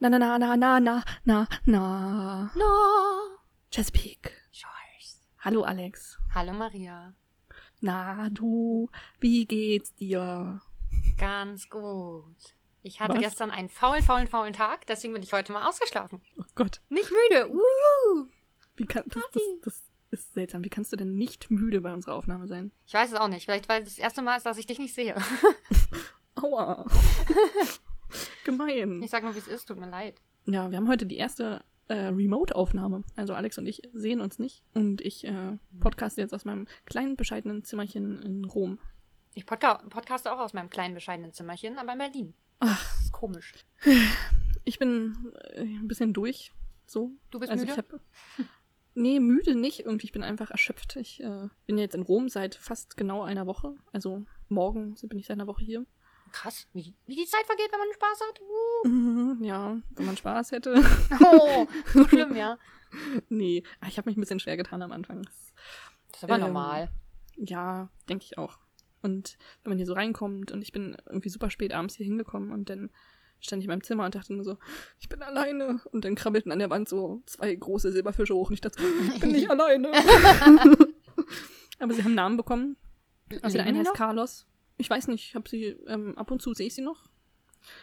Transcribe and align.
Na, 0.00 0.08
na, 0.08 0.18
na, 0.18 0.38
na, 0.38 0.54
na, 0.56 0.78
na, 0.78 1.04
na, 1.24 1.46
na. 1.66 2.50
No. 2.54 3.38
Chesapeake. 3.70 4.30
Shores. 4.52 5.20
Hallo, 5.38 5.62
Alex. 5.64 6.18
Hallo 6.32 6.52
Maria. 6.52 7.14
Na, 7.80 8.28
du, 8.30 8.88
wie 9.18 9.44
geht's 9.44 9.92
dir? 9.96 10.60
Ganz 11.16 11.68
gut. 11.68 12.54
Ich 12.82 13.00
hatte 13.00 13.14
Was? 13.14 13.22
gestern 13.22 13.50
einen 13.50 13.68
faulen, 13.68 14.04
faulen, 14.04 14.28
faulen 14.28 14.52
Tag, 14.52 14.86
deswegen 14.86 15.14
bin 15.14 15.22
ich 15.24 15.32
heute 15.32 15.52
mal 15.52 15.68
ausgeschlafen. 15.68 16.22
Oh 16.38 16.44
Gott, 16.54 16.80
Nicht 16.90 17.10
müde. 17.10 17.50
Uh. 17.50 18.28
wie 18.76 18.86
kann, 18.86 19.02
das, 19.08 19.24
das, 19.32 19.42
das 19.64 19.82
ist 20.10 20.34
seltsam. 20.34 20.62
Wie 20.64 20.68
kannst 20.68 20.92
du 20.92 20.96
denn 20.96 21.16
nicht 21.16 21.50
müde 21.50 21.80
bei 21.80 21.92
unserer 21.92 22.14
Aufnahme 22.14 22.46
sein? 22.46 22.70
Ich 22.86 22.94
weiß 22.94 23.10
es 23.10 23.18
auch 23.18 23.26
nicht. 23.26 23.46
Vielleicht, 23.46 23.68
weil 23.68 23.82
es 23.82 23.96
das 23.96 23.98
erste 23.98 24.22
Mal 24.22 24.36
ist, 24.36 24.46
dass 24.46 24.58
ich 24.58 24.66
dich 24.66 24.78
nicht 24.78 24.94
sehe. 24.94 25.16
Aua. 26.36 26.86
Gemein. 28.48 29.02
Ich 29.02 29.10
sag 29.10 29.22
nur, 29.22 29.34
wie 29.34 29.38
es 29.38 29.48
ist. 29.48 29.66
Tut 29.66 29.78
mir 29.78 29.90
leid. 29.90 30.20
Ja, 30.46 30.70
wir 30.70 30.78
haben 30.78 30.88
heute 30.88 31.04
die 31.04 31.18
erste 31.18 31.62
äh, 31.88 31.94
Remote-Aufnahme. 31.94 33.02
Also 33.16 33.34
Alex 33.34 33.58
und 33.58 33.66
ich 33.66 33.82
sehen 33.92 34.20
uns 34.20 34.38
nicht. 34.38 34.62
Und 34.74 35.00
ich 35.02 35.24
äh, 35.24 35.58
podcaste 35.80 36.20
jetzt 36.20 36.32
aus 36.32 36.44
meinem 36.44 36.66
kleinen, 36.86 37.16
bescheidenen 37.16 37.64
Zimmerchen 37.64 38.22
in 38.22 38.44
Rom. 38.44 38.78
Ich 39.34 39.44
podca 39.44 39.74
podcaste 39.90 40.32
auch 40.32 40.38
aus 40.38 40.54
meinem 40.54 40.70
kleinen, 40.70 40.94
bescheidenen 40.94 41.32
Zimmerchen, 41.32 41.78
aber 41.78 41.92
in 41.92 41.98
Berlin. 41.98 42.34
Ach. 42.60 42.82
Das 42.94 43.04
ist 43.04 43.12
komisch. 43.12 43.52
Ich 44.64 44.78
bin 44.78 45.32
äh, 45.54 45.62
ein 45.62 45.88
bisschen 45.88 46.12
durch. 46.12 46.52
So. 46.86 47.12
Du 47.30 47.38
bist 47.38 47.50
also 47.50 47.64
müde? 47.64 47.72
ich 47.72 47.78
hab. 47.78 48.00
Nee, 48.94 49.20
müde 49.20 49.54
nicht. 49.54 49.80
Irgendwie, 49.80 50.06
ich 50.06 50.12
bin 50.12 50.24
einfach 50.24 50.50
erschöpft. 50.50 50.96
Ich 50.96 51.22
äh, 51.22 51.48
bin 51.66 51.78
jetzt 51.78 51.94
in 51.94 52.02
Rom 52.02 52.28
seit 52.28 52.54
fast 52.54 52.96
genau 52.96 53.22
einer 53.22 53.46
Woche. 53.46 53.76
Also 53.92 54.24
morgen 54.48 54.94
bin 55.02 55.18
ich 55.18 55.26
seit 55.26 55.36
einer 55.36 55.46
Woche 55.46 55.64
hier. 55.64 55.86
Krass, 56.40 56.68
wie, 56.72 56.94
wie 57.06 57.16
die 57.16 57.26
Zeit 57.26 57.44
vergeht, 57.46 57.68
wenn 57.72 57.80
man 57.80 57.92
Spaß 57.94 58.20
hat. 58.28 58.40
Uh. 58.40 59.36
Ja, 59.44 59.76
wenn 59.96 60.06
man 60.06 60.16
Spaß 60.16 60.52
hätte. 60.52 60.82
Oh, 61.20 61.66
so 61.92 62.04
schlimm, 62.08 62.36
ja. 62.36 62.58
nee, 63.28 63.64
Ah, 63.80 63.86
ich 63.88 63.98
habe 63.98 64.08
mich 64.08 64.16
ein 64.16 64.20
bisschen 64.20 64.38
schwer 64.38 64.56
getan 64.56 64.82
am 64.82 64.92
Anfang. 64.92 65.22
Das 65.22 65.34
ist 66.18 66.24
aber 66.24 66.36
Ähm, 66.36 66.40
normal. 66.42 66.90
Ja, 67.36 67.88
denke 68.08 68.24
ich 68.24 68.38
auch. 68.38 68.58
Und 69.02 69.36
wenn 69.62 69.70
man 69.70 69.78
hier 69.78 69.86
so 69.86 69.94
reinkommt 69.94 70.52
und 70.52 70.62
ich 70.62 70.70
bin 70.70 70.96
irgendwie 71.06 71.28
super 71.28 71.50
spät 71.50 71.72
abends 71.72 71.96
hier 71.96 72.06
hingekommen 72.06 72.52
und 72.52 72.70
dann 72.70 72.90
stand 73.40 73.60
ich 73.62 73.66
in 73.66 73.70
meinem 73.70 73.82
Zimmer 73.82 74.04
und 74.04 74.14
dachte 74.14 74.32
nur 74.32 74.44
so, 74.44 74.58
ich 75.00 75.08
bin 75.08 75.22
alleine. 75.22 75.80
Und 75.92 76.04
dann 76.04 76.14
krabbelten 76.14 76.52
an 76.52 76.58
der 76.60 76.70
Wand 76.70 76.88
so 76.88 77.20
zwei 77.26 77.52
große 77.54 77.90
Silberfische 77.92 78.34
hoch 78.34 78.48
und 78.48 78.54
ich 78.54 78.60
dachte, 78.60 78.80
ich 79.12 79.20
bin 79.20 79.32
nicht 79.32 79.50
alleine. 79.50 79.90
Aber 81.80 81.94
sie 81.94 82.02
haben 82.04 82.14
Namen 82.14 82.36
bekommen. 82.36 82.76
Also 83.42 83.58
der 83.58 83.66
eine 83.66 83.78
heißt 83.78 83.88
noch? 83.88 83.94
Carlos. 83.94 84.46
Ich 84.78 84.88
weiß 84.88 85.08
nicht, 85.08 85.24
ich 85.24 85.34
habe 85.34 85.48
sie, 85.48 85.66
ähm, 85.86 86.16
ab 86.16 86.30
und 86.30 86.40
zu 86.40 86.54
sehe 86.54 86.68
ich 86.68 86.74
sie 86.74 86.82
noch. 86.82 87.08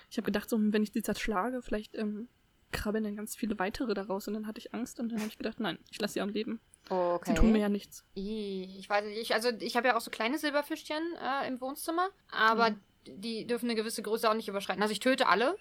Ich 0.10 0.18
habe 0.18 0.26
gedacht, 0.26 0.50
so, 0.50 0.58
wenn 0.60 0.82
ich 0.84 0.92
die 0.92 1.04
zerschlage, 1.04 1.62
vielleicht 1.62 1.96
ähm, 1.96 2.28
krabbeln 2.72 3.04
dann 3.04 3.16
ganz 3.16 3.36
viele 3.36 3.60
weitere 3.60 3.94
daraus. 3.94 4.28
Und 4.28 4.34
dann 4.34 4.48
hatte 4.48 4.60
ich 4.60 4.74
Angst 4.74 5.00
und 5.00 5.10
dann 5.12 5.20
habe 5.20 5.30
ich 5.30 5.38
gedacht, 5.38 5.60
nein, 5.60 5.78
ich 5.92 6.00
lasse 6.02 6.16
sie 6.16 6.22
am 6.22 6.30
Leben. 6.30 6.60
Okay. 6.90 7.32
Sie 7.32 7.36
tun 7.36 7.52
mir 7.52 7.60
ja 7.60 7.70
nichts. 7.70 8.04
Ich 8.14 8.88
weiß 8.90 9.06
nicht, 9.06 9.18
ich, 9.20 9.34
also 9.34 9.50
ich 9.60 9.76
habe 9.76 9.88
ja 9.88 9.98
auch 9.98 10.02
so 10.02 10.12
kleine 10.12 10.38
Silberfischchen 10.38 11.02
äh, 11.22 11.48
im 11.48 11.60
Wohnzimmer, 11.62 12.10
aber 12.32 12.72
Mhm. 12.72 12.80
die 13.08 13.48
dürfen 13.48 13.66
eine 13.70 13.76
gewisse 13.76 14.02
Größe 14.04 14.30
auch 14.30 14.34
nicht 14.36 14.48
überschreiten. 14.48 14.82
Also 14.82 14.92
ich 14.92 15.00
töte 15.00 15.28
alle, 15.28 15.56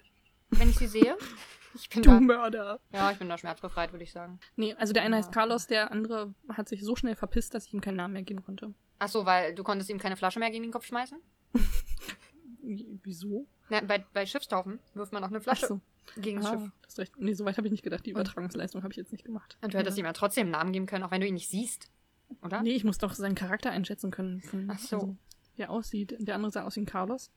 wenn 0.51 0.69
ich 0.71 0.77
sie 0.77 0.87
sehe. 0.87 1.17
Ich 1.77 1.89
bin 1.89 2.03
Du 2.03 2.11
da, 2.11 2.21
Mörder. 2.21 2.79
ja, 2.93 3.11
ich 3.11 3.19
bin 3.19 3.29
da 3.29 3.37
schmerzbefreit, 3.37 3.91
würde 3.91 4.05
ich 4.05 4.12
sagen. 4.12 4.39
Nee, 4.55 4.75
also 4.75 4.93
der 4.93 5.03
eine 5.03 5.17
Ja. 5.17 5.23
heißt 5.25 5.33
Carlos, 5.33 5.67
der 5.67 5.91
andere 5.91 6.33
hat 6.49 6.69
sich 6.69 6.85
so 6.85 6.95
schnell 6.95 7.17
verpisst, 7.17 7.53
dass 7.53 7.67
ich 7.67 7.75
ihm 7.75 7.81
keinen 7.81 7.97
Namen 7.97 8.12
mehr 8.15 8.23
geben 8.23 8.45
konnte. 8.45 8.73
Ach 8.98 9.09
so, 9.09 9.27
weil 9.27 9.55
du 9.55 9.62
konntest 9.64 9.91
ihm 9.91 9.98
keine 9.98 10.17
Flasche 10.17 10.39
mehr 10.39 10.50
gegen 10.50 10.62
den 10.62 10.73
Kopf 10.73 10.87
schmeißen? 10.87 11.19
Wie- 12.62 12.98
Wieso? 13.03 13.47
Na, 13.70 13.81
bei, 13.81 14.05
bei 14.12 14.27
Schiffstaufen 14.27 14.78
wirft 14.95 15.12
man 15.12 15.25
auch 15.25 15.28
eine 15.28 15.41
Flasche 15.41 15.67
so. 15.67 15.81
gegen 16.20 16.39
das 16.41 16.47
Ah, 16.47 16.61
Schiff. 16.61 16.70
hast 16.87 16.98
recht. 16.98 17.12
Nee, 17.19 17.33
so 17.34 17.45
weit 17.45 17.56
habe 17.56 17.67
ich 17.67 17.72
nicht 17.72 17.83
gedacht. 17.83 18.05
Die 18.06 18.11
Übertragungsleistung 18.11 18.83
habe 18.83 18.92
ich 18.92 18.97
jetzt 18.98 19.12
nicht 19.12 19.25
gemacht. 19.25 19.56
Und 19.62 19.72
du 19.75 19.78
hättest 19.78 19.97
ja. 19.97 20.03
ihm 20.03 20.06
ja 20.06 20.12
trotzdem 20.12 20.42
einen 20.45 20.50
Namen 20.53 20.72
geben 20.72 20.87
können, 20.87 21.03
auch 21.05 21.11
wenn 21.11 21.20
du 21.20 21.27
ihn 21.27 21.34
nicht 21.34 21.48
siehst. 21.48 21.91
Oder? 22.42 22.62
Nee, 22.62 22.72
ich 22.75 22.84
muss 22.84 22.98
doch 22.98 23.15
seinen 23.15 23.34
Charakter 23.34 23.70
einschätzen 23.70 24.11
können. 24.11 24.42
Von, 24.42 24.69
Ach 24.71 24.78
so. 24.78 24.97
Also, 24.97 25.16
wie 25.56 25.62
er 25.62 25.71
aussieht. 25.71 26.16
Der 26.19 26.34
andere 26.34 26.50
sah 26.53 26.65
aus 26.65 26.76
wie 26.76 26.81
ein 26.81 26.87
Carlos. 26.87 27.31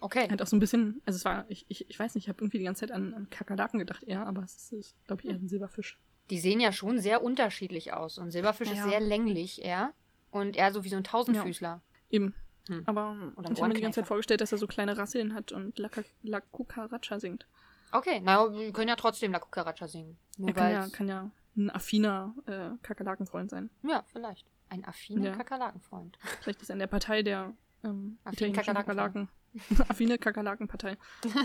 Okay. 0.00 0.24
Er 0.26 0.30
hat 0.32 0.42
auch 0.42 0.46
so 0.46 0.56
ein 0.56 0.60
bisschen, 0.60 1.00
also 1.06 1.16
es 1.16 1.24
war, 1.24 1.44
ich, 1.48 1.64
ich, 1.68 1.88
ich 1.90 1.98
weiß 1.98 2.14
nicht, 2.14 2.24
ich 2.24 2.28
habe 2.28 2.40
irgendwie 2.42 2.58
die 2.58 2.64
ganze 2.64 2.80
Zeit 2.80 2.92
an, 2.92 3.14
an 3.14 3.30
Kakerlaken 3.30 3.78
gedacht 3.78 4.02
eher, 4.04 4.26
aber 4.26 4.42
es 4.42 4.54
ist, 4.56 4.72
ist 4.72 5.06
glaube 5.06 5.22
ich, 5.22 5.28
eher 5.28 5.34
ein 5.36 5.48
Silberfisch. 5.48 5.98
Die 6.30 6.38
sehen 6.38 6.60
ja 6.60 6.70
schon 6.72 6.98
sehr 6.98 7.22
unterschiedlich 7.22 7.92
aus. 7.92 8.18
Und 8.18 8.30
Silberfisch 8.30 8.68
Ja, 8.68 8.74
ist 8.84 8.90
sehr 8.90 9.00
länglich, 9.00 9.62
eher. 9.64 9.92
Und 10.32 10.56
eher 10.56 10.72
so 10.72 10.82
wie 10.82 10.88
so 10.88 10.96
ein 10.96 11.04
Tausendfüßler. 11.04 11.80
Eben. 12.10 12.34
Hm. 12.68 12.82
Aber 12.86 13.16
ich 13.52 13.60
habe 13.60 13.68
mir 13.68 13.74
die 13.74 13.80
ganze. 13.80 14.00
Zeit 14.00 14.08
vorgestellt, 14.08 14.40
dass 14.40 14.50
er 14.52 14.58
so 14.58 14.66
kleine 14.66 14.96
Rasseln 14.96 15.34
hat 15.34 15.52
und 15.52 15.78
La, 15.78 15.88
La 16.22 16.40
Cucaracha 16.40 17.20
singt. 17.20 17.46
Okay, 17.92 18.20
na, 18.24 18.50
wir 18.52 18.72
können 18.72 18.88
ja 18.88 18.96
trotzdem 18.96 19.32
La 19.32 19.38
Cucaracha 19.38 19.86
singen. 19.86 20.16
Nur 20.38 20.48
Er 20.48 20.54
kann 20.54 20.72
ja, 20.72 20.88
kann 20.88 21.08
ja 21.08 21.30
ein 21.56 21.70
affiner 21.70 22.34
äh, 22.46 22.70
Kakerlakenfreund 22.82 23.50
sein. 23.50 23.70
Ja, 23.82 24.04
vielleicht. 24.12 24.46
Ein 24.70 24.84
affiner 24.86 25.26
Ja. 25.26 25.36
Kakerlakenfreund. 25.36 26.18
Vielleicht 26.40 26.62
ist 26.62 26.70
er 26.70 26.74
in 26.74 26.78
der 26.78 26.86
Partei 26.86 27.22
der 27.22 27.52
ähm, 27.84 28.18
Affine 28.24 28.52
italienischen 28.52 28.74
Kakerlaken. 28.74 29.28
Affine 29.88 30.16
Kakerlakenpartei. 30.16 30.96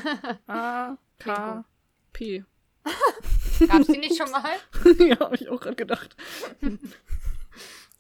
A, 0.48 0.96
K, 1.20 1.66
P. 2.14 2.46
Gab's 3.68 3.88
die 3.88 3.98
nicht 3.98 4.16
schon 4.16 4.32
mal? 4.32 4.52
ja, 5.06 5.20
habe 5.20 5.36
ich 5.36 5.50
auch 5.50 5.60
gerade 5.60 5.76
gedacht. 5.76 6.16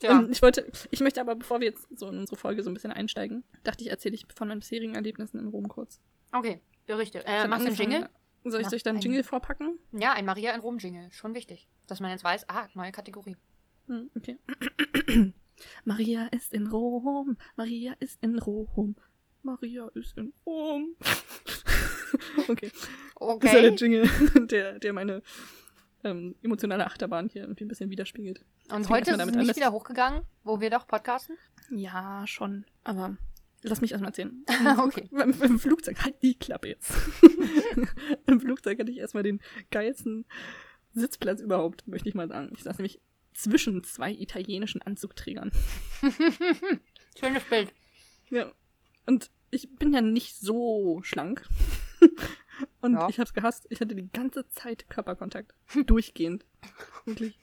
Ja. 0.01 0.19
Ähm, 0.19 0.29
ich 0.31 0.41
wollte, 0.41 0.71
ich 0.91 0.99
möchte 0.99 1.21
aber, 1.21 1.35
bevor 1.35 1.59
wir 1.59 1.67
jetzt 1.67 1.87
so 1.97 2.07
in 2.09 2.19
unsere 2.19 2.37
Folge 2.37 2.63
so 2.63 2.69
ein 2.69 2.73
bisschen 2.73 2.91
einsteigen, 2.91 3.43
dachte 3.63 3.83
ich, 3.83 3.89
erzähle 3.89 4.15
ich 4.15 4.25
von 4.35 4.47
meinen 4.47 4.59
bisherigen 4.59 4.95
Erlebnissen 4.95 5.39
in 5.39 5.47
Rom 5.47 5.67
kurz. 5.67 5.99
Okay, 6.31 6.61
berichte. 6.85 7.19
Ich 7.19 7.25
Äh, 7.25 7.47
machst 7.47 7.65
du 7.65 7.69
einen 7.69 7.77
Jingle? 7.77 8.09
Soll 8.43 8.61
ich, 8.61 8.67
soll 8.67 8.77
ich 8.77 8.83
da 8.83 8.91
einen. 8.91 9.01
Jingle 9.01 9.23
vorpacken? 9.23 9.79
Ja, 9.91 10.13
ein 10.13 10.25
Maria 10.25 10.53
in 10.53 10.61
Rom-Jingle. 10.61 11.11
Schon 11.11 11.33
wichtig. 11.33 11.67
Dass 11.87 11.99
man 11.99 12.11
jetzt 12.11 12.23
weiß, 12.23 12.47
ah, 12.49 12.67
neue 12.75 12.91
Kategorie. 12.91 13.35
Hm, 13.87 14.09
okay. 14.15 14.37
Maria 15.85 16.27
ist 16.27 16.53
in 16.53 16.67
Rom. 16.67 17.37
Maria 17.55 17.93
ist 17.99 18.21
in 18.23 18.37
Rom. 18.39 18.95
Maria 19.43 19.89
ist 19.95 20.17
in 20.17 20.33
Rom. 20.45 20.95
okay. 22.47 22.71
Das 23.19 23.43
ist 23.43 23.53
ja 23.53 23.61
der 23.61 23.71
Okay. 23.71 23.75
Jingle, 23.75 24.09
der, 24.47 24.79
der 24.79 24.93
meine 24.93 25.21
ähm, 26.09 26.35
emotionale 26.41 26.85
Achterbahn 26.85 27.29
hier 27.29 27.43
irgendwie 27.43 27.65
ein 27.65 27.67
bisschen 27.67 27.89
widerspiegelt. 27.89 28.43
Und 28.69 28.85
fängt 28.85 28.89
heute 28.89 29.11
ist 29.11 29.13
es 29.13 29.17
damit 29.17 29.35
an, 29.35 29.45
nicht 29.45 29.55
wieder 29.55 29.71
hochgegangen, 29.71 30.23
wo 30.43 30.59
wir 30.59 30.69
doch 30.69 30.87
podcasten? 30.87 31.37
Ja, 31.69 32.25
schon. 32.25 32.65
Aber 32.83 33.17
lass 33.63 33.81
mich 33.81 33.91
erstmal 33.91 34.09
erzählen. 34.09 34.45
okay. 34.77 35.09
Im, 35.11 35.41
Im 35.41 35.59
Flugzeug, 35.59 36.03
halt 36.03 36.21
die 36.21 36.37
Klappe 36.37 36.69
jetzt. 36.69 36.93
Im 38.25 38.39
Flugzeug 38.39 38.79
hatte 38.79 38.91
ich 38.91 38.97
erstmal 38.97 39.23
den 39.23 39.41
geilsten 39.71 40.25
Sitzplatz 40.93 41.41
überhaupt, 41.41 41.87
möchte 41.87 42.09
ich 42.09 42.15
mal 42.15 42.27
sagen. 42.27 42.51
Ich 42.55 42.63
saß 42.63 42.77
nämlich 42.77 43.01
zwischen 43.33 43.83
zwei 43.83 44.11
italienischen 44.11 44.81
Anzugträgern. 44.81 45.51
Schönes 47.19 47.43
Bild. 47.43 47.71
Ja. 48.29 48.51
Und 49.05 49.29
ich 49.51 49.69
bin 49.75 49.93
ja 49.93 50.01
nicht 50.01 50.35
so 50.37 51.01
schlank. 51.03 51.47
Und 52.81 52.93
Ja. 52.93 53.09
ich 53.09 53.19
hab's 53.19 53.33
gehasst. 53.33 53.65
Ich 53.69 53.81
hatte 53.81 53.95
die 53.95 54.09
ganze 54.11 54.47
Zeit 54.49 54.89
Körperkontakt. 54.89 55.53
Durchgehend. 55.85 56.45
Wirklich. 57.05 57.37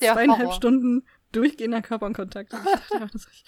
Der 0.00 0.12
Zweieinhalb 0.14 0.40
Horror. 0.42 0.52
Stunden 0.54 1.04
durchgehender 1.32 1.82
Körperkontakt. 1.82 2.52
Und 2.54 2.60
ich 2.64 2.70
dachte 2.72 2.94
einfach, 2.94 3.18
so, 3.18 3.28
ich, 3.30 3.44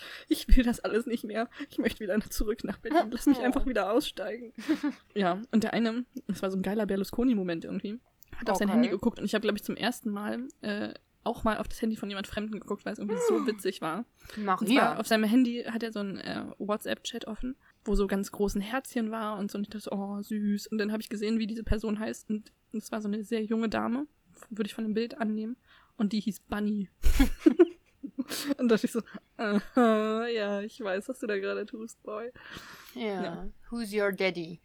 ich 0.49 0.57
will 0.57 0.65
das 0.65 0.81
alles 0.81 1.07
nicht 1.07 1.25
mehr. 1.25 1.49
Ich 1.71 1.79
möchte 1.79 2.01
wieder 2.01 2.21
zurück 2.29 2.65
nach 2.65 2.79
Berlin. 2.79 3.09
Lass 3.11 3.27
mich 3.27 3.39
einfach 3.39 3.65
wieder 3.67 3.93
aussteigen. 3.93 4.53
Ja, 5.15 5.41
und 5.53 5.63
der 5.65 5.73
eine, 5.73 6.05
das 6.27 6.43
war 6.43 6.51
so 6.51 6.57
ein 6.59 6.63
geiler 6.63 6.87
Berlusconi-Moment 6.87 7.65
irgendwie, 7.65 7.99
hat 8.37 8.51
auf 8.51 8.57
sein 8.59 8.69
Okay. 8.69 8.75
Handy 8.75 8.89
geguckt 8.91 9.19
und 9.21 9.25
ich 9.25 9.35
habe, 9.35 9.43
glaube 9.43 9.57
ich, 9.57 9.65
zum 9.65 9.77
ersten 9.77 10.11
Mal 10.11 10.49
äh, 10.61 10.93
auch 11.25 11.45
mal 11.45 11.59
auf 11.59 11.69
das 11.69 11.81
Handy 11.81 11.97
von 11.97 12.09
jemand 12.09 12.27
Fremden 12.27 12.59
geguckt, 12.61 12.85
weil 12.85 12.93
es 12.93 12.99
irgendwie 12.99 13.19
so 13.29 13.35
witzig 13.47 13.81
war. 13.81 14.05
Maria. 14.37 14.97
auf 14.99 15.07
seinem 15.07 15.25
Handy 15.25 15.65
hat 15.65 15.83
er 15.83 15.93
so 15.93 16.01
einen 16.01 16.19
äh, 16.19 16.45
WhatsApp-Chat 16.59 17.27
offen, 17.27 17.57
wo 17.89 17.95
so 17.95 18.07
ganz 18.07 18.31
großen 18.31 18.61
Herzchen 18.61 19.11
war 19.11 19.39
und 19.39 19.51
so. 19.51 19.59
Und 19.59 19.65
ich 19.65 19.71
dachte, 19.71 19.91
oh, 19.93 20.23
süß. 20.23 20.69
Und 20.69 20.79
dann 20.79 20.93
habe 20.93 21.03
ich 21.03 21.09
gesehen, 21.09 21.39
wie 21.39 21.47
diese 21.47 21.65
Person 21.65 21.99
heißt. 21.99 22.31
Und 22.31 22.53
es 22.73 22.93
war 22.93 23.01
so 23.01 23.09
eine 23.09 23.25
sehr 23.25 23.43
junge 23.43 23.69
Dame, 23.69 24.07
würde 24.51 24.69
ich 24.69 24.75
von 24.75 24.85
dem 24.85 24.95
Bild 24.95 25.19
annehmen. 25.19 25.57
Und 25.97 26.13
die 26.13 26.21
hieß 26.21 26.41
Bunny. 26.41 26.89
und 28.59 28.69
dachte 28.69 28.87
ich 28.87 28.93
so, 28.93 29.03
aha, 29.37 30.27
ja, 30.29 30.61
ich 30.61 30.79
weiß, 30.81 31.09
was 31.09 31.19
du 31.19 31.27
da 31.27 31.39
gerade 31.39 31.67
tust, 31.67 32.01
Boy. 32.05 32.31
Ja. 32.95 33.23
ja. 33.23 33.49
Who's 33.71 33.93
your 33.93 34.13
daddy? 34.13 34.61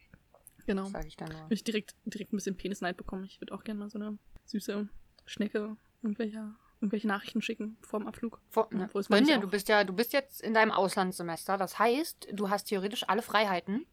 Genau. 0.67 0.85
Sag 0.85 1.07
ich 1.07 1.17
dann 1.17 1.29
nur. 1.29 1.41
Habe 1.41 1.53
ich 1.53 1.63
direkt, 1.63 1.95
direkt 2.05 2.33
ein 2.33 2.37
bisschen 2.37 2.55
Penisneid 2.55 2.97
bekommen. 2.97 3.23
Ich 3.23 3.41
würde 3.41 3.53
auch 3.53 3.63
gerne 3.63 3.79
mal 3.79 3.89
so 3.89 3.97
eine 3.97 4.17
süße 4.45 4.87
Schnecke 5.25 5.75
irgendwelche, 6.01 6.53
irgendwelche 6.83 7.07
Nachrichten 7.07 7.41
schicken 7.41 7.77
vor 7.81 7.99
dem 7.99 8.07
Abflug. 8.07 8.39
Vor, 8.49 8.67
ne, 8.71 8.89
ich 8.93 9.07
Freundin, 9.07 9.39
du 9.41 9.47
bist 9.49 9.69
ja, 9.69 9.83
du 9.85 9.93
bist 9.93 10.11
jetzt 10.13 10.41
in 10.41 10.53
deinem 10.53 10.71
Auslandssemester. 10.71 11.57
Das 11.57 11.79
heißt, 11.79 12.27
du 12.33 12.49
hast 12.49 12.65
theoretisch 12.65 13.07
alle 13.07 13.21
Freiheiten, 13.21 13.85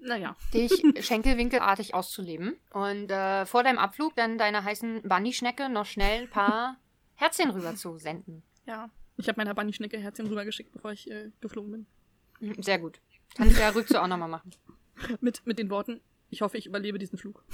Naja. 0.00 0.34
dich 0.54 0.72
schenkelwinkelartig 1.06 1.94
auszuleben. 1.94 2.56
Und 2.72 3.10
äh, 3.10 3.44
vor 3.44 3.62
deinem 3.62 3.78
Abflug 3.78 4.16
dann 4.16 4.38
deiner 4.38 4.64
heißen 4.64 5.02
Bunny-Schnecke 5.02 5.68
noch 5.68 5.84
schnell 5.86 6.22
ein 6.22 6.30
paar 6.30 6.78
Herzchen 7.14 7.50
rüber 7.50 7.74
zu 7.76 7.98
senden. 7.98 8.42
Ja. 8.66 8.88
Ich 9.18 9.28
habe 9.28 9.36
meiner 9.36 9.54
Bunny-Schnecke 9.54 9.98
Herzchen 9.98 10.26
rübergeschickt, 10.26 10.72
bevor 10.72 10.92
ich 10.92 11.10
äh, 11.10 11.30
geflogen 11.42 11.70
bin. 11.70 11.86
Mhm, 12.40 12.62
Sehr 12.62 12.78
gut. 12.78 13.00
Kannst 13.36 13.56
du 13.56 13.60
ja 13.60 13.68
Rückzug 13.68 13.98
auch 13.98 14.06
nochmal 14.08 14.28
machen. 14.28 14.50
Mit, 15.20 15.44
mit 15.44 15.58
den 15.58 15.68
Worten, 15.70 16.00
ich 16.30 16.40
hoffe, 16.40 16.56
ich 16.56 16.66
überlebe 16.66 16.98
diesen 16.98 17.18
Flug. 17.18 17.44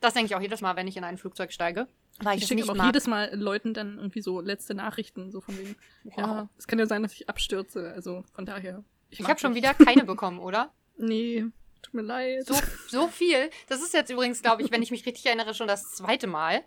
Das 0.00 0.14
denke 0.14 0.26
ich 0.26 0.34
auch 0.36 0.40
jedes 0.40 0.60
Mal, 0.60 0.76
wenn 0.76 0.86
ich 0.86 0.96
in 0.96 1.04
ein 1.04 1.18
Flugzeug 1.18 1.52
steige. 1.52 1.86
Weil 2.20 2.36
ich, 2.36 2.42
Ich 2.42 2.48
schicke 2.48 2.70
auch 2.70 2.74
mag. 2.74 2.86
jedes 2.86 3.06
Mal 3.06 3.34
Leuten 3.34 3.74
dann 3.74 3.96
irgendwie 3.96 4.20
so 4.20 4.40
letzte 4.40 4.74
Nachrichten, 4.74 5.30
so 5.30 5.40
von 5.40 5.56
wegen, 5.58 5.76
ja, 6.16 6.48
es 6.58 6.66
kann 6.66 6.78
ja 6.78 6.86
sein, 6.86 7.02
dass 7.02 7.12
ich 7.12 7.28
abstürze. 7.28 7.92
Also 7.94 8.24
von 8.32 8.44
daher. 8.44 8.82
Ich 9.10 9.20
mag 9.20 9.30
habe 9.30 9.40
schon 9.40 9.54
wieder 9.54 9.74
keine 9.74 10.04
bekommen, 10.04 10.38
oder? 10.38 10.72
Nee, 11.00 11.44
tut 11.80 11.94
mir 11.94 12.02
leid. 12.02 12.44
So, 12.44 12.54
so 12.88 13.06
viel. 13.06 13.50
Das 13.68 13.80
ist 13.80 13.94
jetzt 13.94 14.10
übrigens, 14.10 14.42
glaube 14.42 14.62
ich, 14.62 14.72
wenn 14.72 14.82
ich 14.82 14.90
mich 14.90 15.06
richtig 15.06 15.24
erinnere, 15.26 15.54
schon 15.54 15.68
das 15.68 15.92
zweite 15.94 16.26
Mal, 16.26 16.64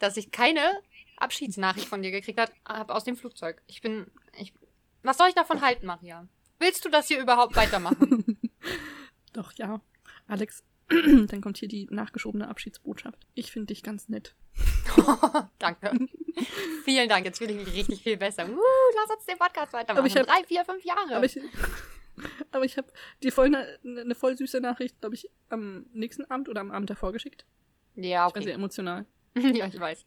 dass 0.00 0.16
ich 0.16 0.32
keine 0.32 0.60
Abschiedsnachricht 1.16 1.86
von 1.86 2.02
dir 2.02 2.10
gekriegt 2.10 2.40
habe 2.64 2.92
aus 2.92 3.04
dem 3.04 3.16
Flugzeug. 3.16 3.62
Ich 3.68 3.80
bin. 3.80 4.08
Ich, 4.36 4.52
was 5.04 5.18
soll 5.18 5.28
ich 5.28 5.36
davon 5.36 5.60
halten, 5.60 5.86
Maria? 5.86 6.26
Willst 6.58 6.84
du 6.84 6.88
das 6.88 7.06
hier 7.06 7.20
überhaupt 7.20 7.54
weitermachen? 7.54 8.38
Doch, 9.32 9.52
ja. 9.52 9.80
Alex, 10.26 10.64
dann 11.28 11.40
kommt 11.40 11.58
hier 11.58 11.68
die 11.68 11.86
nachgeschobene 11.90 12.48
Abschiedsbotschaft. 12.48 13.18
Ich 13.34 13.50
finde 13.52 13.66
dich 13.68 13.82
ganz 13.82 14.08
nett. 14.08 14.34
Danke. 15.58 15.92
Vielen 16.84 17.08
Dank. 17.08 17.24
Jetzt 17.24 17.38
fühle 17.38 17.52
ich 17.52 17.58
mich 17.66 17.74
richtig 17.74 18.02
viel 18.02 18.16
besser. 18.16 18.48
Uh, 18.48 18.58
lass 18.96 19.16
uns 19.16 19.24
den 19.26 19.38
Podcast 19.38 19.72
weitermachen. 19.72 19.98
Aber 19.98 20.06
ich 20.06 20.16
hab- 20.16 20.26
Drei, 20.26 20.44
vier, 20.44 20.64
fünf 20.64 20.84
Jahre. 20.84 21.14
Aber 21.16 21.24
ich, 21.24 21.38
aber 22.52 22.64
ich 22.64 22.76
habe 22.76 22.88
dir 23.22 23.32
voll 23.32 23.46
eine, 23.46 23.78
eine 23.84 24.14
voll 24.14 24.36
süße 24.36 24.60
Nachricht, 24.60 25.00
glaube 25.00 25.14
ich, 25.14 25.30
am 25.48 25.86
nächsten 25.92 26.24
Abend 26.30 26.48
oder 26.48 26.60
am 26.60 26.70
Abend 26.70 26.90
davor 26.90 27.12
geschickt. 27.12 27.46
ja, 27.94 28.26
Ich 28.28 28.34
war 28.34 28.42
sehr 28.42 28.52
okay. 28.52 28.58
emotional. 28.58 29.06
ja, 29.36 29.66
ich 29.66 29.78
weiß. 29.78 30.04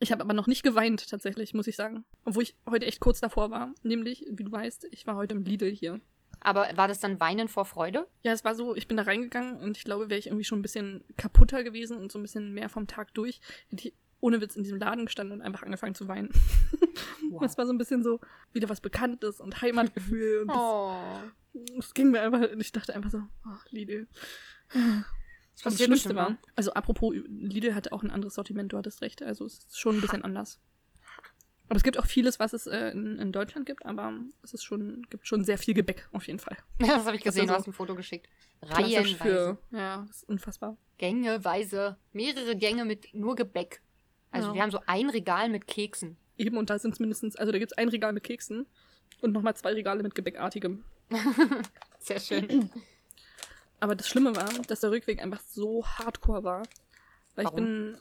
Ich 0.00 0.12
habe 0.12 0.22
aber 0.22 0.32
noch 0.32 0.46
nicht 0.46 0.62
geweint, 0.62 1.08
tatsächlich, 1.08 1.54
muss 1.54 1.66
ich 1.66 1.76
sagen. 1.76 2.04
Obwohl 2.24 2.44
ich 2.44 2.56
heute 2.68 2.86
echt 2.86 3.00
kurz 3.00 3.20
davor 3.20 3.50
war. 3.50 3.72
Nämlich, 3.82 4.24
wie 4.30 4.44
du 4.44 4.52
weißt, 4.52 4.86
ich 4.90 5.06
war 5.06 5.16
heute 5.16 5.34
im 5.34 5.42
Lidl 5.42 5.70
hier. 5.70 6.00
Aber 6.48 6.66
war 6.76 6.88
das 6.88 6.98
dann 7.00 7.20
Weinen 7.20 7.46
vor 7.48 7.66
Freude? 7.66 8.06
Ja, 8.22 8.32
es 8.32 8.42
war 8.42 8.54
so, 8.54 8.74
ich 8.74 8.88
bin 8.88 8.96
da 8.96 9.02
reingegangen 9.02 9.56
und 9.60 9.76
ich 9.76 9.84
glaube, 9.84 10.08
wäre 10.08 10.18
ich 10.18 10.28
irgendwie 10.28 10.44
schon 10.44 10.60
ein 10.60 10.62
bisschen 10.62 11.04
kaputter 11.18 11.62
gewesen 11.62 11.98
und 11.98 12.10
so 12.10 12.18
ein 12.18 12.22
bisschen 12.22 12.54
mehr 12.54 12.70
vom 12.70 12.86
Tag 12.86 13.12
durch, 13.12 13.40
hätte 13.68 13.88
ich 13.88 13.94
ohne 14.20 14.40
Witz 14.40 14.56
in 14.56 14.62
diesem 14.62 14.78
Laden 14.78 15.04
gestanden 15.04 15.38
und 15.38 15.42
einfach 15.44 15.62
angefangen 15.62 15.94
zu 15.94 16.08
weinen. 16.08 16.30
Wow. 17.30 17.42
Es 17.42 17.58
war 17.58 17.66
so 17.66 17.72
ein 17.72 17.78
bisschen 17.78 18.02
so 18.02 18.20
wieder 18.54 18.70
was 18.70 18.80
Bekanntes 18.80 19.38
und 19.38 19.60
Heimatgefühl 19.60 20.42
und 20.42 20.48
das, 20.48 20.56
Oh. 20.58 20.96
das 21.76 21.92
ging 21.92 22.10
mir 22.10 22.22
einfach, 22.22 22.40
ich 22.56 22.72
dachte 22.72 22.94
einfach 22.94 23.10
so, 23.10 23.20
ach, 23.44 23.66
Lidl. 23.70 24.08
Das 24.72 24.80
Und 24.80 25.04
das 25.64 25.74
Schlimmste 25.76 26.14
war, 26.14 26.30
mal. 26.30 26.38
also 26.56 26.72
apropos, 26.72 27.14
Lidl 27.26 27.74
hatte 27.74 27.92
auch 27.92 28.02
ein 28.02 28.10
anderes 28.10 28.34
Sortiment, 28.34 28.72
du 28.72 28.78
hattest 28.78 29.02
recht, 29.02 29.22
also 29.22 29.44
es 29.44 29.58
ist 29.58 29.78
schon 29.78 29.96
ein 29.96 30.00
bisschen 30.00 30.24
anders. 30.24 30.58
Aber 31.68 31.76
es 31.76 31.82
gibt 31.82 31.98
auch 31.98 32.06
vieles, 32.06 32.38
was 32.38 32.52
es 32.54 32.66
äh, 32.66 32.90
in, 32.90 33.18
in 33.18 33.30
Deutschland 33.32 33.66
gibt, 33.66 33.84
aber 33.84 34.12
es 34.42 34.54
ist 34.54 34.64
schon, 34.64 35.06
gibt 35.10 35.26
schon 35.26 35.44
sehr 35.44 35.58
viel 35.58 35.74
Gebäck, 35.74 36.08
auf 36.12 36.26
jeden 36.26 36.38
Fall. 36.38 36.56
Das 36.78 37.04
habe 37.04 37.16
ich 37.16 37.22
gesehen, 37.22 37.46
war 37.48 37.56
du 37.56 37.60
hast 37.60 37.66
ein 37.66 37.72
Foto 37.72 37.94
geschickt. 37.94 38.28
Reihenweise. 38.62 39.14
für, 39.16 39.58
ja, 39.70 40.04
das 40.08 40.18
ist 40.18 40.28
unfassbar. 40.28 40.76
Gängeweise. 40.96 41.96
Mehrere 42.12 42.56
Gänge 42.56 42.84
mit 42.84 43.12
nur 43.14 43.36
Gebäck. 43.36 43.82
Also 44.30 44.48
Ja. 44.48 44.54
wir 44.54 44.62
haben 44.62 44.70
so 44.70 44.80
ein 44.86 45.10
Regal 45.10 45.48
mit 45.48 45.66
Keksen. 45.66 46.16
Eben, 46.36 46.56
und 46.56 46.70
da 46.70 46.78
sind 46.78 46.94
es 46.94 47.00
mindestens, 47.00 47.36
also 47.36 47.52
da 47.52 47.58
gibt 47.58 47.72
es 47.72 47.78
ein 47.78 47.88
Regal 47.88 48.12
mit 48.12 48.24
Keksen 48.24 48.66
und 49.20 49.32
nochmal 49.32 49.54
zwei 49.54 49.72
Regale 49.72 50.02
mit 50.02 50.14
Gebäckartigem. 50.14 50.84
Sehr 51.98 52.20
schön. 52.20 52.70
Aber 53.80 53.94
das 53.94 54.08
Schlimme 54.08 54.34
war, 54.34 54.48
dass 54.66 54.80
der 54.80 54.90
Rückweg 54.90 55.22
einfach 55.22 55.40
so 55.40 55.84
hardcore 55.86 56.44
war. 56.44 56.62
Weil 57.34 57.44
ich 57.44 57.52
Warum? 57.52 57.56
bin, 57.56 57.98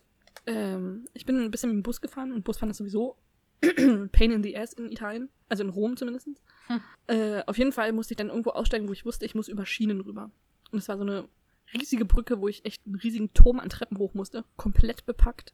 ähm, 0.48 1.08
ich 1.14 1.26
bin 1.26 1.40
ein 1.40 1.52
bisschen 1.52 1.70
mit 1.70 1.78
dem 1.78 1.84
Bus 1.84 2.02
gefahren 2.02 2.32
und 2.32 2.44
Busfahren 2.44 2.72
ist 2.72 2.78
sowieso 2.78 3.16
pain 4.12 4.32
in 4.32 4.44
the 4.44 4.58
ass 4.58 4.74
in 4.74 4.92
Italien. 4.92 5.30
Also 5.50 5.64
in 5.64 5.70
Rom 5.70 5.98
zumindest. 5.98 6.28
Hm. 6.68 6.82
Äh, 7.08 7.44
auf 7.46 7.58
jeden 7.58 7.72
Fall 7.72 7.92
musste 7.94 8.14
ich 8.14 8.18
dann 8.18 8.30
irgendwo 8.30 8.52
aussteigen, 8.52 8.88
wo 8.88 8.94
ich 8.94 9.06
wusste, 9.06 9.26
ich 9.26 9.36
muss 9.36 9.48
über 9.48 9.66
Schienen 9.66 10.02
rüber. 10.02 10.32
Und 10.72 10.80
es 10.80 10.90
war 10.90 10.98
so 10.98 11.04
eine 11.04 11.28
riesige 11.74 12.06
Brücke, 12.06 12.40
wo 12.40 12.48
ich 12.48 12.66
echt 12.66 12.86
einen 12.86 12.96
riesigen 12.96 13.34
Turm 13.34 13.60
an 13.60 13.70
Treppen 13.70 13.98
hoch 13.98 14.14
musste. 14.14 14.44
Komplett 14.58 15.06
bepackt 15.06 15.54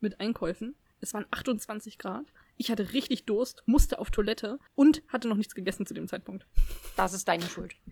mit 0.00 0.20
Einkäufen. 0.20 0.74
Es 1.00 1.12
waren 1.12 1.26
28 1.30 1.98
Grad. 1.98 2.26
Ich 2.56 2.70
hatte 2.70 2.92
richtig 2.92 3.24
Durst, 3.24 3.62
musste 3.66 3.98
auf 3.98 4.10
Toilette 4.10 4.58
und 4.74 5.02
hatte 5.08 5.28
noch 5.28 5.36
nichts 5.36 5.54
gegessen 5.54 5.86
zu 5.86 5.92
dem 5.92 6.08
Zeitpunkt. 6.08 6.46
Das 6.96 7.12
ist 7.12 7.28
deine 7.28 7.44
Schuld. 7.44 7.76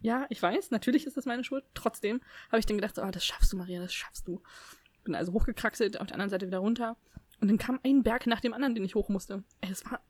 Ja, 0.00 0.26
ich 0.30 0.42
weiß, 0.42 0.72
natürlich 0.72 1.06
ist 1.06 1.16
das 1.16 1.26
meine 1.26 1.44
Schuld. 1.44 1.62
Trotzdem 1.74 2.20
habe 2.48 2.58
ich 2.58 2.66
dann 2.66 2.76
gedacht, 2.76 2.96
so, 2.96 3.02
ah, 3.02 3.12
das 3.12 3.24
schaffst 3.24 3.52
du, 3.52 3.56
Maria, 3.56 3.80
das 3.80 3.94
schaffst 3.94 4.26
du. 4.26 4.42
Bin 5.04 5.14
also 5.14 5.32
hochgekraxelt, 5.32 6.00
auf 6.00 6.08
der 6.08 6.14
anderen 6.14 6.30
Seite 6.30 6.48
wieder 6.48 6.58
runter. 6.58 6.96
Und 7.40 7.48
dann 7.48 7.58
kam 7.58 7.80
ein 7.84 8.02
Berg 8.02 8.26
nach 8.26 8.40
dem 8.40 8.52
anderen, 8.52 8.74
den 8.74 8.84
ich 8.84 8.94
hoch 8.94 9.08
musste. 9.08 9.44
Ey, 9.60 9.70
es 9.70 9.84
war 9.86 10.00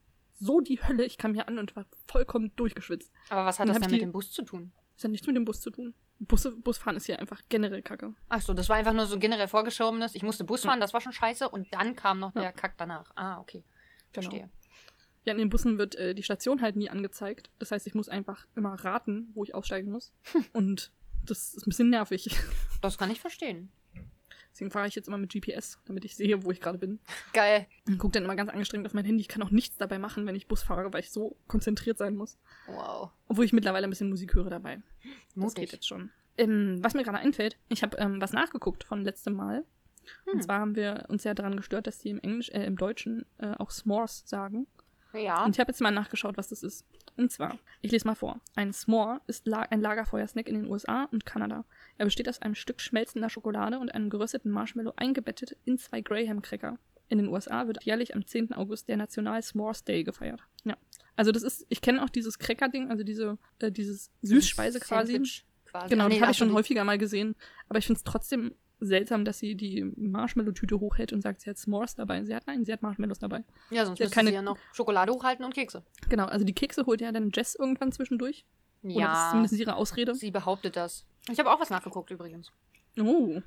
so 0.40 0.60
die 0.60 0.82
Hölle. 0.82 1.04
Ich 1.04 1.18
kam 1.18 1.34
hier 1.34 1.46
an 1.48 1.58
und 1.58 1.76
war 1.76 1.86
vollkommen 2.08 2.52
durchgeschwitzt. 2.56 3.12
Aber 3.28 3.44
was 3.44 3.58
hat 3.58 3.68
Dann 3.68 3.74
das 3.74 3.82
denn 3.82 3.90
mit 3.92 4.02
dem 4.02 4.12
Bus 4.12 4.32
zu 4.32 4.42
tun? 4.42 4.72
Das 4.96 5.04
hat 5.04 5.10
nichts 5.12 5.26
mit 5.26 5.36
dem 5.36 5.44
Bus 5.44 5.60
zu 5.60 5.70
tun. 5.70 5.94
Busse, 6.18 6.52
Busfahren 6.52 6.96
ist 6.96 7.06
hier 7.06 7.18
einfach 7.18 7.40
generell 7.48 7.80
kacke. 7.82 8.14
Ach 8.28 8.42
so, 8.42 8.52
das 8.52 8.68
war 8.68 8.76
einfach 8.76 8.92
nur 8.92 9.06
so 9.06 9.18
generell 9.18 9.48
vorgeschobenes. 9.48 10.14
Ich 10.14 10.22
musste 10.22 10.44
Bus 10.44 10.62
fahren, 10.62 10.80
das 10.80 10.92
war 10.92 11.00
schon 11.00 11.12
scheiße. 11.12 11.48
Und 11.48 11.72
dann 11.72 11.96
kam 11.96 12.18
noch 12.18 12.34
Ja. 12.34 12.42
der 12.42 12.52
Kack 12.52 12.74
danach. 12.76 13.10
Ah, 13.14 13.38
okay. 13.40 13.64
Verstehe. 14.12 14.50
Ja, 15.24 15.32
in 15.32 15.38
den 15.38 15.48
Bussen 15.50 15.78
wird 15.78 15.94
äh, 15.94 16.14
die 16.14 16.22
Station 16.22 16.60
halt 16.62 16.76
nie 16.76 16.90
angezeigt. 16.90 17.50
Das 17.58 17.70
heißt, 17.70 17.86
ich 17.86 17.94
muss 17.94 18.08
einfach 18.08 18.46
immer 18.56 18.74
raten, 18.74 19.30
wo 19.34 19.44
ich 19.44 19.54
aussteigen 19.54 19.90
muss. 19.90 20.12
Und 20.52 20.92
das 21.24 21.54
ist 21.54 21.66
ein 21.66 21.70
bisschen 21.70 21.90
nervig. 21.90 22.34
Das 22.82 22.96
kann 22.98 23.10
ich 23.10 23.20
verstehen. 23.20 23.70
Deswegen 24.60 24.72
fahre 24.72 24.88
ich 24.88 24.94
jetzt 24.94 25.08
immer 25.08 25.16
mit 25.16 25.32
GPS, 25.32 25.78
damit 25.86 26.04
ich 26.04 26.14
sehe, 26.16 26.44
wo 26.44 26.50
ich 26.50 26.60
gerade 26.60 26.76
bin. 26.76 26.98
Geil. 27.32 27.66
Und 27.88 27.96
gucke 27.96 28.12
dann 28.12 28.24
immer 28.24 28.36
ganz 28.36 28.50
angestrengt 28.50 28.84
auf 28.84 28.92
mein 28.92 29.06
Handy. 29.06 29.22
Ich 29.22 29.28
kann 29.28 29.42
auch 29.42 29.48
nichts 29.50 29.78
dabei 29.78 29.98
machen, 29.98 30.26
wenn 30.26 30.34
ich 30.34 30.48
Bus 30.48 30.62
fahre, 30.62 30.92
weil 30.92 31.00
ich 31.00 31.10
so 31.10 31.38
konzentriert 31.46 31.96
sein 31.96 32.14
muss. 32.14 32.36
Wow. 32.66 33.10
Obwohl 33.26 33.46
ich 33.46 33.54
mittlerweile 33.54 33.86
ein 33.86 33.90
bisschen 33.90 34.10
Musik 34.10 34.34
höre 34.34 34.50
dabei. 34.50 34.82
Das 35.02 35.14
geht 35.32 35.36
Mutig. 35.36 35.72
jetzt 35.72 35.88
schon. 35.88 36.10
Ähm, 36.36 36.76
was 36.82 36.92
mir 36.92 37.04
gerade 37.04 37.16
einfällt, 37.16 37.56
ich 37.70 37.82
habe 37.82 37.96
ähm, 37.96 38.20
was 38.20 38.34
nachgeguckt 38.34 38.84
von 38.84 39.02
letztem 39.02 39.32
Mal. 39.32 39.64
Und 40.26 40.34
Hm. 40.34 40.42
zwar 40.42 40.60
haben 40.60 40.76
wir 40.76 41.06
uns 41.08 41.24
ja 41.24 41.32
daran 41.32 41.56
gestört, 41.56 41.86
dass 41.86 41.96
die 41.96 42.10
im 42.10 42.18
Englisch, 42.20 42.50
äh, 42.50 42.66
im 42.66 42.76
Deutschen 42.76 43.24
äh, 43.38 43.54
auch 43.56 43.70
S'mores 43.70 44.28
sagen. 44.28 44.66
Ja. 45.14 45.42
Und 45.46 45.56
ich 45.56 45.60
habe 45.60 45.70
jetzt 45.70 45.80
mal 45.80 45.90
nachgeschaut, 45.90 46.36
was 46.36 46.48
das 46.50 46.62
ist. 46.62 46.84
Und 47.20 47.31
zwar, 47.31 47.58
ich 47.82 47.93
lese 47.93 48.06
mal 48.06 48.14
vor. 48.14 48.40
Ein 48.55 48.72
S'more 48.72 49.20
ist 49.26 49.46
la 49.46 49.61
ein 49.61 49.82
Lagerfeuersnack 49.82 50.49
in 50.49 50.55
den 50.55 50.70
USA 50.70 51.05
und 51.12 51.26
Kanada. 51.26 51.67
Er 51.99 52.06
besteht 52.06 52.31
aus 52.31 52.40
einem 52.40 52.55
Stück 52.55 52.81
schmelzender 52.81 53.28
Schokolade 53.28 53.78
und 53.78 53.94
einem 53.94 54.08
gerösteten 54.08 54.50
Marshmallow 54.50 54.94
eingebettet 54.96 55.55
in 55.67 55.76
zwei 55.76 56.00
Graham-Cracker. 56.00 56.78
In 57.08 57.19
den 57.19 57.28
USA 57.28 57.67
wird 57.67 57.84
jährlich 57.84 58.14
am 58.14 58.25
10. 58.25 58.55
August 58.55 58.88
der 58.88 58.96
National 58.96 59.40
S'mores 59.40 59.84
Day 59.84 60.02
gefeiert. 60.02 60.40
Ja. 60.64 60.78
Also 61.14 61.31
das 61.31 61.43
ist, 61.43 61.67
ich 61.69 61.82
kenne 61.82 62.02
auch 62.02 62.08
dieses 62.08 62.38
Cracker-Ding, 62.38 62.90
also 62.90 63.05
diese, 63.05 63.37
äh, 63.58 63.70
dieses 63.70 64.11
Süßspeise 64.23 64.81
quasi. 64.81 65.20
Quasi. 65.66 65.90
Genau, 65.90 66.05
Ach 66.05 66.08
nee, 66.08 66.14
das 66.14 66.23
habe 66.23 66.32
ich 66.32 66.38
so, 66.38 66.46
schon 66.46 66.55
häufiger 66.55 66.84
mal 66.84 66.96
gesehen. 66.96 67.37
Aber 67.69 67.78
ich 67.78 67.87
finde 67.87 67.99
es 67.99 68.05
trotzdem 68.05 68.55
seltsam, 68.80 69.24
dass 69.24 69.38
sie 69.38 69.54
die 69.54 69.84
Marshmallow-Tüte 69.96 70.80
hochhält 70.80 71.12
und 71.12 71.22
sagt, 71.22 71.40
sie 71.42 71.50
hat 71.50 71.56
S'mores 71.56 71.96
dabei. 71.96 72.25
Sie 72.25 72.34
hat 72.34 72.46
nein, 72.46 72.64
sie 72.64 72.72
hat 72.72 72.82
Marshmallows 72.82 73.18
dabei. 73.18 73.44
Ja, 73.70 73.84
sonst 73.87 73.99
Ja, 73.99 74.04
müsste 74.06 74.14
keine- 74.14 74.28
sie 74.30 74.34
ja 74.34 74.42
noch 74.42 74.56
Schokolade 74.72 75.12
hochhalten 75.12 75.44
und 75.44 75.54
Kekse. 75.54 75.82
Genau, 76.08 76.25
also 76.26 76.44
die 76.44 76.54
Kekse 76.54 76.87
holt 76.87 77.00
ja 77.00 77.12
dann 77.12 77.30
Jess 77.34 77.54
irgendwann 77.54 77.92
zwischendurch. 77.92 78.44
Oder 78.82 78.92
das 78.94 78.96
ist 78.96 79.00
Ja. 79.00 79.28
zumindest 79.30 79.54
ihre 79.60 79.76
Ausrede. 79.76 80.14
Sie 80.14 80.30
behauptet 80.30 80.76
das. 80.76 81.04
Ich 81.30 81.38
habe 81.38 81.50
auch 81.52 81.60
was 81.60 81.70
nachgeguckt 81.70 82.10
übrigens. 82.10 82.50
Oh, 82.99 83.40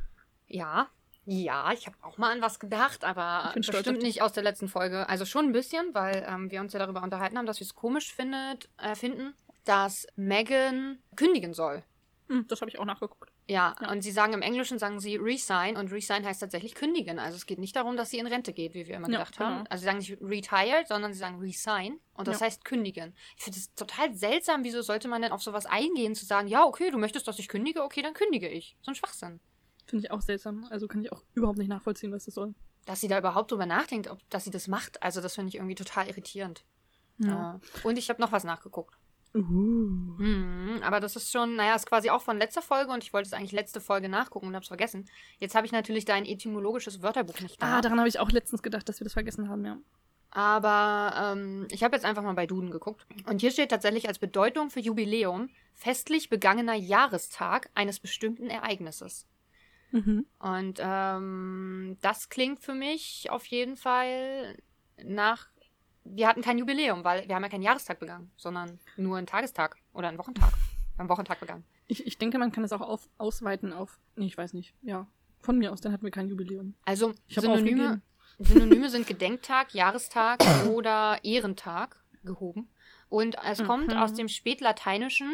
Ja. 0.48 0.88
Ja, 1.26 1.72
ich 1.72 1.86
habe 1.88 1.96
auch 2.02 2.18
mal 2.18 2.34
an 2.34 2.42
was 2.42 2.60
gedacht, 2.60 3.06
aber 3.06 3.54
bestimmt 3.56 4.02
nicht 4.02 4.22
aus 4.22 4.34
der 4.34 4.44
letzten 4.44 4.68
Folge. 4.68 5.08
Also 5.08 5.24
schon 5.26 5.46
ein 5.46 5.52
bisschen, 5.54 5.94
weil 5.94 6.26
ähm, 6.28 6.52
wir 6.52 6.60
uns 6.60 6.74
ja 6.74 6.80
darüber 6.80 7.02
unterhalten 7.02 7.38
haben, 7.38 7.46
dass 7.46 7.62
wir 7.62 7.66
es 7.66 7.74
komisch 7.76 8.14
findet, 8.14 8.68
äh, 8.78 8.94
finden, 8.94 9.34
dass 9.64 10.06
Megan 10.18 11.00
kündigen 11.16 11.54
soll. 11.54 11.82
hm, 12.28 12.46
das 12.48 12.62
habe 12.62 12.70
ich 12.70 12.78
auch 12.78 12.86
nachgeguckt. 12.86 13.32
Ja, 13.48 13.76
Ja. 13.82 13.92
und 13.92 14.02
sie 14.02 14.12
sagen 14.12 14.32
im 14.34 14.42
Englischen 14.42 14.80
sagen 14.80 15.00
sie 15.02 15.18
resign 15.18 15.76
und 15.76 15.92
resign 15.92 16.26
heißt 16.26 16.40
tatsächlich 16.40 16.76
kündigen. 16.76 17.20
Also 17.20 17.36
es 17.36 17.46
geht 17.46 17.60
nicht 17.60 17.76
darum, 17.76 17.98
dass 17.98 18.10
sie 18.10 18.18
in 18.20 18.28
Rente 18.28 18.54
geht, 18.54 18.74
wie 18.74 18.88
wir 18.88 18.96
immer 18.96 19.10
Ja, 19.10 19.18
gedacht 19.20 19.40
haben. 19.40 19.58
genau. 19.58 19.70
Also 19.70 19.82
sie 19.82 19.86
sagen 19.86 19.98
nicht 19.98 20.18
retired, 20.22 20.88
sondern 20.88 21.12
sie 21.12 21.20
sagen 21.20 21.40
resign 21.40 22.00
und 22.14 22.28
das 22.28 22.40
Ja. 22.40 22.46
heißt 22.46 22.64
kündigen. 22.64 23.14
Ich 23.38 23.44
finde 23.44 23.60
es 23.60 23.74
total 23.74 24.14
seltsam, 24.16 24.64
wieso 24.64 24.82
sollte 24.82 25.08
man 25.10 25.22
denn 25.22 25.32
auf 25.34 25.44
sowas 25.44 25.66
eingehen, 25.66 26.16
zu 26.16 26.26
sagen, 26.26 26.48
ja, 26.48 26.64
okay, 26.64 26.90
du 26.90 26.98
möchtest, 26.98 27.28
dass 27.28 27.38
ich 27.40 27.50
kündige, 27.50 27.84
okay, 27.84 28.02
dann 28.02 28.14
kündige 28.14 28.48
ich. 28.48 28.78
So 28.82 28.92
ein 28.92 28.96
Schwachsinn. 28.96 29.42
Finde 29.88 30.06
ich 30.06 30.12
auch 30.12 30.22
seltsam. 30.22 30.66
Also 30.70 30.88
kann 30.88 31.02
ich 31.02 31.12
auch 31.12 31.22
überhaupt 31.34 31.58
nicht 31.58 31.68
nachvollziehen, 31.68 32.14
was 32.14 32.24
das 32.26 32.36
soll. 32.36 32.56
Dass 32.86 33.02
sie 33.02 33.10
da 33.10 33.18
überhaupt 33.20 33.52
drüber 33.52 33.66
nachdenkt, 33.66 34.10
ob, 34.10 34.20
dass 34.30 34.46
sie 34.46 34.52
das 34.52 34.68
macht, 34.70 35.04
also 35.04 35.20
das 35.20 35.36
finde 35.36 35.50
ich 35.50 35.56
irgendwie 35.56 35.76
total 35.76 36.08
irritierend. 36.08 36.64
Ja. 37.18 37.60
Und 37.84 37.98
ich 37.98 38.10
habe 38.10 38.22
noch 38.22 38.32
was 38.32 38.44
nachgeguckt. 38.46 38.96
Uh. 39.36 40.18
Hm, 40.20 40.82
aber 40.84 41.00
das 41.00 41.16
ist 41.16 41.32
schon, 41.32 41.56
naja, 41.56 41.76
ist 41.76 41.88
quasi 41.88 42.10
auch 42.12 42.22
von 42.22 42.38
letzter 42.38 42.62
Folge 42.62 42.92
und 42.92 43.04
ich 43.04 43.14
wollte 43.14 43.28
es 43.28 43.34
eigentlich 43.34 43.52
letzte 43.52 43.82
Folge 43.82 44.08
nachgucken 44.08 44.48
und 44.48 44.54
habe 44.54 44.62
es 44.62 44.68
vergessen. 44.68 45.10
Jetzt 45.40 45.56
habe 45.56 45.66
ich 45.66 45.72
natürlich 45.72 46.06
dein 46.06 46.26
etymologisches 46.26 47.02
Wörterbuch 47.02 47.40
nicht 47.40 47.62
da. 47.62 47.78
Ah, 47.78 47.82
daran 47.82 48.00
habe 48.00 48.10
ich 48.10 48.20
auch 48.20 48.30
letztens 48.30 48.62
gedacht, 48.62 48.88
dass 48.88 49.00
wir 49.00 49.06
das 49.06 49.14
vergessen 49.14 49.50
haben, 49.50 49.66
ja. 49.66 49.78
Aber 50.30 51.36
ähm, 51.36 51.68
ich 51.70 51.84
habe 51.84 51.96
jetzt 51.96 52.06
einfach 52.06 52.24
mal 52.24 52.34
bei 52.34 52.48
Duden 52.48 52.72
geguckt. 52.72 53.06
Und 53.28 53.42
hier 53.42 53.52
steht 53.52 53.70
tatsächlich 53.70 54.08
als 54.08 54.18
Bedeutung 54.18 54.72
für 54.72 54.80
Jubiläum 54.80 55.50
festlich 55.74 56.30
begangener 56.30 56.74
Jahrestag 56.74 57.70
eines 57.76 58.00
bestimmten 58.00 58.50
Ereignisses. 58.50 59.28
Mhm. 59.92 60.26
Und 60.40 60.80
ähm, 60.80 61.98
das 62.02 62.30
klingt 62.30 62.62
für 62.62 62.74
mich 62.74 63.30
auf 63.30 63.46
jeden 63.46 63.78
Fall 63.78 64.58
nach. 65.04 65.53
Wir 66.06 66.28
hatten 66.28 66.42
kein 66.42 66.58
Jubiläum, 66.58 67.04
weil 67.04 67.28
wir 67.28 67.36
haben 67.36 67.44
ja 67.44 67.50
keinen 67.50 67.62
Jahrestag 67.64 68.00
begangen, 68.00 68.32
sondern 68.38 68.80
nur 68.98 69.18
einen 69.18 69.28
Tagestag 69.28 69.78
oder 69.94 70.10
einen 70.10 70.18
Wochentag. 70.18 70.52
Wir 70.96 71.00
haben 71.00 71.10
Wochentag 71.10 71.40
begangen. 71.40 71.64
Ich, 71.88 72.06
ich 72.06 72.18
denke, 72.18 72.38
man 72.38 72.52
kann 72.52 72.64
es 72.64 72.72
auch 72.74 72.82
auf, 72.82 73.10
ausweiten 73.18 73.74
auf. 73.74 74.00
Nee, 74.16 74.26
ich 74.26 74.38
weiß 74.38 74.54
nicht. 74.54 74.74
Ja. 74.82 75.08
Von 75.40 75.58
mir 75.58 75.72
aus, 75.72 75.82
dann 75.82 75.92
hatten 75.92 76.04
wir 76.04 76.12
kein 76.12 76.28
Jubiläum. 76.30 76.76
Also 76.86 77.14
Synonyme. 77.28 78.02
Synonyme 78.40 78.90
sind 78.90 79.08
Gedenktag, 79.08 79.74
Jahrestag 79.74 80.44
oder 80.70 81.20
Ehrentag 81.24 82.04
gehoben. 82.24 82.70
Und 83.10 83.38
es 83.46 83.64
kommt 83.64 83.90
Mhm. 83.94 83.98
aus 83.98 84.14
dem 84.14 84.28
Spätlateinischen 84.28 85.34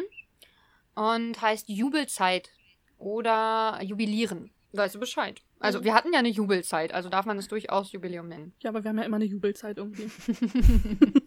und 0.94 1.40
heißt 1.40 1.68
Jubelzeit 1.68 2.50
oder 2.98 3.80
Jubilieren. 3.82 4.50
Weißt 4.72 4.94
du 4.94 5.00
Bescheid? 5.00 5.40
Also 5.60 5.78
Mhm. 5.80 5.84
wir 5.84 5.94
hatten 5.94 6.12
ja 6.12 6.18
eine 6.18 6.28
Jubelzeit, 6.30 6.92
also 6.92 7.08
darf 7.08 7.26
man 7.26 7.38
es 7.38 7.46
durchaus 7.48 7.92
Jubiläum 7.92 8.26
nennen. 8.28 8.52
Ja, 8.60 8.70
aber 8.70 8.82
wir 8.82 8.88
haben 8.88 8.98
ja 8.98 9.04
immer 9.04 9.16
eine 9.16 9.26
Jubelzeit 9.26 9.76
irgendwie. 9.78 10.10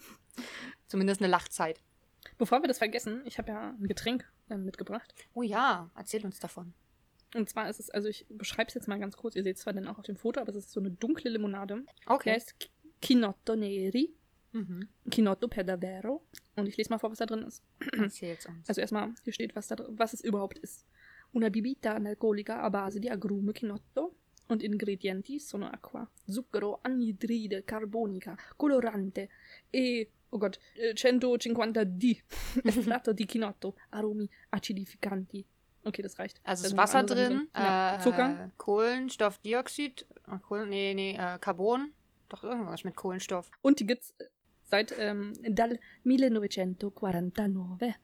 Zumindest 0.87 1.21
eine 1.21 1.29
Lachzeit. 1.29 1.79
Bevor 2.37 2.61
wir 2.61 2.67
das 2.67 2.77
vergessen, 2.79 3.21
ich 3.25 3.37
habe 3.37 3.49
ja 3.51 3.69
ein 3.79 3.87
Getränk 3.87 4.25
äh, 4.49 4.57
mitgebracht. 4.57 5.13
Oh 5.33 5.43
ja, 5.43 5.89
erzähl 5.95 6.25
uns 6.25 6.39
davon. 6.39 6.73
Und 7.35 7.49
zwar 7.49 7.69
ist 7.69 7.79
es, 7.79 7.89
also 7.89 8.07
ich 8.07 8.25
beschreibe 8.29 8.67
es 8.69 8.73
jetzt 8.75 8.87
mal 8.87 8.99
ganz 8.99 9.17
kurz. 9.17 9.35
Ihr 9.35 9.43
seht 9.43 9.57
es 9.57 9.61
zwar 9.63 9.73
dann 9.73 9.87
auch 9.87 9.97
auf 9.97 10.05
dem 10.05 10.15
Foto, 10.17 10.39
aber 10.39 10.49
es 10.49 10.55
ist 10.55 10.71
so 10.71 10.79
eine 10.79 10.91
dunkle 10.91 11.31
Limonade. 11.31 11.83
Die 12.03 12.07
Okay. 12.07 12.31
heißt 12.33 12.55
Ch- 12.59 12.69
Chinotto 13.01 13.55
Neri. 13.55 14.13
Mhm. 14.51 14.87
Chinotto 15.11 15.47
per 15.47 15.63
davvero. 15.63 16.23
Und 16.55 16.67
ich 16.67 16.77
lese 16.77 16.91
mal 16.91 16.99
vor, 16.99 17.11
was 17.11 17.17
da 17.17 17.25
drin 17.25 17.41
ist. 17.43 17.63
Erzähl's 17.91 18.45
uns. 18.45 18.67
Also 18.69 18.81
erstmal, 18.81 19.13
hier 19.23 19.33
steht, 19.33 19.55
was, 19.55 19.67
da, 19.67 19.75
was 19.89 20.13
es 20.13 20.21
überhaupt 20.21 20.59
ist. 20.59 20.85
Una 21.33 21.49
bibita 21.49 21.93
analcolica 21.95 22.61
a 22.61 22.69
base 22.69 22.99
di 22.99 23.09
agrume 23.09 23.53
chinotto 23.53 24.15
und 24.47 24.63
ingredienti 24.63 25.39
sono 25.39 25.67
acqua, 25.67 26.07
zucchero, 26.25 26.79
anidride 26.81 27.63
carbonica, 27.63 28.35
colorante 28.55 29.29
e, 29.69 30.09
oh 30.29 30.37
Gott, 30.37 30.59
eh, 30.75 30.93
150 30.93 31.83
D, 31.85 32.21
estratto 32.63 33.13
di 33.13 33.25
chinotto, 33.25 33.75
aromi 33.89 34.29
acidificanti. 34.49 35.45
Okay, 35.85 36.01
das 36.01 36.17
reicht. 36.17 36.39
Also 36.43 36.63
Da 36.63 36.67
ist 36.69 36.77
Wasser 36.77 37.03
drin, 37.03 37.49
Ja, 37.53 37.97
äh, 37.97 37.99
Zucker. 37.99 38.51
Kohlenstoffdioxid, 38.57 40.05
äh, 40.27 40.39
Kohlen, 40.39 40.69
nee, 40.69 40.93
nee, 40.93 41.15
äh, 41.17 41.37
Carbon, 41.39 41.91
doch 42.29 42.43
irgendwas 42.43 42.85
mit 42.85 42.95
Kohlenstoff. 42.95 43.51
Und 43.61 43.79
die 43.79 43.85
gibt's 43.85 44.13
seit 44.63 44.95
ähm, 44.97 45.33
dal 45.41 45.77
1949. 46.05 47.95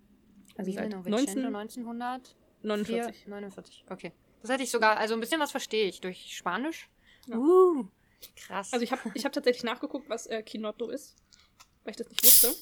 Also 0.58 0.72
seit 0.72 0.94
1949. 0.94 2.36
1949. 2.64 3.28
49. 3.28 3.86
Okay. 3.90 4.12
Das 4.42 4.50
hätte 4.52 4.64
ich 4.64 4.72
sogar, 4.72 4.98
also 4.98 5.14
ein 5.14 5.20
bisschen 5.20 5.40
was 5.42 5.52
verstehe 5.52 5.88
ich 5.88 6.02
durch 6.02 6.36
Spanisch. 6.36 6.90
Ja. 7.28 7.38
Uh, 7.38 7.88
krass. 8.36 8.72
Also 8.74 8.84
ich 8.84 8.92
habe 8.92 9.02
ich 9.14 9.26
hab 9.26 9.32
tatsächlich 9.34 9.64
nachgeguckt, 9.64 10.10
was 10.10 10.28
äh, 10.28 10.42
Quinotto 10.44 10.90
ist, 10.90 11.16
weil 11.84 11.92
ich 11.92 11.98
das 11.98 12.10
nicht 12.10 12.24
wusste. 12.24 12.54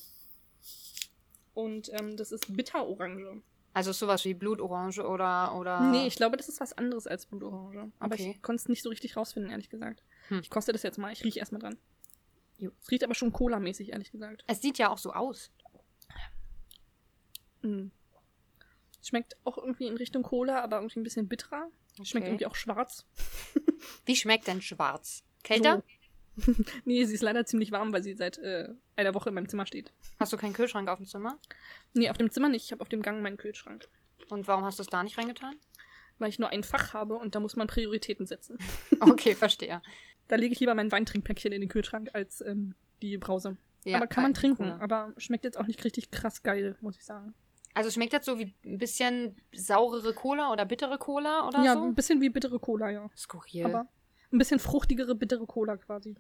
Und 1.54 1.92
ähm, 1.94 2.18
das 2.18 2.32
ist 2.32 2.56
Bitterorange. 2.56 3.42
also 3.74 3.92
sowas 3.92 4.26
wie 4.26 4.34
Blutorange 4.34 5.08
oder, 5.08 5.56
oder. 5.56 5.82
Nee, 5.82 6.06
ich 6.08 6.16
glaube, 6.16 6.38
das 6.38 6.50
ist 6.50 6.60
was 6.60 6.74
anderes 6.74 7.08
als 7.08 7.26
Blutorange. 7.26 7.92
Aber 8.00 8.14
Okay. 8.16 8.34
ich 8.36 8.42
konnte 8.42 8.62
es 8.62 8.70
nicht 8.70 8.84
so 8.84 8.90
richtig 8.90 9.16
rausfinden, 9.18 9.52
ehrlich 9.52 9.70
gesagt. 9.70 10.04
Hm. 10.30 10.40
Ich 10.42 10.50
koste 10.50 10.72
das 10.72 10.84
jetzt 10.84 10.98
mal. 10.98 11.12
Ich 11.14 11.24
rieche 11.24 11.40
erstmal 11.40 11.62
dran. 11.62 11.78
Jo. 12.58 12.72
Es 12.82 12.90
riecht 12.92 13.04
aber 13.04 13.14
schon 13.16 13.32
Cola-mäßig, 13.32 13.90
ehrlich 13.92 14.12
gesagt. 14.12 14.44
Es 14.48 14.62
sieht 14.62 14.78
ja 14.78 14.90
auch 14.92 14.98
so 14.98 15.14
aus. 15.14 15.52
Mhm. 17.62 17.92
Schmeckt 19.08 19.38
auch 19.46 19.58
irgendwie 19.58 19.88
in 19.88 19.96
Richtung 19.96 20.24
Cola, 20.24 20.62
aber 20.62 20.78
irgendwie 20.78 21.00
ein 21.00 21.04
bisschen 21.04 21.28
bitterer. 21.30 21.70
Schmeckt 22.04 22.26
Okay. 22.26 22.28
irgendwie 22.28 22.46
auch 22.46 22.56
schwarz. 22.56 23.06
Wie 24.06 24.16
schmeckt 24.16 24.48
denn 24.48 24.62
schwarz? 24.62 25.24
Kälter? 25.44 25.82
So. 26.36 26.54
nee, 26.86 27.04
sie 27.06 27.14
ist 27.14 27.22
leider 27.22 27.46
ziemlich 27.46 27.72
warm, 27.72 27.94
weil 27.94 28.04
sie 28.04 28.14
seit 28.16 28.38
äh, 28.38 28.70
einer 28.96 29.14
Woche 29.14 29.30
in 29.30 29.36
meinem 29.36 29.48
Zimmer 29.48 29.66
steht. 29.66 29.94
Hast 30.20 30.34
du 30.34 30.38
keinen 30.38 30.54
Kühlschrank 30.54 30.90
auf 30.90 30.98
dem 31.00 31.08
Zimmer? 31.08 31.40
Nee, 31.94 32.10
auf 32.10 32.18
dem 32.18 32.30
Zimmer 32.30 32.50
nicht. 32.50 32.66
Ich 32.66 32.72
habe 32.74 32.82
auf 32.82 32.90
dem 32.90 33.02
Gang 33.02 33.22
meinen 33.22 33.38
Kühlschrank. 33.38 33.88
Und 34.30 34.48
warum 34.48 34.66
hast 34.66 34.78
du 34.78 34.84
es 34.84 34.90
da 34.90 35.04
nicht 35.04 35.18
reingetan? 35.18 35.56
Weil 36.20 36.30
ich 36.30 36.38
nur 36.38 36.50
ein 36.50 36.64
Fach 36.64 36.94
habe 36.94 37.16
und 37.16 37.34
da 37.34 37.40
muss 37.40 37.56
man 37.56 37.68
Prioritäten 37.68 38.26
setzen. 38.26 38.58
Okay, 39.00 39.36
verstehe. 39.36 39.82
Da 40.28 40.36
lege 40.36 40.54
ich 40.54 40.60
lieber 40.60 40.76
mein 40.76 40.92
Weintrinkpäckchen 40.92 41.54
in 41.54 41.62
den 41.62 41.70
Kühlschrank 41.70 42.10
als 42.14 42.42
ähm, 42.42 42.76
die 43.02 43.18
Brause. 43.18 43.56
Ja, 43.86 43.98
aber 43.98 44.08
kann 44.08 44.24
man 44.24 44.34
trinken. 44.34 44.64
Cola. 44.64 44.80
Aber 44.82 45.14
schmeckt 45.18 45.46
jetzt 45.46 45.58
auch 45.58 45.68
nicht 45.68 45.84
richtig 45.86 46.12
krass 46.12 46.44
geil, 46.44 46.76
muss 46.82 46.98
ich 46.98 47.06
sagen. 47.06 47.34
Also 47.78 47.92
schmeckt 47.92 48.14
das 48.14 48.26
so 48.26 48.40
wie 48.40 48.54
ein 48.66 48.78
bisschen 48.80 49.36
saurere 49.54 50.14
Cola 50.14 50.52
oder 50.52 50.66
bittere 50.66 50.98
Cola 50.98 51.48
oder 51.48 51.64
ja, 51.64 51.74
so? 51.74 51.84
ein 51.84 51.94
bisschen 51.94 52.20
wie 52.22 52.30
bittere 52.30 52.60
Cola, 52.60 52.90
ja. 52.90 53.08
Skurril. 53.16 53.66
Aber 53.66 53.88
ein 54.32 54.38
bisschen 54.40 54.60
fruchtigere 54.60 55.14
bittere 55.14 55.46
Cola 55.46 55.78
quasi. 55.78 56.16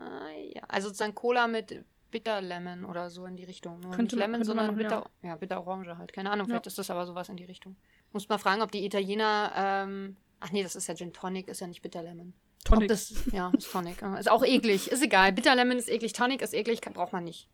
Ah, 0.00 0.28
ja. 0.52 0.62
Also 0.66 0.88
sozusagen 0.88 1.14
Cola 1.14 1.46
mit 1.46 1.84
Bitter 2.10 2.40
Lemon 2.40 2.84
oder 2.84 3.08
so 3.08 3.24
in 3.24 3.36
die 3.36 3.44
Richtung. 3.44 3.78
Nur 3.78 3.92
Könnte 3.92 4.16
nicht 4.16 4.24
Lemon, 4.26 4.42
sondern 4.42 4.66
machen, 4.66 4.78
Bitter, 4.78 5.08
ja. 5.22 5.36
Bitter 5.36 5.64
Orange 5.64 5.96
halt. 5.96 6.12
Keine 6.12 6.30
Ahnung, 6.32 6.46
Ja. 6.48 6.54
vielleicht 6.54 6.66
ist 6.66 6.78
das 6.78 6.90
aber 6.90 7.06
sowas 7.06 7.28
in 7.28 7.36
die 7.36 7.44
Richtung. 7.44 7.76
Muss 8.12 8.28
mal 8.28 8.38
fragen, 8.38 8.60
ob 8.60 8.72
die 8.72 8.84
Italiener, 8.84 9.52
ähm, 9.54 10.16
ach 10.40 10.50
nee, 10.50 10.64
das 10.64 10.74
ist 10.74 10.88
ja 10.88 10.94
Gin 10.96 11.12
Tonic, 11.12 11.46
ist 11.46 11.60
ja 11.60 11.68
nicht 11.68 11.82
Bitter 11.82 12.02
Lemon. 12.02 12.34
Tonic. 12.64 12.88
das, 12.88 13.14
ja, 13.32 13.52
ist 13.56 13.70
Tonic. 13.70 14.02
ja. 14.02 14.16
Ist 14.18 14.28
auch 14.30 14.44
eklig, 14.44 14.90
ist 14.90 15.02
egal. 15.02 15.32
Bitter 15.32 15.54
Lemon 15.54 15.78
ist 15.78 15.88
eklig, 15.88 16.12
Tonic 16.12 16.42
ist 16.42 16.52
eklig, 16.52 16.80
kann, 16.80 16.92
braucht 16.94 17.12
man 17.12 17.24
nicht. 17.24 17.48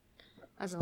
Also, 0.57 0.78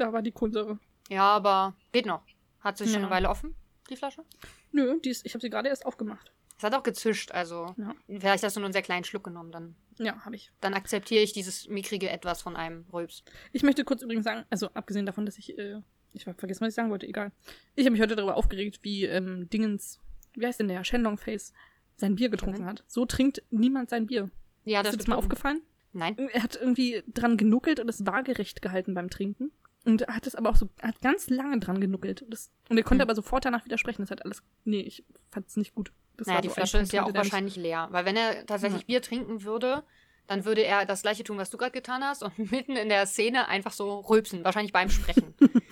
Da 0.00 0.12
war 0.12 0.22
die 0.22 0.32
Kohlensäure. 0.32 0.78
ja, 1.10 1.22
aber 1.24 1.74
geht 1.92 2.06
noch. 2.06 2.22
Hat 2.60 2.78
schon 2.78 2.88
Ja. 2.88 2.96
eine 2.98 3.10
Weile 3.10 3.28
offen, 3.28 3.54
die 3.90 3.96
Flasche? 3.96 4.24
Nö, 4.72 4.98
die 5.04 5.10
ist, 5.10 5.26
ich 5.26 5.34
habe 5.34 5.42
sie 5.42 5.50
gerade 5.50 5.68
erst 5.68 5.84
aufgemacht. 5.84 6.32
Es 6.56 6.62
hat 6.64 6.74
auch 6.74 6.82
gezischt, 6.82 7.32
also 7.32 7.74
Ja, 7.76 7.94
vielleicht 8.08 8.44
hast 8.44 8.56
du 8.56 8.60
nur 8.60 8.66
einen 8.66 8.72
sehr 8.72 8.82
kleinen 8.82 9.04
Schluck 9.04 9.24
genommen, 9.24 9.50
dann, 9.52 9.74
ja 9.98 10.24
habe 10.24 10.36
ich. 10.36 10.50
dann 10.60 10.74
akzeptiere 10.74 11.22
ich 11.22 11.32
dieses 11.32 11.68
mickrige 11.68 12.08
Etwas 12.10 12.42
von 12.42 12.56
einem 12.56 12.84
Rülps. 12.92 13.24
Ich 13.52 13.62
möchte 13.62 13.84
kurz 13.84 14.02
übrigens 14.02 14.24
sagen, 14.24 14.44
also 14.50 14.68
abgesehen 14.74 15.06
davon, 15.06 15.24
dass 15.26 15.38
ich, 15.38 15.58
äh, 15.58 15.80
ich 16.12 16.26
hab 16.26 16.38
vergessen, 16.38 16.62
was 16.62 16.68
ich 16.70 16.74
sagen 16.74 16.90
wollte, 16.90 17.06
egal. 17.06 17.32
Ich 17.76 17.84
habe 17.84 17.92
mich 17.92 18.00
heute 18.00 18.16
darüber 18.16 18.36
aufgeregt, 18.36 18.80
wie 18.82 19.04
ähm, 19.04 19.48
Dingens, 19.50 20.00
wie 20.34 20.46
heißt 20.46 20.60
denn 20.60 20.68
der, 20.68 20.84
Shenlong 20.84 21.16
Face, 21.18 21.52
sein 21.96 22.14
Bier 22.16 22.28
getrunken 22.30 22.62
Mhm. 22.62 22.66
hat. 22.66 22.84
So 22.88 23.04
trinkt 23.06 23.42
niemand 23.50 23.90
sein 23.90 24.06
Bier. 24.06 24.30
Ja, 24.64 24.80
Ist 24.80 24.86
das 24.86 24.92
dir 24.92 24.98
das 24.98 25.06
mal 25.08 25.16
aufgefallen? 25.16 25.62
Nein. 25.92 26.16
Er 26.32 26.42
hat 26.42 26.56
irgendwie 26.56 27.02
dran 27.08 27.36
genuckelt 27.36 27.80
und 27.80 27.88
es 27.88 28.06
waagerecht 28.06 28.62
gehalten 28.62 28.94
beim 28.94 29.10
Trinken. 29.10 29.50
Und 29.84 30.02
er 30.02 30.14
hat 30.14 30.26
es 30.26 30.34
aber 30.34 30.50
auch 30.50 30.56
so, 30.56 30.68
hat 30.82 31.00
ganz 31.00 31.30
lange 31.30 31.58
dran 31.58 31.80
genuckelt. 31.80 32.24
Das, 32.28 32.50
und 32.68 32.76
er 32.76 32.84
konnte 32.84 33.02
Hm. 33.02 33.08
aber 33.08 33.14
sofort 33.14 33.44
danach 33.44 33.64
widersprechen. 33.64 34.02
Das 34.02 34.10
hat 34.10 34.24
alles, 34.24 34.42
nee, 34.64 34.80
ich 34.80 35.04
fand 35.30 35.46
es 35.48 35.56
nicht 35.56 35.74
gut. 35.74 35.92
Das 36.16 36.26
Naja, 36.26 36.36
war 36.36 36.42
die 36.42 36.48
so 36.48 36.54
Flasche 36.54 36.78
ist 36.78 36.92
ja 36.92 37.04
auch 37.04 37.14
wahrscheinlich 37.14 37.56
leer. 37.56 37.88
Weil 37.90 38.04
wenn 38.04 38.16
er 38.16 38.44
tatsächlich 38.44 38.82
Ja. 38.82 38.86
Bier 38.86 39.02
trinken 39.02 39.42
würde, 39.44 39.82
dann 40.26 40.44
würde 40.44 40.62
er 40.62 40.84
das 40.84 41.00
gleiche 41.02 41.24
tun, 41.24 41.38
was 41.38 41.48
du 41.50 41.56
gerade 41.56 41.72
getan 41.72 42.04
hast 42.04 42.22
und 42.22 42.38
mitten 42.52 42.76
in 42.76 42.88
der 42.90 43.06
Szene 43.06 43.48
einfach 43.48 43.72
so 43.72 44.00
rülpsen. 44.00 44.44
Wahrscheinlich 44.44 44.72
beim 44.72 44.90
Sprechen. 44.90 45.34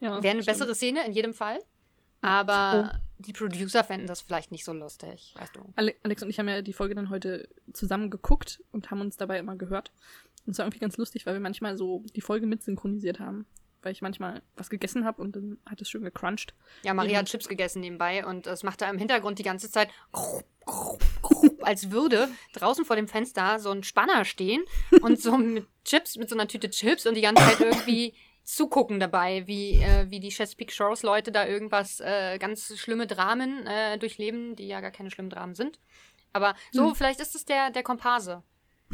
Ja, 0.00 0.22
Wäre 0.22 0.36
eine 0.36 0.44
bessere 0.44 0.76
Szene 0.76 1.04
in 1.04 1.12
jedem 1.12 1.34
Fall. 1.34 1.58
Aber 2.20 3.00
die 3.18 3.32
Producer 3.32 3.82
fänden 3.84 4.06
das 4.06 4.20
vielleicht 4.20 4.50
nicht 4.52 4.64
so 4.64 4.72
lustig, 4.72 5.34
weißt 5.36 5.56
du. 5.56 5.72
Ale 5.76 5.94
Alex 6.04 6.22
und 6.22 6.30
ich 6.30 6.38
haben 6.38 6.48
ja 6.48 6.62
die 6.62 6.72
Folge 6.72 6.94
dann 6.94 7.10
heute 7.10 7.48
zusammen 7.72 8.08
geguckt 8.10 8.62
und 8.72 8.90
haben 8.90 9.00
uns 9.00 9.16
dabei 9.16 9.38
immer 9.38 9.56
gehört. 9.56 9.92
Und 10.48 10.52
es 10.52 10.58
war 10.58 10.64
irgendwie 10.64 10.78
ganz 10.78 10.96
lustig, 10.96 11.26
weil 11.26 11.34
wir 11.34 11.40
manchmal 11.40 11.76
so 11.76 12.02
die 12.16 12.22
Folge 12.22 12.46
mit 12.46 12.62
synchronisiert 12.62 13.20
haben. 13.20 13.44
Weil 13.82 13.92
ich 13.92 14.00
manchmal 14.00 14.40
was 14.56 14.70
gegessen 14.70 15.04
habe 15.04 15.20
und 15.20 15.36
dann 15.36 15.58
hat 15.68 15.80
es 15.82 15.90
schön 15.90 16.02
gecrunched. 16.02 16.54
Ja, 16.84 16.94
Maria 16.94 17.12
Ja. 17.12 17.18
hat 17.18 17.26
Chips 17.26 17.48
gegessen 17.48 17.80
nebenbei 17.80 18.24
und 18.24 18.46
es 18.46 18.62
macht 18.62 18.80
da 18.80 18.88
im 18.88 18.96
Hintergrund 18.96 19.38
die 19.38 19.42
ganze 19.44 19.70
Zeit 19.70 19.90
als 21.62 21.90
würde 21.90 22.28
draußen 22.54 22.84
vor 22.84 22.96
dem 22.96 23.08
Fenster 23.08 23.58
so 23.58 23.70
ein 23.70 23.82
Spanner 23.84 24.24
stehen 24.24 24.64
und 25.02 25.20
so 25.20 25.36
mit 25.36 25.66
Chips, 25.84 26.16
mit 26.16 26.28
so 26.28 26.34
einer 26.34 26.48
Tüte 26.48 26.70
Chips 26.70 27.06
und 27.06 27.14
die 27.14 27.20
ganze 27.20 27.42
Zeit 27.44 27.60
irgendwie 27.60 28.14
zugucken 28.42 28.98
dabei, 28.98 29.46
wie, 29.46 29.74
äh, 29.74 30.10
wie 30.10 30.20
die 30.20 30.30
Chesapeake 30.30 30.72
Shores 30.72 31.02
Leute 31.02 31.30
da 31.30 31.46
irgendwas 31.46 32.00
äh, 32.00 32.38
ganz 32.38 32.76
schlimme 32.78 33.06
Dramen 33.06 33.66
äh, 33.66 33.98
durchleben, 33.98 34.56
die 34.56 34.66
ja 34.66 34.80
gar 34.80 34.90
keine 34.90 35.10
schlimmen 35.10 35.30
Dramen 35.30 35.54
sind. 35.54 35.78
Aber 36.32 36.54
so, 36.72 36.88
Hm. 36.88 36.94
vielleicht 36.94 37.20
ist 37.20 37.34
es 37.34 37.44
der, 37.44 37.70
der 37.70 37.82
Komparse. 37.82 38.42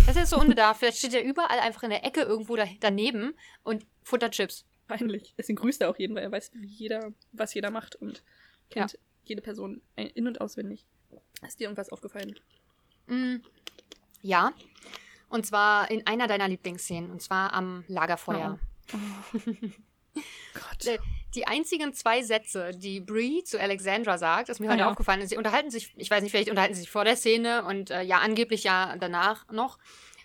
Das 0.06 0.16
ist 0.16 0.30
so 0.30 0.38
unbedarft. 0.38 0.80
Vielleicht 0.80 0.98
steht 0.98 1.14
er 1.14 1.24
überall 1.24 1.58
einfach 1.60 1.82
in 1.82 1.90
der 1.90 2.04
Ecke 2.04 2.20
irgendwo 2.20 2.56
da, 2.56 2.66
daneben 2.80 3.34
und 3.62 3.86
futtert 4.02 4.32
Chips. 4.32 4.66
Peinlich. 4.86 5.34
Deswegen 5.38 5.56
grüßt 5.56 5.80
er 5.80 5.88
auch 5.88 5.98
jeden, 5.98 6.14
weil 6.14 6.24
er 6.24 6.32
weiß, 6.32 6.50
wie 6.54 6.66
jeder, 6.66 7.12
was 7.32 7.54
jeder 7.54 7.70
macht 7.70 7.96
und 7.96 8.22
kennt 8.68 8.98
jede 9.24 9.40
Person 9.40 9.80
in- 9.96 10.26
und 10.26 10.40
auswendig. 10.42 10.84
Ist 11.46 11.58
dir 11.58 11.64
irgendwas 11.64 11.88
aufgefallen? 11.88 12.38
Mm, 13.06 13.36
ja. 14.20 14.52
Und 15.30 15.46
zwar 15.46 15.90
in 15.90 16.06
einer 16.06 16.26
deiner 16.26 16.48
Lieblingsszenen, 16.48 17.10
und 17.10 17.22
zwar 17.22 17.54
am 17.54 17.84
Lagerfeuer. 17.88 18.58
Gott. 20.54 21.00
Die 21.34 21.46
einzigen 21.46 21.92
zwei 21.92 22.22
Sätze, 22.22 22.70
die 22.74 23.00
Brie 23.00 23.42
zu 23.44 23.60
Alexandra 23.60 24.18
sagt, 24.18 24.48
ist 24.48 24.60
mir 24.60 24.68
heute 24.70 24.80
ja. 24.80 24.90
aufgefallen. 24.90 25.26
Sie 25.26 25.36
unterhalten 25.36 25.70
sich, 25.70 25.92
ich 25.96 26.10
weiß 26.10 26.22
nicht, 26.22 26.32
vielleicht 26.32 26.50
unterhalten 26.50 26.74
sie 26.74 26.82
sich 26.82 26.90
vor 26.90 27.04
der 27.04 27.16
Szene 27.16 27.64
und 27.64 27.90
äh, 27.90 28.02
ja, 28.02 28.18
angeblich 28.18 28.64
ja 28.64 28.96
danach 28.98 29.46
noch. 29.50 29.78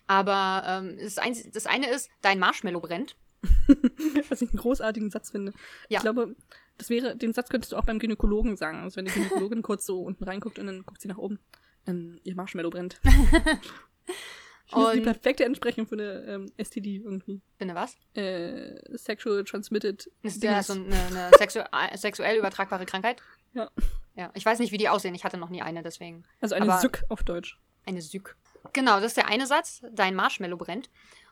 Aber 0.08 0.63
ähm, 0.68 0.98
das, 1.00 1.18
ein, 1.18 1.36
das 1.54 1.66
eine 1.66 1.89
ist, 1.89 2.10
dein 2.22 2.39
Marshmallow 2.39 2.82
brennt. 2.82 3.16
Was 4.30 4.42
ich 4.42 4.50
einen 4.50 4.60
großartigen 4.60 5.10
Satz 5.12 5.32
finde. 5.32 5.54
Ja. 5.88 5.98
Ich 5.98 6.01
glaube, 6.01 6.36
das 6.78 6.89
wäre, 6.89 7.16
den 7.16 7.34
Satz 7.34 7.50
könntest 7.50 7.72
du 7.72 7.78
auch 7.78 7.86
beim 7.86 8.00
Gynäkologen 8.00 8.58
sagen. 8.58 8.80
Also 8.80 8.98
wenn 8.98 9.06
die 9.06 9.12
Gynäkologin 9.12 9.62
kurz 9.63 9.86
so 9.86 10.01
unten 10.01 10.24
reinguckt 10.24 10.60
und 10.60 10.68
dann 10.68 10.84
guckt 10.84 11.01
sie 11.01 11.08
nach 11.08 11.18
oben. 11.18 11.39
Ähm, 11.88 12.20
ihr 12.24 12.36
Marshmallow 12.36 12.70
brennt. 12.70 13.00
Das 14.71 14.83
ist 14.89 14.93
die 14.93 15.01
perfekte 15.01 15.45
Entsprechung 15.45 15.88
für 15.88 15.95
eine 15.95 16.23
ähm, 16.27 16.51
STD 16.57 16.97
irgendwie. 16.97 17.41
Finde 17.57 17.75
was? 17.75 17.95
Äh, 18.13 18.79
sexual 18.97 19.43
transmitted. 19.43 20.09
Ist 20.21 20.43
ja 20.43 20.61
so 20.61 20.73
eine, 20.73 20.95
eine 20.95 21.31
sexu 21.38 21.59
äh, 21.59 21.97
sexuell 21.97 22.38
übertragbare 22.38 22.85
Krankheit? 22.85 23.21
Ja. 23.53 23.69
Ja, 24.15 24.31
ich 24.33 24.45
weiß 24.45 24.59
nicht, 24.59 24.71
wie 24.71 24.77
die 24.77 24.89
aussehen. 24.89 25.15
Ich 25.15 25.23
hatte 25.23 25.38
noch 25.38 25.49
nie 25.49 25.61
eine, 25.61 25.81
deswegen. 25.81 26.25
Also 26.41 26.55
eine 26.55 26.71
Aber- 26.71 26.81
Sück 26.81 27.03
auf 27.09 27.23
Deutsch. 27.23 27.57
Eine 27.85 28.01
Sück. 28.01 28.35
Genau, 28.73 28.95
das 28.99 29.11
ist 29.11 29.17
der 29.17 29.27
eine 29.27 29.47
Satz. 29.47 29.81
Dein 29.93 30.13
Marshmallow 30.15 30.57
brennt. 30.57 30.89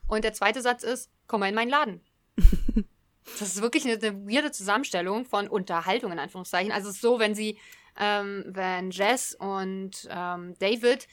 Und 0.08 0.24
der 0.24 0.34
zweite 0.34 0.62
Satz 0.62 0.84
ist, 0.84 1.12
komm 1.28 1.42
mal 1.42 1.50
in 1.50 1.56
meinen 1.56 1.70
Laden. 1.70 2.02
das 2.38 3.42
ist 3.42 3.62
wirklich 3.62 3.86
eine, 3.86 3.96
eine 3.96 4.26
weirde 4.26 4.52
Zusammenstellung 4.52 5.26
von 5.26 5.48
Unterhaltung, 5.48 6.12
in 6.12 6.20
Anführungszeichen. 6.20 6.72
Also 6.72 6.90
es 6.90 6.96
ist 6.96 7.02
so, 7.02 7.20
wenn 7.20 7.36
sie, 7.36 7.58
ähm, 8.00 8.44
wenn 8.48 8.92
Jess 8.92 9.36
und 9.36 10.08
ähm, 10.10 10.54
David 10.60 11.08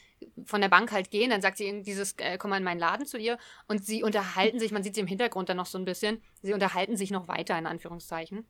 von 0.45 0.61
der 0.61 0.69
Bank 0.69 0.91
halt 0.91 1.11
gehen, 1.11 1.29
dann 1.29 1.41
sagt 1.41 1.57
sie 1.57 1.67
ihnen 1.67 1.83
dieses, 1.83 2.13
äh, 2.17 2.37
komm 2.37 2.51
mal 2.51 2.57
in 2.57 2.63
meinen 2.63 2.79
Laden 2.79 3.05
zu 3.05 3.17
ihr. 3.17 3.37
Und 3.67 3.85
sie 3.85 4.03
unterhalten 4.03 4.59
sich, 4.59 4.71
man 4.71 4.83
sieht 4.83 4.95
sie 4.95 5.01
im 5.01 5.07
Hintergrund 5.07 5.49
dann 5.49 5.57
noch 5.57 5.65
so 5.65 5.77
ein 5.77 5.85
bisschen, 5.85 6.21
sie 6.41 6.53
unterhalten 6.53 6.97
sich 6.97 7.11
noch 7.11 7.27
weiter, 7.27 7.57
in 7.57 7.67
Anführungszeichen. 7.67 8.45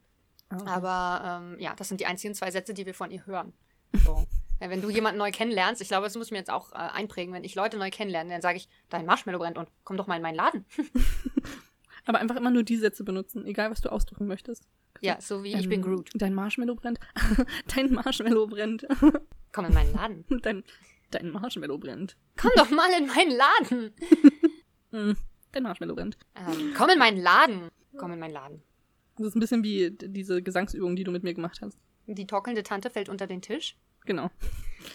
Ah, 0.50 0.58
okay. 0.58 0.70
Aber 0.70 1.42
ähm, 1.44 1.60
ja, 1.60 1.74
das 1.76 1.88
sind 1.88 2.02
die 2.02 2.06
einzigen 2.06 2.36
zwei 2.36 2.52
Sätze, 2.52 2.74
die 2.74 2.86
wir 2.86 2.94
von 2.94 3.12
ihr 3.12 3.26
hören. 3.26 3.54
So. 3.94 4.26
Ja, 4.62 4.70
wenn 4.70 4.82
du 4.82 4.90
jemanden 4.90 5.18
neu 5.18 5.32
kennenlernst, 5.32 5.82
ich 5.82 5.90
glaube, 5.90 6.06
das 6.06 6.16
muss 6.16 6.28
ich 6.28 6.32
mir 6.32 6.38
jetzt 6.38 6.50
auch 6.50 6.72
äh, 6.72 6.76
einprägen, 6.76 7.34
wenn 7.34 7.44
ich 7.44 7.56
Leute 7.56 7.78
neu 7.78 7.90
kennenlerne, 7.90 8.30
dann 8.30 8.42
sage 8.42 8.56
ich, 8.56 8.70
dein 8.88 9.06
Marshmallow 9.06 9.38
brennt 9.38 9.58
und 9.58 9.68
komm 9.84 9.98
doch 9.98 10.08
mal 10.08 10.16
in 10.16 10.22
meinen 10.22 10.36
Laden. 10.36 10.66
Aber 12.06 12.20
einfach 12.20 12.38
immer 12.38 12.52
nur 12.52 12.64
die 12.64 12.78
Sätze 12.78 13.04
benutzen, 13.04 13.46
egal 13.46 13.70
was 13.70 13.82
du 13.82 13.92
ausdrücken 13.92 14.28
möchtest. 14.28 14.64
Ja, 15.02 15.20
so 15.20 15.44
wie 15.44 15.54
ich 15.54 15.70
bin 15.70 15.80
Ähm, 15.80 15.86
Groot. 15.86 16.10
Dein 16.14 16.34
Marshmallow 16.34 16.76
brennt. 16.76 17.00
dein 17.76 17.92
Marshmallow 17.94 18.48
brennt. 18.48 18.86
Komm 19.52 19.66
in 19.66 19.74
meinen 19.74 19.94
Laden. 19.94 20.26
dein, 20.42 20.64
dein 21.12 21.30
Marshmallow 21.32 21.78
brennt. 21.78 22.18
Komm 22.38 22.52
doch 22.56 22.70
mal 22.70 22.90
in 23.00 23.08
meinen 23.08 23.32
Laden. 23.32 23.94
Hm, 24.92 25.18
dein 25.52 25.64
Marshmallow 25.64 25.96
brennt. 25.96 26.18
Ähm, 26.36 26.74
komm 26.78 26.90
in 26.90 27.00
meinen 27.00 27.18
Laden. 27.18 27.70
Komm 27.98 28.12
in 28.12 28.20
meinen 28.20 28.34
Laden. 28.34 28.62
Das 29.18 29.28
ist 29.28 29.36
ein 29.36 29.40
bisschen 29.40 29.64
wie 29.64 29.92
diese 29.92 30.42
Gesangsübung, 30.42 30.96
die 30.96 31.06
du 31.06 31.12
mit 31.12 31.24
mir 31.24 31.34
gemacht 31.34 31.60
hast. 31.62 31.78
Die 32.08 32.28
torkelnde 32.28 32.64
Tante 32.64 32.90
fällt 32.90 33.08
unter 33.08 33.28
den 33.28 33.42
Tisch. 33.42 33.78
Genau. 34.06 34.30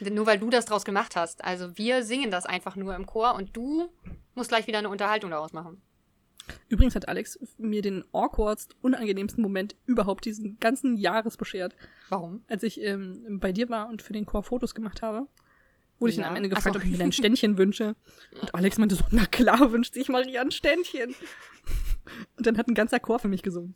Nur 0.01 0.27
weil 0.27 0.39
du 0.39 0.51
das 0.51 0.67
draus 0.67 0.85
gemacht 0.85 1.17
hast. 1.17 1.43
Also 1.43 1.77
wir 1.77 2.05
singen 2.05 2.31
das 2.31 2.47
einfach 2.47 2.77
nur 2.77 2.95
im 2.95 3.07
Chor 3.07 3.35
und 3.35 3.57
du 3.57 3.91
musst 4.35 4.51
gleich 4.51 4.67
wieder 4.67 4.79
eine 4.79 4.89
Unterhaltung 4.89 5.31
daraus 5.31 5.53
machen. 5.53 5.83
Übrigens 6.69 6.95
hat 6.95 7.09
Alex 7.09 7.39
mir 7.59 7.83
den 7.83 8.05
awkwardst, 8.13 8.77
unangenehmsten 8.83 9.43
Moment 9.43 9.77
überhaupt 9.87 10.25
diesen 10.25 10.59
ganzen 10.61 10.97
Jahres 10.97 11.37
beschert. 11.37 11.75
Warum? 12.09 12.43
Als 12.49 12.63
ich 12.63 12.81
ähm, 12.83 13.39
bei 13.41 13.53
dir 13.53 13.69
war 13.69 13.89
und 13.89 14.03
für 14.03 14.13
den 14.13 14.27
Chor 14.27 14.43
Fotos 14.43 14.75
gemacht 14.75 15.03
habe, 15.03 15.27
wurde 15.99 16.11
ich 16.11 16.17
Ja. 16.17 16.23
dann 16.25 16.31
am 16.31 16.37
Ende 16.37 16.49
gefragt, 16.49 16.75
so. 16.75 16.79
ob 16.81 16.85
ich 16.85 16.91
mir 16.91 16.99
dein 16.99 17.13
Ständchen 17.13 17.59
wünsche. 17.59 17.95
Und 18.41 18.55
Alex 18.55 18.79
meinte 18.79 18.95
so, 18.95 19.05
na 19.11 19.27
klar, 19.27 19.71
wünscht 19.73 19.95
sich 19.95 20.09
Maria 20.09 20.41
ein 20.41 20.51
Ständchen. 20.51 21.15
Und 22.37 22.47
dann 22.47 22.57
hat 22.59 22.69
ein 22.69 22.75
ganzer 22.75 22.99
Chor 23.01 23.19
für 23.19 23.29
mich 23.29 23.43
gesungen. 23.43 23.75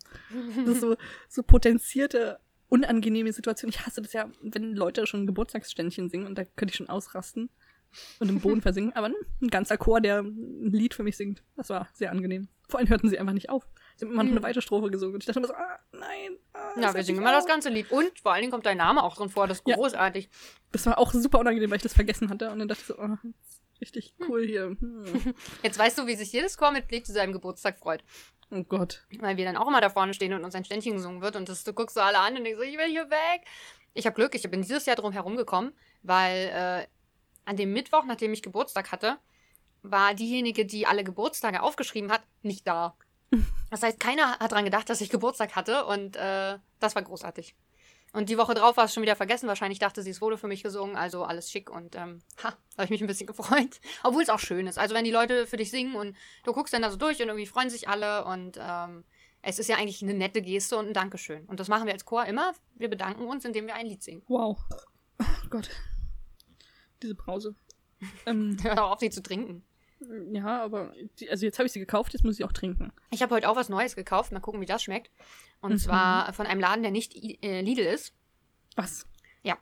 Das 0.65 0.75
ist 0.75 0.81
so, 0.81 0.95
so 1.29 1.43
potenzierte, 1.43 2.39
unangenehme 2.67 3.31
Situation. 3.31 3.69
Ich 3.69 3.85
hasse 3.85 4.01
das 4.01 4.13
ja, 4.13 4.29
wenn 4.41 4.73
Leute 4.75 5.05
schon 5.07 5.27
Geburtstagsständchen 5.27 6.09
singen 6.09 6.25
und 6.27 6.37
da 6.37 6.43
könnte 6.43 6.71
ich 6.71 6.75
schon 6.77 6.89
ausrasten 6.89 7.49
und 8.19 8.29
im 8.29 8.39
Boden 8.39 8.61
versingen. 8.61 8.93
Aber 8.93 9.07
ein 9.07 9.47
ganzer 9.49 9.77
Chor, 9.77 10.01
der 10.01 10.19
ein 10.21 10.71
Lied 10.71 10.93
für 10.93 11.03
mich 11.03 11.17
singt, 11.17 11.43
das 11.55 11.69
war 11.69 11.87
sehr 11.93 12.11
angenehm. 12.11 12.47
Vor 12.67 12.79
allem 12.79 12.89
hörten 12.89 13.09
sie 13.09 13.19
einfach 13.19 13.33
nicht 13.33 13.49
auf. 13.49 13.67
Sie 13.95 14.05
haben 14.05 14.11
immer 14.13 14.23
noch 14.23 14.31
eine 14.31 14.39
Mhm. 14.39 14.43
weitere 14.43 14.61
Strophe 14.61 14.89
gesungen 14.89 15.13
und 15.15 15.21
ich 15.21 15.27
dachte 15.27 15.39
immer 15.39 15.47
so, 15.47 15.53
ah, 15.53 15.79
nein. 15.91 16.37
Ah, 16.53 16.79
Ja, 16.81 16.93
wir 16.93 17.03
singen 17.03 17.19
immer 17.19 17.31
das 17.31 17.45
ganze 17.45 17.69
Lied. 17.69 17.91
Und 17.91 18.19
vor 18.19 18.33
allen 18.33 18.41
Dingen 18.41 18.51
kommt 18.51 18.65
dein 18.65 18.77
Name 18.77 19.03
auch 19.03 19.15
drin 19.15 19.29
vor. 19.29 19.47
Das 19.47 19.59
ist 19.59 19.67
Ja. 19.67 19.75
großartig. 19.75 20.29
Das 20.71 20.85
war 20.87 20.97
auch 20.97 21.13
super 21.13 21.39
unangenehm, 21.39 21.69
weil 21.69 21.77
ich 21.77 21.83
das 21.83 21.93
vergessen 21.93 22.29
hatte. 22.29 22.49
Und 22.51 22.59
dann 22.59 22.67
dachte 22.67 22.81
ich 22.81 22.87
so, 22.87 22.97
oh, 22.97 23.17
richtig 23.81 24.15
cool 24.27 24.45
hier. 24.45 24.65
Hm. 24.79 25.33
Jetzt 25.63 25.77
weißt 25.77 25.97
du, 25.99 26.07
wie 26.07 26.15
sich 26.15 26.31
jedes 26.33 26.57
Chormitglied 26.57 27.05
zu 27.05 27.13
seinem 27.13 27.33
Geburtstag 27.33 27.77
freut. 27.77 28.03
Oh 28.51 28.63
Gott. 28.63 29.05
Weil 29.19 29.37
wir 29.37 29.45
dann 29.45 29.57
auch 29.57 29.67
immer 29.67 29.81
da 29.81 29.89
vorne 29.89 30.13
stehen 30.13 30.33
und 30.33 30.43
uns 30.43 30.55
ein 30.55 30.65
Ständchen 30.65 30.93
gesungen 30.93 31.21
wird. 31.21 31.35
Und 31.35 31.47
das, 31.49 31.63
du 31.63 31.73
guckst 31.73 31.95
so 31.95 32.01
alle 32.01 32.19
an 32.19 32.35
und 32.37 32.43
denkst 32.43 32.57
so, 32.59 32.63
ich 32.63 32.77
will 32.77 32.89
hier 32.89 33.09
weg. 33.09 33.41
Ich 33.93 34.05
habe 34.05 34.15
Glück, 34.15 34.35
ich 34.35 34.49
bin 34.49 34.61
dieses 34.61 34.85
Jahr 34.85 34.95
drum 34.95 35.11
herumgekommen, 35.13 35.71
weil 36.03 36.49
äh, 36.53 36.87
an 37.45 37.57
dem 37.57 37.73
Mittwoch, 37.73 38.03
nachdem 38.05 38.33
ich 38.33 38.41
Geburtstag 38.41 38.91
hatte, 38.91 39.17
war 39.81 40.13
diejenige, 40.13 40.65
die 40.65 40.87
alle 40.87 41.03
Geburtstage 41.03 41.61
aufgeschrieben 41.61 42.11
hat, 42.11 42.21
nicht 42.41 42.67
da. 42.67 42.95
Das 43.71 43.83
heißt, 43.83 43.99
keiner 43.99 44.39
hat 44.39 44.51
dran 44.53 44.63
gedacht, 44.63 44.89
dass 44.89 45.01
ich 45.01 45.09
Geburtstag 45.09 45.55
hatte 45.55 45.85
und 45.85 46.15
äh, 46.15 46.59
das 46.79 46.95
war 46.95 47.01
großartig. 47.01 47.55
Und 48.13 48.29
die 48.29 48.37
Woche 48.37 48.53
drauf 48.53 48.77
war 48.77 48.85
es 48.85 48.93
schon 48.93 49.03
wieder 49.03 49.17
vergessen. 49.17 49.49
Wahrscheinlich 49.49 49.79
dachte 49.79 50.01
sie, 50.01 50.11
es 50.11 50.21
wurde 50.21 50.37
für 50.37 50.47
mich 50.47 50.63
gesungen, 50.63 50.95
also 50.95 51.25
alles 51.25 51.51
schick 51.51 51.69
und 51.69 51.95
ähm, 51.95 52.21
ha, 52.41 52.51
da 52.51 52.77
habe 52.77 52.85
ich 52.85 52.89
mich 52.89 53.01
ein 53.01 53.07
bisschen 53.07 53.27
gefreut. 53.27 53.81
Obwohl 54.03 54.23
es 54.23 54.29
auch 54.29 54.39
schön 54.39 54.67
ist. 54.67 54.77
Also 54.77 54.95
wenn 54.95 55.03
die 55.03 55.11
Leute 55.11 55.45
für 55.47 55.57
dich 55.57 55.71
singen 55.71 55.95
und 55.95 56.15
du 56.45 56.53
guckst 56.53 56.73
dann 56.73 56.83
da 56.83 56.89
so 56.89 56.95
durch 56.95 57.21
und 57.21 57.27
irgendwie 57.27 57.47
freuen 57.47 57.69
sich 57.69 57.89
alle 57.89 58.23
und 58.23 58.57
ähm, 58.61 59.03
es 59.41 59.59
ist 59.59 59.67
ja 59.67 59.75
eigentlich 59.75 60.01
eine 60.01 60.13
nette 60.13 60.41
Geste 60.41 60.77
und 60.77 60.87
ein 60.87 60.93
Dankeschön. 60.93 61.45
Und 61.45 61.59
das 61.59 61.67
machen 61.67 61.87
wir 61.87 61.93
als 61.93 62.05
Chor 62.05 62.25
immer. 62.25 62.53
Wir 62.75 62.89
bedanken 62.89 63.27
uns, 63.27 63.43
indem 63.43 63.67
wir 63.67 63.75
ein 63.75 63.85
Lied 63.85 64.01
singen. 64.01 64.23
Wow. 64.27 64.57
Oh 65.19 65.47
Gott. 65.49 65.69
Diese 67.05 67.15
Brause. 67.15 67.55
ähm, 68.25 68.57
Hör 68.63 68.85
auf, 68.91 68.99
sie 68.99 69.09
zu 69.09 69.21
trinken. 69.23 69.63
ja, 70.31 70.61
aber 70.63 70.93
die, 71.19 71.29
also 71.29 71.45
jetzt 71.45 71.57
habe 71.59 71.67
ich 71.67 71.71
sie 71.73 71.79
gekauft, 71.79 72.13
jetzt 72.13 72.23
muss 72.25 72.37
ich 72.39 72.43
auch 72.45 72.51
trinken. 72.51 72.91
Ich 73.11 73.21
habe 73.21 73.33
heute 73.33 73.47
auch 73.49 73.55
was 73.55 73.69
Neues 73.69 73.95
gekauft. 73.95 74.31
Mal 74.31 74.39
gucken, 74.41 74.59
wie 74.61 74.65
das 74.65 74.83
schmeckt. 74.83 75.11
Und 75.61 75.73
Mhm. 75.73 75.77
zwar 75.77 76.33
von 76.33 76.45
einem 76.47 76.59
Laden, 76.59 76.81
der 76.83 76.91
nicht 76.91 77.15
äh, 77.43 77.61
Lidl 77.61 77.81
ist. 77.83 78.13
Was? 78.75 79.07
Ja. 79.43 79.57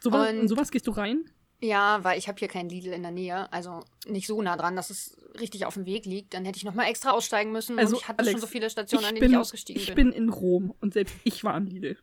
So 0.00 0.12
was, 0.12 0.30
Und- 0.30 0.40
in 0.40 0.48
sowas 0.48 0.70
gehst 0.70 0.86
du 0.86 0.92
rein? 0.92 1.24
Ja, 1.60 2.04
weil 2.04 2.18
ich 2.18 2.28
habe 2.28 2.38
hier 2.38 2.48
kein 2.48 2.68
Lidl 2.68 2.92
in 2.92 3.02
der 3.02 3.10
Nähe, 3.10 3.50
also 3.50 3.80
nicht 4.06 4.26
so 4.26 4.42
nah 4.42 4.54
dran, 4.56 4.76
dass 4.76 4.90
es 4.90 5.16
richtig 5.40 5.64
auf 5.64 5.74
dem 5.74 5.86
Weg 5.86 6.04
liegt. 6.04 6.34
Dann 6.34 6.44
hätte 6.44 6.58
ich 6.58 6.64
nochmal 6.64 6.88
extra 6.88 7.12
aussteigen 7.12 7.52
müssen. 7.52 7.78
Also, 7.78 7.96
und 7.96 8.02
ich 8.02 8.08
hatte 8.08 8.18
Alex, 8.18 8.32
schon 8.32 8.40
so 8.42 8.46
viele 8.46 8.68
Stationen, 8.68 9.06
an 9.06 9.14
ich 9.14 9.20
denen 9.20 9.30
bin, 9.30 9.38
ich 9.38 9.40
ausgestiegen 9.40 9.80
ich 9.82 9.86
bin. 9.94 10.10
bin 10.10 10.12
in 10.12 10.28
Rom 10.28 10.74
und 10.82 10.92
selbst 10.92 11.14
ich 11.24 11.42
war 11.42 11.54
am 11.54 11.64
Lidl. 11.66 11.96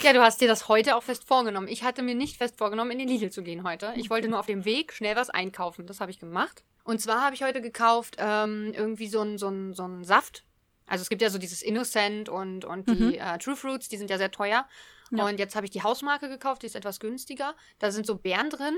Ja, 0.00 0.12
du 0.12 0.20
hast 0.22 0.40
dir 0.40 0.48
das 0.48 0.68
heute 0.68 0.96
auch 0.96 1.02
fest 1.02 1.24
vorgenommen. 1.24 1.68
Ich 1.68 1.82
hatte 1.84 2.02
mir 2.02 2.14
nicht 2.14 2.36
fest 2.38 2.56
vorgenommen, 2.56 2.90
in 2.92 2.98
den 2.98 3.08
Lidl 3.08 3.30
zu 3.30 3.42
gehen 3.42 3.64
heute. 3.64 3.92
Ich 3.96 4.10
wollte 4.10 4.28
nur 4.28 4.38
auf 4.40 4.46
dem 4.46 4.64
Weg 4.64 4.92
schnell 4.92 5.16
was 5.16 5.30
einkaufen. 5.30 5.86
Das 5.86 6.00
habe 6.00 6.10
ich 6.10 6.18
gemacht. 6.18 6.64
Und 6.84 7.00
zwar 7.00 7.22
habe 7.22 7.34
ich 7.34 7.42
heute 7.42 7.60
gekauft 7.60 8.16
ähm, 8.18 8.72
irgendwie 8.74 9.06
so 9.08 9.20
einen 9.20 9.38
so 9.38 9.50
so 9.72 9.84
einen 9.84 10.04
Saft. 10.04 10.44
Also 10.86 11.02
es 11.02 11.08
gibt 11.08 11.22
ja 11.22 11.30
so 11.30 11.38
dieses 11.38 11.62
Innocent 11.62 12.28
und, 12.28 12.64
und 12.64 12.88
die 12.88 12.94
Mhm. 12.94 13.12
äh, 13.14 13.38
True 13.38 13.54
Fruits, 13.56 13.88
die 13.88 13.96
sind 13.96 14.10
ja 14.10 14.18
sehr 14.18 14.30
teuer. 14.30 14.66
Ja. 15.10 15.26
Und 15.26 15.38
jetzt 15.38 15.54
habe 15.54 15.64
ich 15.66 15.70
die 15.70 15.82
Hausmarke 15.82 16.28
gekauft, 16.28 16.62
die 16.62 16.66
ist 16.66 16.74
etwas 16.74 16.98
günstiger. 16.98 17.54
Da 17.78 17.90
sind 17.90 18.06
so 18.06 18.16
Beeren 18.16 18.50
drin 18.50 18.76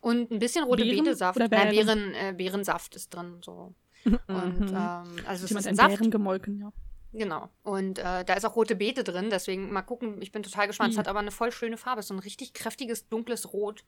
und 0.00 0.30
ein 0.30 0.38
bisschen 0.40 0.64
rote 0.64 0.82
Beeren 0.82 1.04
Betesaft. 1.04 1.36
oder 1.36 1.48
Nein, 1.48 1.70
Beeren? 1.70 1.86
Beeren, 1.86 2.14
äh, 2.14 2.34
Beerensaft 2.36 2.96
ist 2.96 3.10
drin. 3.14 3.40
So. 3.44 3.74
Und, 4.04 4.14
Und 4.28 4.68
ähm, 4.70 5.26
also 5.26 5.44
es 5.44 5.50
ist 5.50 5.66
ein 5.66 5.74
Saft. 5.76 5.88
Bären 5.90 6.10
gemolken, 6.10 6.58
ja. 6.60 6.72
Genau. 7.12 7.48
Und 7.62 7.98
äh, 7.98 8.24
da 8.24 8.34
ist 8.34 8.44
auch 8.44 8.54
rote 8.56 8.76
Beete 8.76 9.02
drin, 9.04 9.28
deswegen 9.30 9.72
mal 9.72 9.82
gucken. 9.82 10.20
Ich 10.20 10.30
bin 10.32 10.42
total 10.42 10.66
gespannt. 10.66 10.90
Es 10.90 10.96
Mhm. 10.96 11.00
hat 11.00 11.08
aber 11.08 11.20
eine 11.20 11.30
voll 11.30 11.52
schöne 11.52 11.76
Farbe. 11.78 12.00
Es 12.00 12.04
ist 12.06 12.08
so 12.08 12.14
ein 12.14 12.20
richtig 12.20 12.52
kräftiges, 12.52 13.08
dunkles 13.08 13.52
Rot. 13.52 13.84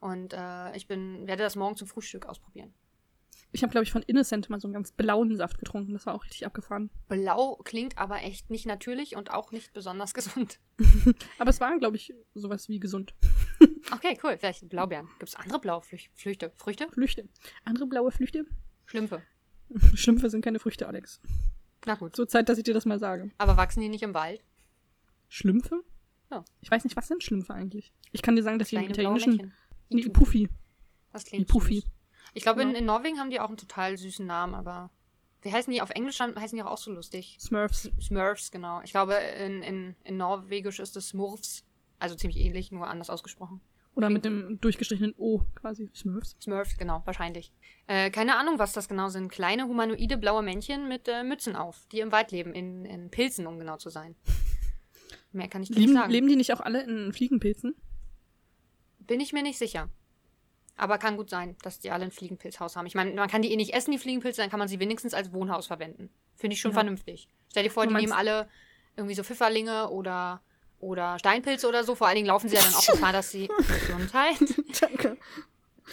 Und 0.00 0.32
äh, 0.34 0.76
ich 0.76 0.86
bin, 0.86 1.26
werde 1.26 1.42
das 1.42 1.56
morgen 1.56 1.76
zum 1.76 1.88
Frühstück 1.88 2.26
ausprobieren. 2.26 2.72
Ich 3.52 3.62
habe, 3.62 3.70
glaube 3.70 3.84
ich, 3.84 3.92
von 3.92 4.02
Innocent 4.02 4.50
mal 4.50 4.60
so 4.60 4.66
einen 4.66 4.74
ganz 4.74 4.90
blauen 4.92 5.36
Saft 5.36 5.58
getrunken. 5.58 5.92
Das 5.92 6.06
war 6.06 6.14
auch 6.14 6.24
richtig 6.24 6.44
abgefahren. 6.44 6.90
Blau 7.08 7.56
klingt 7.64 7.98
aber 7.98 8.20
echt 8.22 8.50
nicht 8.50 8.66
natürlich 8.66 9.14
und 9.16 9.30
auch 9.32 9.52
nicht 9.52 9.72
besonders 9.72 10.12
gesund. 10.14 10.58
Aber 11.38 11.50
es 11.50 11.60
war, 11.60 11.78
glaube 11.78 11.96
ich, 11.96 12.12
sowas 12.34 12.68
wie 12.68 12.78
gesund. 12.80 13.14
Okay, 13.92 14.18
cool. 14.22 14.36
Vielleicht 14.38 14.66
Blaubeeren. 14.70 15.08
Gibt 15.18 15.28
es 15.28 15.34
andere 15.36 15.60
blaue 15.60 15.82
Flüch 15.82 16.10
Flüchte? 16.14 16.50
Früchte? 16.56 16.88
Flüchte. 16.90 17.28
Andere 17.64 17.86
blaue 17.86 18.10
Flüchte? 18.10 18.46
Schlümpfe. 18.86 19.20
Schlümpfe 19.94 20.30
sind 20.30 20.42
keine 20.42 20.58
Früchte, 20.58 20.88
Alex. 20.88 21.20
Na 21.86 21.94
gut. 21.94 22.16
So 22.16 22.24
Zeit, 22.24 22.48
dass 22.48 22.58
ich 22.58 22.64
dir 22.64 22.74
das 22.74 22.86
mal 22.86 22.98
sage. 22.98 23.30
Aber 23.38 23.56
wachsen 23.56 23.80
die 23.80 23.88
nicht 23.88 24.02
im 24.02 24.14
Wald? 24.14 24.42
Schlümpfe? 25.28 25.82
Ja. 26.30 26.44
Ich 26.60 26.70
weiß 26.70 26.84
nicht, 26.84 26.96
was 26.96 27.08
sind 27.08 27.22
Schlümpfe 27.22 27.52
eigentlich? 27.54 27.92
Ich 28.12 28.22
kann 28.22 28.36
dir 28.36 28.42
sagen, 28.42 28.58
dass 28.58 28.68
die 28.68 28.76
im 28.76 28.88
italienischen. 28.90 29.52
Nee. 29.90 30.08
Puffi. 30.08 30.48
Das 31.12 31.24
Die 31.24 31.30
klingt 31.30 31.48
Puffi. 31.48 31.80
süß. 31.80 31.90
Ich 32.34 32.42
glaube, 32.42 32.62
in, 32.62 32.68
Genau. 32.68 32.78
in 32.80 32.86
Norwegen 32.86 33.18
haben 33.20 33.30
die 33.30 33.38
auch 33.40 33.48
einen 33.48 33.56
total 33.56 33.96
süßen 33.96 34.26
Namen, 34.26 34.54
aber. 34.54 34.90
Wie 35.42 35.52
heißen 35.52 35.70
die? 35.72 35.82
Auf 35.82 35.90
Englisch 35.90 36.18
heißen 36.20 36.56
die 36.56 36.62
auch, 36.62 36.70
auch 36.72 36.78
so 36.78 36.90
lustig. 36.90 37.36
Smurfs. 37.38 37.90
Smurfs, 38.00 38.50
genau. 38.50 38.80
Ich 38.82 38.92
glaube, 38.92 39.14
in, 39.14 39.62
in, 39.62 39.94
in 40.04 40.16
Norwegisch 40.16 40.80
ist 40.80 40.96
es 40.96 41.08
Smurfs. 41.08 41.64
Also 41.98 42.14
ziemlich 42.16 42.38
ähnlich, 42.40 42.72
nur 42.72 42.86
anders 42.88 43.10
ausgesprochen. 43.10 43.60
Oder 43.96 44.10
mit 44.10 44.24
dem 44.24 44.60
durchgestrichenen 44.60 45.14
O 45.16 45.42
quasi. 45.54 45.88
Smurfs. 45.94 46.36
Smurfs, 46.40 46.76
genau, 46.76 47.02
wahrscheinlich. 47.04 47.52
Äh, 47.86 48.10
keine 48.10 48.36
Ahnung, 48.36 48.58
was 48.58 48.72
das 48.72 48.88
genau 48.88 49.08
sind. 49.08 49.30
Kleine 49.30 49.68
humanoide 49.68 50.16
blaue 50.16 50.42
Männchen 50.42 50.88
mit 50.88 51.06
äh, 51.06 51.22
Mützen 51.22 51.54
auf, 51.54 51.86
die 51.92 52.00
im 52.00 52.10
Wald 52.10 52.32
leben, 52.32 52.52
in, 52.54 52.84
in 52.84 53.10
Pilzen, 53.10 53.46
um 53.46 53.58
genau 53.58 53.76
zu 53.76 53.90
sein. 53.90 54.16
Mehr 55.32 55.48
kann 55.48 55.62
ich 55.62 55.70
nicht 55.70 55.78
Leben, 55.78 55.94
sagen. 55.94 56.10
leben 56.10 56.28
die 56.28 56.36
nicht 56.36 56.52
auch 56.52 56.60
alle 56.60 56.82
in 56.82 57.12
Fliegenpilzen? 57.12 57.74
Bin 59.00 59.20
ich 59.20 59.32
mir 59.32 59.42
nicht 59.42 59.58
sicher. 59.58 59.88
Aber 60.76 60.98
kann 60.98 61.16
gut 61.16 61.30
sein, 61.30 61.56
dass 61.62 61.78
die 61.78 61.90
alle 61.92 62.04
ein 62.04 62.10
Fliegenpilzhaus 62.10 62.74
haben. 62.74 62.86
Ich 62.86 62.96
meine, 62.96 63.12
man 63.14 63.28
kann 63.28 63.42
die 63.42 63.52
eh 63.52 63.56
nicht 63.56 63.74
essen, 63.74 63.92
die 63.92 63.98
Fliegenpilze, 63.98 64.40
dann 64.40 64.50
kann 64.50 64.58
man 64.58 64.66
sie 64.66 64.80
wenigstens 64.80 65.14
als 65.14 65.32
Wohnhaus 65.32 65.68
verwenden. 65.68 66.10
Finde 66.34 66.54
ich 66.54 66.60
schon 66.60 66.72
Ja. 66.72 66.78
vernünftig. 66.78 67.28
Stell 67.50 67.62
dir 67.62 67.70
vor, 67.70 67.84
Du 67.86 67.90
die 67.90 68.00
nehmen 68.00 68.12
alle 68.12 68.48
irgendwie 68.96 69.14
so 69.14 69.22
Pfifferlinge 69.22 69.90
oder, 69.90 70.40
oder 70.84 71.18
Steinpilze 71.18 71.68
oder 71.68 71.84
so. 71.84 71.94
Vor 71.94 72.06
allen 72.06 72.16
Dingen 72.16 72.26
laufen 72.28 72.48
sie 72.48 72.56
ja 72.56 72.62
dann 72.62 72.74
auch 72.74 72.86
Gefahr, 72.92 73.12
dass 73.12 73.30
sie. 73.30 73.48
Gesundheit. 73.86 74.36
Danke. 74.80 75.16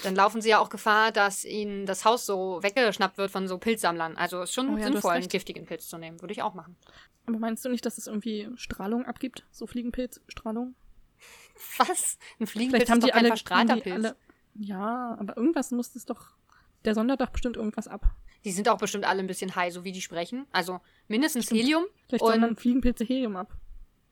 Dann 0.03 0.15
laufen 0.15 0.41
sie 0.41 0.49
ja 0.49 0.59
auch 0.59 0.69
Gefahr, 0.69 1.11
dass 1.11 1.43
ihnen 1.43 1.85
das 1.85 2.05
Haus 2.05 2.25
so 2.25 2.59
weggeschnappt 2.63 3.17
wird 3.17 3.29
von 3.31 3.47
so 3.47 3.57
Pilzsammlern. 3.57 4.15
Also 4.15 4.41
ist 4.41 4.53
schon 4.53 4.69
Oh 4.73 4.77
ja, 4.77 4.83
sinnvoll, 4.85 5.11
einen 5.13 5.27
giftigen 5.27 5.65
Pilz 5.65 5.87
zu 5.87 5.97
nehmen. 5.97 6.21
Würde 6.21 6.33
ich 6.33 6.41
auch 6.41 6.53
machen. 6.53 6.77
Aber 7.25 7.37
meinst 7.39 7.63
du 7.65 7.69
nicht, 7.69 7.85
dass 7.85 7.97
es 7.97 8.07
irgendwie 8.07 8.49
Strahlung 8.55 9.05
abgibt? 9.05 9.45
So 9.51 9.67
Fliegenpilzstrahlung? 9.67 10.75
Was? 11.77 12.17
Ein 12.39 12.47
Fliegenpilz 12.47 12.83
Vielleicht 12.85 12.89
haben 12.91 12.99
ist 12.99 13.05
die 13.07 13.13
alle, 13.13 13.27
verstrahlter 13.27 13.75
die 13.75 13.81
Pilz. 13.81 13.95
alle. 13.95 14.15
Ja, 14.55 15.17
aber 15.19 15.37
irgendwas 15.37 15.71
muss 15.71 15.95
es 15.95 16.05
doch. 16.05 16.29
Der 16.85 16.95
sondert 16.95 17.21
doch 17.21 17.29
bestimmt 17.29 17.57
irgendwas 17.57 17.87
ab. 17.87 18.05
Die 18.43 18.51
sind 18.51 18.67
auch 18.69 18.79
bestimmt 18.79 19.05
alle 19.05 19.19
ein 19.19 19.27
bisschen 19.27 19.55
high, 19.55 19.71
so 19.71 19.83
wie 19.83 19.91
die 19.91 20.01
sprechen. 20.01 20.47
Also 20.51 20.79
mindestens 21.07 21.51
Helium. 21.51 21.85
Vielleicht 22.07 22.25
sondern 22.25 22.55
Fliegenpilze 22.55 23.03
Helium 23.03 23.35
ab. 23.35 23.53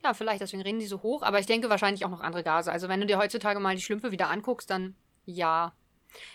Ja, 0.04 0.14
vielleicht, 0.14 0.42
deswegen 0.42 0.62
reden 0.62 0.80
die 0.80 0.86
so 0.88 1.02
hoch. 1.04 1.24
Aber 1.24 1.40
ich 1.40 1.46
denke 1.46 1.70
wahrscheinlich 1.70 2.06
auch 2.06 2.10
noch 2.10 2.22
andere 2.22 2.44
Gase. 2.44 2.72
Also 2.72 2.88
wenn 2.88 3.02
du 3.02 3.06
dir 3.08 3.18
heutzutage 3.18 3.60
mal 3.60 3.76
die 3.76 3.82
Schlümpfe 3.82 4.12
wieder 4.12 4.30
anguckst, 4.30 4.70
dann 4.70 4.96
ja. 5.26 5.74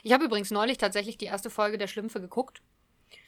Ich 0.03 0.13
habe 0.13 0.25
übrigens 0.25 0.51
neulich 0.51 0.79
tatsächlich 0.79 1.17
die 1.19 1.25
erste 1.25 1.51
Folge 1.51 1.79
der 1.79 1.89
Schlümpfe 1.89 2.21
geguckt, 2.21 2.63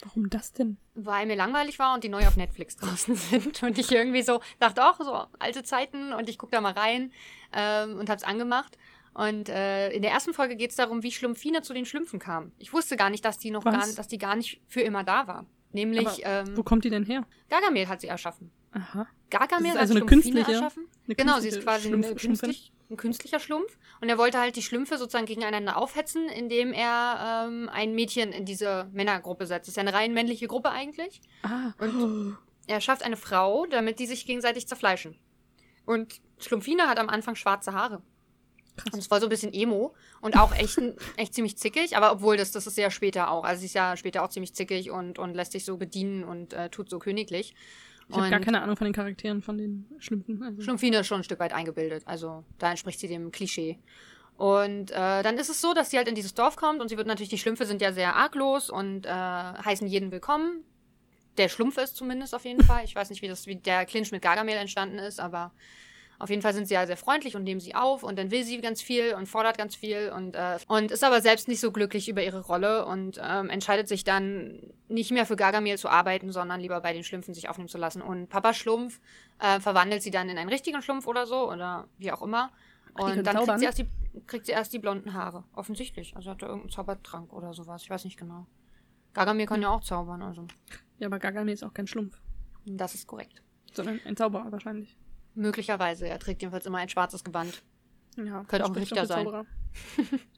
Warum 0.03 0.29
das 0.31 0.53
denn? 0.53 0.77
weil 0.95 1.27
mir 1.27 1.37
langweilig 1.37 1.79
war 1.79 1.95
und 1.95 2.05
die 2.05 2.09
neu 2.09 2.27
auf 2.27 2.37
Netflix 2.37 2.77
draußen 2.77 3.15
sind. 3.17 3.63
Und 3.63 3.79
ich 3.79 3.91
irgendwie 3.91 4.23
so 4.23 4.41
dachte, 4.59 4.85
auch 4.85 4.99
so 4.99 5.27
alte 5.39 5.63
Zeiten 5.63 6.13
und 6.13 6.29
ich 6.29 6.39
gucke 6.39 6.53
da 6.53 6.61
mal 6.61 6.73
rein 6.73 7.13
ähm, 7.53 7.99
und 7.99 8.09
habe 8.09 8.17
es 8.19 8.25
angemacht. 8.25 8.77
Und 9.15 9.49
äh, 9.49 9.91
in 9.91 10.03
der 10.03 10.11
ersten 10.11 10.35
Folge 10.35 10.57
geht 10.57 10.71
es 10.71 10.77
darum, 10.77 11.03
wie 11.03 11.11
Schlumpfine 11.11 11.63
zu 11.63 11.73
den 11.73 11.87
Schlümpfen 11.87 12.19
kam. 12.19 12.53
Ich 12.59 12.73
wusste 12.73 12.97
gar 12.97 13.09
nicht, 13.11 13.25
dass 13.25 13.39
die 13.39 13.51
noch 13.51 13.65
Was? 13.65 13.75
gar, 13.75 13.95
dass 13.95 14.09
die 14.09 14.19
gar 14.19 14.37
nicht 14.37 14.61
für 14.69 14.83
immer 14.83 15.05
da 15.05 15.27
war. 15.27 15.47
Nämlich 15.73 16.21
ähm, 16.25 16.57
Wo 16.57 16.63
kommt 16.63 16.85
die 16.85 16.91
denn 16.91 17.05
her? 17.05 17.27
Gargamel 17.49 17.89
hat 17.89 18.01
sie 18.01 18.09
erschaffen. 18.09 18.51
Aha. 18.73 19.07
Gargamel 19.31 19.65
Das 19.65 19.75
ist 19.75 19.81
also 19.81 19.95
eine 19.95 20.01
Schlumpfine 20.09 20.35
künstliche- 20.37 20.53
erschaffen. 20.53 20.87
Eine 21.07 21.15
Genau, 21.15 21.41
sie 21.41 21.49
ist 21.49 21.63
quasi 21.63 21.89
Schlumpf- 21.89 22.07
eine 22.07 22.15
künstlich, 22.17 22.73
ein 22.91 22.97
künstlicher 22.97 23.41
Schlumpf. 23.41 23.79
Und 24.01 24.09
er 24.09 24.19
wollte 24.19 24.39
halt 24.39 24.57
die 24.57 24.63
Schlümpfe 24.63 24.99
sozusagen 24.99 25.27
gegeneinander 25.27 25.77
aufhetzen, 25.77 26.29
indem 26.29 26.73
er 26.73 27.47
ähm, 27.49 27.69
ein 27.73 27.95
Mädchen 27.95 28.33
in 28.33 28.45
diese 28.45 28.89
Männergruppe 28.93 29.47
setzt. 29.47 29.63
Das 29.67 29.73
ist 29.73 29.77
ja 29.77 29.83
eine 29.83 29.93
rein 29.93 30.13
männliche 30.15 30.47
Gruppe 30.47 30.71
eigentlich. 30.71 31.21
Ah. 31.43 31.73
Und- 31.79 32.37
Er 32.69 32.81
schafft 32.81 33.03
eine 33.05 33.17
Frau, 33.17 33.67
damit 33.67 33.99
die 34.01 34.07
sich 34.07 34.27
gegenseitig 34.27 34.67
zerfleischen. 34.67 35.17
Und 35.85 36.21
Schlumpfine 36.39 36.89
hat 36.89 36.99
am 36.99 37.09
Anfang 37.09 37.37
schwarze 37.37 37.73
Haare. 37.73 38.03
Krass. 38.77 38.93
Und 38.93 38.99
es 38.99 39.11
war 39.11 39.21
so 39.21 39.27
ein 39.27 39.31
bisschen 39.31 39.55
emo 39.55 39.95
und 40.21 40.37
auch 40.37 40.53
echt, 40.55 40.77
echt 41.17 41.33
ziemlich 41.33 41.57
zickig, 41.57 41.97
aber 41.97 42.13
obwohl 42.13 42.37
das, 42.37 42.51
das 42.53 42.67
ist 42.67 42.77
ja 42.77 42.91
später 42.91 43.31
auch. 43.31 43.45
Also 43.45 43.61
sie 43.61 43.67
ist 43.67 43.75
ja 43.75 43.97
später 43.97 44.23
auch 44.23 44.29
ziemlich 44.29 44.55
zickig 44.55 44.91
und, 44.91 45.19
und 45.19 45.35
lässt 45.35 45.53
sich 45.53 45.65
so 45.65 45.77
bedienen 45.79 46.25
und 46.25 46.53
äh, 46.53 46.69
tut 46.69 46.91
so 46.91 46.99
königlich. 46.99 47.55
Ich 48.09 48.17
habe 48.17 48.31
gar 48.31 48.41
keine 48.41 48.63
Ahnung 48.63 48.77
von 48.77 48.85
den 48.85 48.95
Charakteren 48.95 49.43
von 49.43 49.59
den 49.59 49.87
Schlümpfen. 49.99 50.43
Also. 50.43 50.63
Schlumpfine 50.63 50.99
ist 51.01 51.07
schon 51.07 51.21
ein 51.21 51.25
Stück 51.25 51.41
weit 51.41 51.53
eingebildet. 51.53 52.05
Also 52.07 52.45
da 52.59 52.71
entspricht 52.71 53.01
sie 53.01 53.09
dem 53.09 53.33
Klischee. 53.33 53.79
Und 54.37 54.91
äh, 54.91 55.23
dann 55.23 55.39
ist 55.39 55.49
es 55.49 55.61
so, 55.61 55.73
dass 55.73 55.91
sie 55.91 55.97
halt 55.97 56.09
in 56.09 56.15
dieses 56.15 56.35
Dorf 56.35 56.57
kommt 56.57 56.81
und 56.81 56.89
sie 56.89 56.97
wird 56.97 57.07
natürlich, 57.07 57.31
die 57.31 57.39
Schlümpfe 57.39 57.65
sind 57.65 57.81
ja 57.81 57.93
sehr 57.93 58.17
arglos 58.17 58.69
und 58.69 59.07
äh, 59.07 59.11
heißen 59.11 59.89
jeden 59.89 60.13
willkommen. 60.13 60.63
Der 61.39 61.49
Schlumpf 61.49 61.79
ist 61.79 61.97
zumindest 61.97 62.35
auf 62.35 62.45
jeden 62.45 62.63
Fall. 62.63 62.85
Ich 62.85 62.95
weiß 62.95 63.11
nicht, 63.11 63.23
wie, 63.23 63.29
das, 63.29 63.47
wie 63.47 63.57
der 63.57 63.87
Clinch 63.87 64.13
mit 64.13 64.23
Gargamel 64.23 64.55
entstanden 64.57 64.99
ist, 64.99 65.21
aber 65.21 65.53
auf 66.19 66.31
jeden 66.31 66.43
Fall 66.43 66.55
sind 66.55 66.67
sie 66.69 66.75
ja 66.75 66.87
sehr 66.87 66.97
freundlich 66.97 67.37
und 67.37 67.45
nehmen 67.45 67.61
sie 67.61 67.75
auf 67.75 68.03
und 68.03 68.19
dann 68.19 68.31
will 68.31 68.45
sie 68.45 68.61
ganz 68.61 68.81
viel 68.81 69.15
und 69.15 69.27
fordert 69.27 69.59
ganz 69.59 69.77
viel 69.77 70.13
und, 70.15 70.35
äh, 70.35 70.59
und 70.69 70.91
ist 70.91 71.05
aber 71.05 71.21
selbst 71.21 71.49
nicht 71.49 71.61
so 71.61 71.73
glücklich 71.73 72.09
über 72.09 72.23
ihre 72.23 72.41
Rolle 72.41 72.87
und 72.87 73.21
ähm, 73.23 73.51
entscheidet 73.51 73.89
sich 73.89 74.05
dann 74.05 74.61
nicht 74.89 75.11
mehr 75.11 75.27
für 75.27 75.37
Gargamel 75.37 75.79
zu 75.79 75.89
arbeiten, 75.89 76.33
sondern 76.33 76.61
lieber 76.61 76.81
bei 76.81 76.93
den 76.93 77.05
Schlümpfen 77.05 77.35
sich 77.35 77.49
aufnehmen 77.49 77.69
zu 77.69 77.79
lassen. 77.79 78.03
Und 78.03 78.29
Papa 78.29 78.55
Schlumpf 78.55 79.01
äh, 79.41 79.61
verwandelt 79.61 80.03
sie 80.03 80.11
dann 80.11 80.29
in 80.29 80.39
einen 80.39 80.49
richtigen 80.49 80.81
Schlumpf 80.83 81.07
oder 81.07 81.27
so 81.27 81.51
oder 81.51 81.89
wie 81.99 82.13
auch 82.13 82.23
immer. 82.23 82.51
Und 82.95 83.27
dann 83.27 83.37
kriegt 83.37 83.59
sie, 83.59 83.65
erst 83.67 83.79
die, 83.79 83.89
kriegt 84.27 84.47
sie 84.47 84.53
erst 84.53 84.73
die 84.73 84.79
blonden 84.79 85.13
Haare. 85.13 85.45
Offensichtlich. 85.55 86.17
Also 86.17 86.31
hat 86.31 86.41
er 86.41 86.49
irgendeinen 86.49 86.73
Zaubertrank 86.73 87.33
oder 87.33 87.53
sowas. 87.53 87.83
Ich 87.83 87.91
weiß 87.91 88.05
nicht 88.05 88.19
genau. 88.19 88.47
Gargamel 89.13 89.47
kann 89.47 89.63
ja 89.63 89.71
auch 89.71 89.83
zaubern, 89.83 90.23
also 90.23 90.47
Ja, 90.99 91.07
aber 91.09 91.19
Gargamel 91.19 91.55
ist 91.55 91.63
auch 91.65 91.73
kein 91.73 91.87
Schlumpf, 91.87 92.21
das 92.67 92.95
ist 92.95 93.07
korrekt. 93.07 93.43
sondern 93.73 94.01
ein 94.05 94.17
Zauberer 94.17 94.51
wahrscheinlich. 94.53 94.97
Möglicherweise. 95.37 96.09
Er 96.09 96.19
trägt 96.19 96.43
jedenfalls 96.43 96.67
immer 96.67 96.79
ein 96.79 96.89
schwarzes 96.89 97.23
Gewand. 97.25 97.63
Ja, 98.17 98.43
Könnte 98.45 98.65
auch 98.65 98.71
ein 98.71 98.77
Richter 98.77 99.07
sein. 99.07 99.25
Zauberer. 99.25 99.47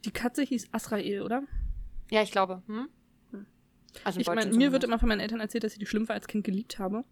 Die 0.05 0.11
Katze 0.11 0.43
hieß 0.43 0.69
Asrael, 0.73 1.23
oder? 1.23 1.43
Ja, 2.11 2.23
ich 2.23 2.33
glaube. 2.33 2.63
Hm? 2.67 2.89
Also 4.05 4.19
im 4.19 4.21
Ich 4.23 4.27
meine, 4.27 4.55
mir 4.55 4.73
wird 4.73 4.85
immer 4.85 4.99
von 4.99 5.09
meinen 5.09 5.21
Eltern 5.21 5.41
erzählt, 5.41 5.65
dass 5.65 5.73
ich 5.73 5.79
die 5.79 5.87
Schlümpfe 5.87 6.13
als 6.13 6.27
Kind 6.27 6.45
geliebt 6.45 6.79
habe. 6.79 7.05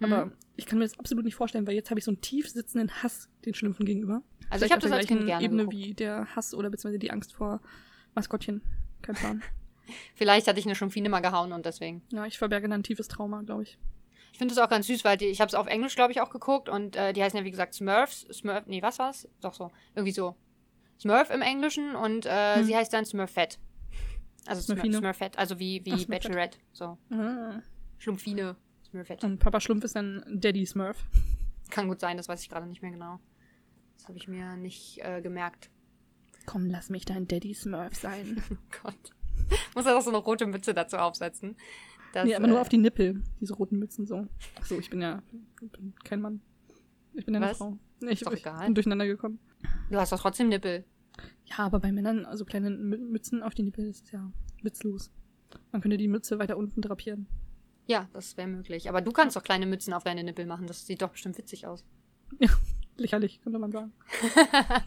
Aber 0.00 0.26
Mhm. 0.26 0.32
ich 0.56 0.66
kann 0.66 0.78
mir 0.78 0.84
das 0.84 0.98
absolut 0.98 1.24
nicht 1.24 1.34
vorstellen, 1.34 1.66
weil 1.66 1.74
jetzt 1.74 1.90
habe 1.90 1.98
ich 1.98 2.04
so 2.04 2.10
einen 2.10 2.20
tief 2.20 2.48
sitzenden 2.48 2.90
Hass 3.02 3.28
den 3.44 3.54
Schlümpfen 3.54 3.84
gegenüber. 3.84 4.22
Also 4.48 4.64
ich 4.64 4.70
Vielleicht 4.70 4.72
habe 4.72 4.76
auf 4.78 4.90
das 4.90 4.92
als 4.92 5.06
Kind 5.06 5.26
gerne 5.26 5.44
Ebene 5.44 5.64
geguckt. 5.66 5.76
wie 5.76 5.94
der 5.94 6.26
Hass 6.34 6.54
oder 6.54 6.70
beziehungsweise 6.70 6.98
die 6.98 7.10
Angst 7.10 7.32
vor 7.34 7.60
Maskottchen. 8.14 8.62
Kein 9.02 9.14
Plan. 9.16 9.42
Vielleicht 10.14 10.46
hatte 10.46 10.58
ich 10.58 10.66
eine 10.66 10.74
Schlumpfine 10.74 11.08
mal 11.08 11.20
gehauen 11.20 11.52
und 11.52 11.66
deswegen. 11.66 12.02
ja, 12.12 12.24
ich 12.26 12.38
verberge 12.38 12.68
dann 12.68 12.80
ein 12.80 12.82
tiefes 12.84 13.08
Trauma, 13.08 13.42
glaube 13.42 13.64
ich. 13.64 13.78
Ich 14.32 14.38
finde 14.38 14.52
es 14.52 14.58
auch 14.58 14.68
ganz 14.68 14.86
süß, 14.86 15.04
weil 15.04 15.16
die, 15.18 15.26
ich 15.26 15.40
habe 15.40 15.48
es 15.48 15.54
auf 15.54 15.66
Englisch, 15.66 15.94
glaube 15.94 16.12
ich, 16.12 16.20
auch 16.20 16.30
geguckt 16.30 16.68
und 16.68 16.96
äh, 16.96 17.12
die 17.12 17.22
heißen 17.22 17.38
ja, 17.38 17.44
wie 17.44 17.50
gesagt, 17.50 17.74
Smurfs. 17.74 18.26
Smurf, 18.32 18.64
nee, 18.66 18.82
was 18.82 18.98
war's? 18.98 19.28
Doch 19.42 19.54
so. 19.54 19.70
Irgendwie 19.94 20.12
so. 20.12 20.34
Smurf 20.98 21.30
im 21.30 21.42
Englischen 21.42 21.94
und 21.94 22.26
äh, 22.26 22.56
Hm. 22.56 22.64
sie 22.64 22.76
heißt 22.76 22.92
dann 22.92 23.04
Smurfette. 23.04 23.58
Also 24.46 24.62
Smurf, 24.62 24.78
Smurfine. 24.78 24.98
Smurfette, 24.98 25.38
also 25.38 25.58
wie, 25.58 25.84
wie 25.84 25.92
Ach. 25.92 26.04
Bachelorette. 26.06 26.58
So. 26.72 26.96
Ah. 27.10 27.60
Schlumpfine, 27.98 28.56
Smurfette. 28.90 29.26
Und 29.26 29.38
Papa 29.38 29.60
Schlumpf 29.60 29.84
ist 29.84 29.94
dann 29.96 30.24
Daddy 30.28 30.64
Smurf. 30.66 30.96
Kann 31.70 31.88
gut 31.88 32.00
sein, 32.00 32.16
das 32.16 32.28
weiß 32.28 32.42
ich 32.42 32.48
gerade 32.48 32.66
nicht 32.66 32.82
mehr 32.82 32.90
genau. 32.90 33.20
Das 33.98 34.08
habe 34.08 34.18
ich 34.18 34.26
mir 34.28 34.56
nicht 34.56 34.98
äh, 35.04 35.20
gemerkt. 35.20 35.70
Komm, 36.46 36.66
lass 36.70 36.88
mich 36.90 37.04
dein 37.04 37.28
Daddy 37.28 37.54
Smurf 37.54 37.94
sein. 37.94 38.42
Oh 38.50 38.56
Gott. 38.82 39.10
Muss 39.74 39.86
er 39.86 39.94
doch 39.94 40.02
so 40.02 40.10
eine 40.10 40.18
rote 40.18 40.46
Mütze 40.46 40.72
dazu 40.74 40.96
aufsetzen. 40.96 41.56
Das, 42.12 42.24
nee, 42.26 42.34
aber 42.34 42.46
nur 42.46 42.58
äh, 42.58 42.60
auf 42.60 42.68
die 42.68 42.78
Nippel, 42.78 43.22
diese 43.40 43.54
roten 43.54 43.78
Mützen 43.78 44.06
so. 44.06 44.26
Achso, 44.58 44.78
ich 44.78 44.90
bin 44.90 45.00
ja 45.00 45.22
bin 45.60 45.94
kein 46.04 46.20
Mann. 46.20 46.40
Ich 47.14 47.24
bin 47.24 47.34
ja 47.34 47.40
eine 47.40 47.50
Was? 47.50 47.58
Frau. 47.58 47.78
Nee, 48.00 48.10
ich, 48.12 48.20
Ist 48.20 48.26
doch 48.26 48.32
ich 48.32 48.40
egal. 48.40 48.64
bin 48.66 48.74
durcheinander 48.74 49.06
gekommen. 49.06 49.38
Du 49.90 49.98
hast 49.98 50.12
doch 50.12 50.20
trotzdem 50.20 50.48
Nippel. 50.48 50.84
Ja, 51.46 51.58
aber 51.58 51.78
bei 51.80 51.92
Männern, 51.92 52.24
also 52.26 52.44
kleine 52.44 52.70
Mü- 52.70 52.98
Mützen 52.98 53.42
auf 53.42 53.54
die 53.54 53.62
Nippel, 53.62 53.86
das 53.86 53.96
ist 54.00 54.12
ja 54.12 54.32
witzlos. 54.62 55.10
Man 55.70 55.80
könnte 55.82 55.96
die 55.98 56.08
Mütze 56.08 56.38
weiter 56.38 56.56
unten 56.56 56.80
drapieren. 56.80 57.26
Ja, 57.86 58.08
das 58.12 58.36
wäre 58.36 58.48
möglich. 58.48 58.88
Aber 58.88 59.00
du 59.02 59.12
kannst 59.12 59.36
doch 59.36 59.42
kleine 59.42 59.66
Mützen 59.66 59.92
auf 59.92 60.04
deine 60.04 60.24
Nippel 60.24 60.46
machen. 60.46 60.66
Das 60.66 60.86
sieht 60.86 61.02
doch 61.02 61.10
bestimmt 61.10 61.36
witzig 61.38 61.66
aus. 61.66 61.84
Lächerlich, 62.96 63.40
könnte 63.42 63.58
man 63.58 63.72
sagen. 63.72 63.92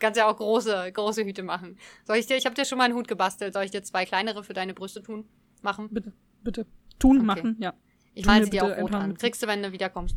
Kannst 0.00 0.16
ja 0.18 0.26
auch 0.28 0.36
große, 0.36 0.90
große 0.92 1.24
Hüte 1.24 1.42
machen. 1.42 1.76
Soll 2.04 2.16
ich 2.16 2.26
dir, 2.26 2.36
ich 2.36 2.46
habe 2.46 2.54
dir 2.54 2.64
schon 2.64 2.78
mal 2.78 2.84
einen 2.84 2.94
Hut 2.94 3.06
gebastelt. 3.08 3.52
Soll 3.54 3.64
ich 3.64 3.70
dir 3.70 3.82
zwei 3.82 4.04
kleinere 4.04 4.42
für 4.42 4.54
deine 4.54 4.74
Brüste 4.74 5.02
tun? 5.02 5.26
Machen? 5.62 5.88
Bitte, 5.90 6.12
bitte. 6.42 6.66
Tun, 6.98 7.18
Okay. 7.18 7.26
machen, 7.26 7.56
ja. 7.60 7.74
Ich 8.14 8.26
mir 8.26 8.44
sie 8.44 8.50
dir 8.50 8.64
auch 8.64 8.76
rot 8.82 8.92
an. 8.94 9.16
Kriegst 9.16 9.42
du, 9.42 9.46
wenn 9.46 9.62
du 9.62 9.72
wiederkommst. 9.72 10.16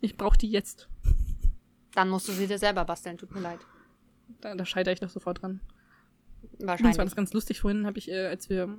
Ich 0.00 0.16
brauche 0.16 0.38
die 0.38 0.50
jetzt. 0.50 0.88
Dann 1.94 2.08
musst 2.08 2.28
du 2.28 2.32
sie 2.32 2.46
dir 2.46 2.58
selber 2.58 2.84
basteln. 2.84 3.18
Tut 3.18 3.32
mir 3.34 3.40
leid. 3.40 3.58
Da, 4.40 4.54
da 4.54 4.64
scheitere 4.64 4.94
ich 4.94 5.00
doch 5.00 5.10
sofort 5.10 5.42
dran. 5.42 5.60
Übrigens 6.42 6.60
war 6.60 6.68
Wahrscheinlich. 6.68 6.96
das 6.96 7.16
ganz 7.16 7.32
lustig. 7.34 7.60
Vorhin 7.60 7.84
habe 7.86 7.98
ich, 7.98 8.10
äh, 8.10 8.26
als 8.26 8.48
wir 8.48 8.78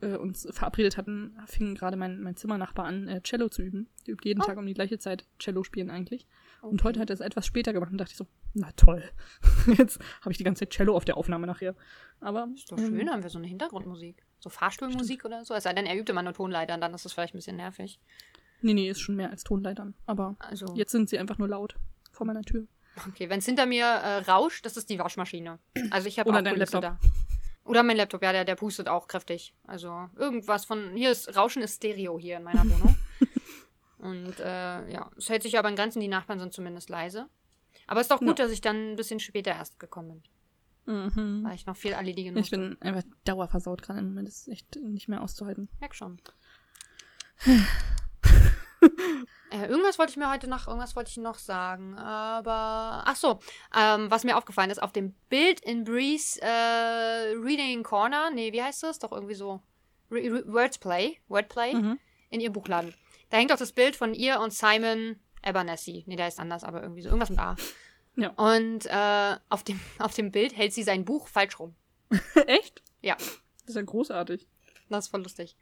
äh, 0.00 0.16
uns 0.16 0.48
verabredet 0.50 0.96
hatten, 0.96 1.36
fing 1.46 1.74
gerade 1.74 1.96
mein, 1.96 2.20
mein 2.22 2.34
Zimmernachbar 2.36 2.86
an, 2.86 3.06
äh, 3.06 3.20
Cello 3.22 3.48
zu 3.48 3.62
üben. 3.62 3.88
Der 4.06 4.14
übt 4.14 4.26
jeden 4.28 4.42
Oh. 4.42 4.46
Tag 4.46 4.58
um 4.58 4.66
die 4.66 4.74
gleiche 4.74 4.98
Zeit 4.98 5.26
Cello 5.38 5.62
spielen 5.62 5.90
eigentlich. 5.90 6.26
Und 6.62 6.80
Okay. 6.80 6.88
heute 6.88 7.00
hat 7.00 7.10
er 7.10 7.14
es 7.14 7.20
etwas 7.20 7.46
später 7.46 7.72
gemacht 7.72 7.92
und 7.92 7.98
dachte 7.98 8.10
ich 8.12 8.16
so, 8.16 8.26
na 8.54 8.72
toll. 8.72 9.04
Jetzt 9.78 10.00
habe 10.22 10.32
ich 10.32 10.38
die 10.38 10.44
ganze 10.44 10.60
Zeit 10.60 10.70
Cello 10.70 10.96
auf 10.96 11.04
der 11.04 11.16
Aufnahme 11.16 11.46
nachher. 11.46 11.76
Aber 12.20 12.48
Ist 12.54 12.72
doch 12.72 12.78
ähm, 12.78 12.86
schön, 12.98 13.10
haben 13.10 13.22
wir 13.22 13.30
so 13.30 13.38
eine 13.38 13.46
Hintergrundmusik. 13.46 14.25
So 14.40 14.50
Fahrstuhlmusik 14.50 15.24
oder 15.24 15.44
so. 15.44 15.54
Es 15.54 15.64
sei 15.64 15.72
denn, 15.72 15.86
er 15.86 15.96
übt 15.96 16.10
immer 16.10 16.22
nur 16.22 16.32
Tonleitern, 16.34 16.80
dann 16.80 16.94
ist 16.94 17.04
das 17.04 17.12
vielleicht 17.12 17.34
ein 17.34 17.38
bisschen 17.38 17.56
nervig. 17.56 17.98
Nee, 18.62 18.74
nee, 18.74 18.88
ist 18.88 19.00
schon 19.00 19.16
mehr 19.16 19.30
als 19.30 19.44
Tonleitern. 19.44 19.94
Aber 20.06 20.36
Also, 20.38 20.74
jetzt 20.74 20.92
sind 20.92 21.08
sie 21.08 21.18
einfach 21.18 21.38
nur 21.38 21.48
laut 21.48 21.76
vor 22.12 22.26
meiner 22.26 22.42
Tür. 22.42 22.66
okay, 23.08 23.28
wenn 23.28 23.38
es 23.40 23.46
hinter 23.46 23.66
mir 23.66 23.84
äh, 23.86 24.18
rauscht, 24.30 24.64
das 24.64 24.76
ist 24.76 24.88
die 24.90 24.98
Waschmaschine. 24.98 25.58
Also 25.90 26.08
ich 26.08 26.18
habe 26.18 26.30
auch 26.30 26.40
dein 26.40 26.56
Laptop. 26.56 26.82
da. 26.82 26.98
Oder 27.64 27.82
mein 27.82 27.96
Laptop, 27.96 28.22
ja, 28.22 28.32
der, 28.32 28.44
der 28.44 28.54
pustet 28.54 28.88
auch 28.88 29.08
kräftig. 29.08 29.52
Also 29.66 30.08
irgendwas 30.16 30.64
von. 30.64 30.92
Hier 30.94 31.10
ist 31.10 31.36
Rauschen 31.36 31.62
ist 31.62 31.76
Stereo 31.76 32.18
hier 32.18 32.36
in 32.36 32.44
meiner 32.44 32.62
Wohnung. 32.64 32.96
Und 33.98 34.38
äh, 34.40 34.88
ja, 34.90 35.10
es 35.16 35.28
hält 35.28 35.42
sich 35.42 35.58
aber 35.58 35.68
in 35.68 35.74
Grenzen, 35.76 36.00
die 36.00 36.08
Nachbarn 36.08 36.38
sind 36.38 36.52
zumindest 36.52 36.90
leise. 36.90 37.28
Aber 37.86 38.00
es 38.00 38.04
ist 38.06 38.10
doch 38.10 38.20
gut, 38.20 38.38
Ja. 38.38 38.44
dass 38.44 38.52
ich 38.52 38.60
dann 38.60 38.92
ein 38.92 38.96
bisschen 38.96 39.20
später 39.20 39.50
erst 39.52 39.78
gekommen 39.80 40.08
bin, 40.08 40.22
Mhm. 40.86 41.42
weil 41.44 41.54
ich 41.54 41.66
noch 41.66 41.76
viel 41.76 41.92
erledigen 41.92 42.30
Ich 42.30 42.50
musste. 42.50 42.58
bin 42.58 42.76
einfach 42.80 43.02
dauerversaut 43.24 43.82
gerade 43.82 43.98
im 44.00 44.08
Moment. 44.08 44.28
Das 44.28 44.38
ist 44.42 44.48
echt 44.48 44.76
nicht 44.76 45.08
mehr 45.08 45.20
auszuhalten. 45.22 45.68
Merk 45.80 45.94
schon. 45.94 46.20
äh, 49.50 49.66
irgendwas 49.68 49.98
wollte 49.98 50.10
ich 50.10 50.16
mir 50.16 50.30
heute 50.30 50.48
noch, 50.48 50.66
irgendwas 50.66 50.96
wollte 50.96 51.10
ich 51.10 51.16
noch 51.16 51.38
sagen, 51.38 51.96
aber 51.98 53.02
ach 53.06 53.16
so, 53.16 53.40
ähm, 53.76 54.10
was 54.10 54.24
mir 54.24 54.36
aufgefallen 54.36 54.70
ist, 54.70 54.82
auf 54.82 54.92
dem 54.92 55.12
Bild 55.28 55.60
in 55.60 55.84
Breeze 55.84 56.40
äh, 56.42 57.34
Reading 57.36 57.82
Corner, 57.82 58.30
nee, 58.30 58.52
wie 58.52 58.62
heißt 58.62 58.82
das? 58.82 58.98
Doch 58.98 59.12
irgendwie 59.12 59.34
so 59.34 59.62
Re 60.10 60.18
Re 60.20 60.44
Wordplay, 60.46 61.16
Wordplay 61.28 61.74
Mhm. 61.74 61.98
in 62.30 62.40
ihr 62.40 62.50
Buchladen. 62.52 62.94
Da 63.30 63.38
hängt 63.38 63.50
doch 63.50 63.58
das 63.58 63.72
Bild 63.72 63.96
von 63.96 64.14
ihr 64.14 64.40
und 64.40 64.52
Simon 64.52 65.16
Abernathy. 65.42 66.04
Nee, 66.06 66.16
der 66.16 66.28
ist 66.28 66.38
anders, 66.40 66.62
aber 66.64 66.82
irgendwie 66.82 67.02
so 67.02 67.08
irgendwas 67.08 67.30
mit 67.30 67.38
A. 67.38 67.56
Ja. 68.16 68.30
Und 68.30 68.86
äh, 68.86 69.36
auf 69.48 69.62
dem 69.62 69.78
auf 69.98 70.14
dem 70.14 70.30
Bild 70.32 70.56
hält 70.56 70.72
sie 70.72 70.82
sein 70.82 71.04
Buch 71.04 71.28
falsch 71.28 71.58
rum. 71.58 71.74
Echt? 72.46 72.82
Ja. 73.02 73.14
Das 73.16 73.70
ist 73.70 73.76
ja 73.76 73.82
großartig. 73.82 74.46
Das 74.88 75.06
ist 75.06 75.10
voll 75.10 75.22
lustig. 75.22 75.56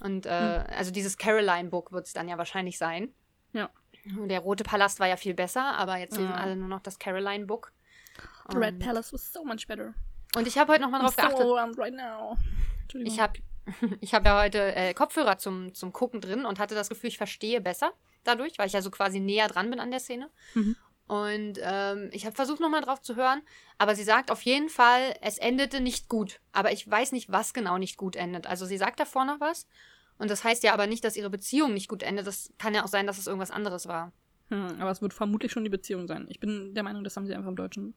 Und 0.00 0.26
äh, 0.26 0.28
also 0.30 0.90
dieses 0.90 1.16
Caroline-Book 1.16 1.92
wird 1.92 2.06
es 2.06 2.12
dann 2.12 2.28
ja 2.28 2.36
wahrscheinlich 2.38 2.76
sein. 2.78 3.14
Ja. 3.52 3.70
Der 4.04 4.40
Rote 4.40 4.64
Palast 4.64 5.00
war 5.00 5.06
ja 5.08 5.16
viel 5.16 5.34
besser, 5.34 5.62
aber 5.76 5.96
jetzt 5.96 6.16
lesen 6.16 6.30
Ja. 6.30 6.36
alle 6.36 6.56
nur 6.56 6.68
noch 6.68 6.80
das 6.80 6.98
Caroline 6.98 7.46
Book. 7.46 7.72
The 8.50 8.58
Red 8.58 8.78
Palace 8.78 9.12
was 9.12 9.32
so 9.32 9.44
much 9.44 9.66
better. 9.66 9.94
Und 10.36 10.46
ich 10.46 10.58
habe 10.58 10.72
heute 10.72 10.82
nochmal 10.82 11.00
drauf 11.00 11.14
so 11.14 11.22
geachtet. 11.22 11.40
around 11.40 11.78
right 11.78 11.94
now. 11.94 12.36
Ich 12.94 13.18
habe 13.20 13.38
ich 14.00 14.14
hab 14.14 14.24
ja 14.24 14.40
heute 14.40 14.74
äh, 14.74 14.94
Kopfhörer 14.94 15.38
zum, 15.38 15.74
zum 15.74 15.92
Gucken 15.92 16.20
drin 16.20 16.44
und 16.44 16.58
hatte 16.58 16.74
das 16.74 16.88
Gefühl, 16.88 17.08
ich 17.08 17.16
verstehe 17.18 17.60
besser 17.60 17.92
dadurch, 18.24 18.58
weil 18.58 18.66
ich 18.66 18.72
ja 18.72 18.82
so 18.82 18.90
quasi 18.90 19.18
näher 19.20 19.48
dran 19.48 19.70
bin 19.70 19.80
an 19.80 19.90
der 19.90 20.00
Szene. 20.00 20.30
Mhm. 20.54 20.76
Und 21.06 21.60
ähm, 21.62 22.08
ich 22.12 22.26
habe 22.26 22.34
versucht, 22.34 22.60
nochmal 22.60 22.80
drauf 22.80 23.00
zu 23.00 23.14
hören. 23.14 23.40
Aber 23.78 23.94
sie 23.94 24.02
sagt 24.02 24.30
auf 24.30 24.42
jeden 24.42 24.68
Fall, 24.68 25.14
es 25.22 25.38
endete 25.38 25.80
nicht 25.80 26.08
gut. 26.08 26.40
Aber 26.52 26.72
ich 26.72 26.88
weiß 26.90 27.12
nicht, 27.12 27.30
was 27.30 27.54
genau 27.54 27.78
nicht 27.78 27.96
gut 27.96 28.16
endet. 28.16 28.46
Also 28.46 28.66
sie 28.66 28.76
sagt 28.78 28.98
davor 28.98 29.24
noch 29.24 29.40
was. 29.40 29.66
Und 30.18 30.30
das 30.30 30.42
heißt 30.44 30.64
ja 30.64 30.72
aber 30.72 30.86
nicht, 30.86 31.04
dass 31.04 31.16
ihre 31.16 31.30
Beziehung 31.30 31.74
nicht 31.74 31.88
gut 31.88 32.02
endet. 32.02 32.26
Das 32.26 32.52
kann 32.58 32.74
ja 32.74 32.82
auch 32.82 32.88
sein, 32.88 33.06
dass 33.06 33.18
es 33.18 33.26
irgendwas 33.26 33.50
anderes 33.50 33.86
war. 33.86 34.12
Hm, 34.48 34.80
aber 34.80 34.90
es 34.90 35.02
wird 35.02 35.12
vermutlich 35.12 35.52
schon 35.52 35.64
die 35.64 35.70
Beziehung 35.70 36.08
sein. 36.08 36.26
Ich 36.28 36.40
bin 36.40 36.74
der 36.74 36.82
Meinung, 36.82 37.04
das 37.04 37.16
haben 37.16 37.26
sie 37.26 37.34
einfach 37.34 37.48
im 37.48 37.56
Deutschen 37.56 37.94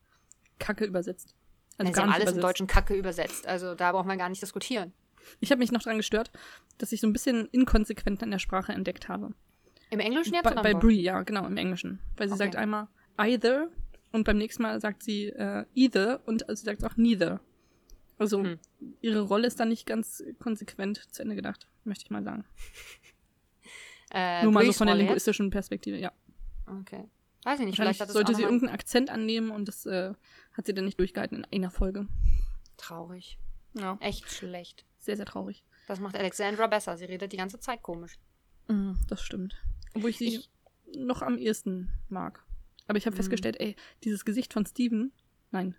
Kacke 0.60 0.86
übersetzt. 0.86 1.34
Also 1.78 1.92
sie 1.92 1.96
gar 1.96 2.04
haben 2.04 2.14
alles 2.14 2.26
im 2.30 2.34
übersetzt. 2.34 2.44
Deutschen 2.44 2.68
Kacke 2.68 2.94
übersetzt. 2.94 3.48
Also 3.48 3.74
da 3.74 3.92
braucht 3.92 4.06
man 4.06 4.18
gar 4.18 4.30
nicht 4.30 4.42
diskutieren. 4.42 4.94
Ich 5.40 5.52
habe 5.52 5.60
mich 5.60 5.72
noch 5.72 5.82
daran 5.82 5.98
gestört, 5.98 6.32
dass 6.78 6.92
ich 6.92 7.02
so 7.02 7.08
ein 7.08 7.14
bisschen 7.14 7.48
inkonsequent 7.48 8.22
in 8.22 8.32
der 8.32 8.40
Sprache 8.40 8.74
entdeckt 8.74 9.08
habe. 9.10 9.34
Im 9.90 10.00
Englischen 10.00 10.34
jetzt 10.34 10.44
Bei, 10.44 10.54
bei 10.56 10.72
im? 10.72 10.80
Brie, 10.80 11.02
ja, 11.02 11.24
genau, 11.24 11.46
im 11.46 11.58
Englischen. 11.58 12.00
Weil 12.18 12.28
sie 12.28 12.34
Okay. 12.34 12.44
sagt 12.44 12.56
einmal 12.58 12.88
either 13.20 13.70
und 14.12 14.24
beim 14.24 14.38
nächsten 14.38 14.64
Mal 14.64 14.80
sagt 14.82 15.04
sie 15.04 15.28
äh, 15.28 15.66
either 15.76 16.22
und 16.26 16.46
sie 16.48 16.56
sagt 16.66 16.84
auch 16.84 16.98
neither. 16.98 17.40
Also 18.18 18.44
Hm. 18.44 18.60
ihre 19.02 19.22
Rolle 19.22 19.48
ist 19.48 19.60
dann 19.60 19.70
nicht 19.70 19.86
ganz 19.86 20.24
konsequent 20.40 20.98
zu 21.14 21.22
Ende 21.22 21.36
gedacht, 21.36 21.68
möchte 21.84 22.06
ich 22.06 22.12
mal 22.12 22.24
sagen. 22.24 22.44
Äh, 24.12 24.42
Nur 24.44 24.52
mal 24.54 24.66
so 24.66 24.74
von 24.74 24.88
der 24.88 24.96
Rolle 24.96 25.04
jetzt? 25.04 25.10
linguistischen 25.10 25.52
Perspektive, 25.52 25.98
ja. 25.98 26.12
Okay. 26.66 27.04
Weiß 27.44 27.60
ich 27.60 27.66
nicht, 27.68 27.76
vielleicht 27.76 28.02
hat 28.02 28.10
sollte 28.10 28.34
sie 28.34 28.42
irgendeinen 28.42 28.74
Akzent 28.74 29.12
annehmen 29.12 29.52
und 29.52 29.68
das 29.68 29.86
äh, 29.86 30.14
hat 30.54 30.66
sie 30.66 30.74
dann 30.74 30.86
nicht 30.86 31.00
durchgehalten 31.00 31.38
in 31.52 31.62
einer 31.64 31.70
Folge. 31.70 32.08
Traurig. 32.78 33.38
Ja, 33.76 33.98
Echt 34.02 34.28
schlecht. 34.32 34.84
sehr, 34.98 35.16
sehr 35.16 35.28
traurig. 35.28 35.64
Das 35.88 36.00
macht 36.00 36.16
Alexandra 36.18 36.66
besser. 36.66 36.98
Sie 36.98 37.06
redet 37.06 37.32
die 37.34 37.38
ganze 37.38 37.60
Zeit 37.60 37.84
komisch. 37.84 38.18
Mhm, 38.68 38.98
das 39.08 39.22
stimmt. 39.22 39.56
Obwohl 39.94 40.10
ich 40.10 40.18
sie 40.18 40.38
Ich- 40.38 40.50
noch 40.98 41.22
am 41.22 41.38
ehesten 41.38 41.90
mag. 42.10 42.44
Aber 42.90 42.98
ich 42.98 43.06
habe 43.06 43.14
Mhm. 43.14 43.18
festgestellt, 43.20 43.58
ey, 43.60 43.76
dieses 44.04 44.26
Gesicht 44.26 44.52
von 44.52 44.66
Steven, 44.66 45.12
nein, 45.52 45.76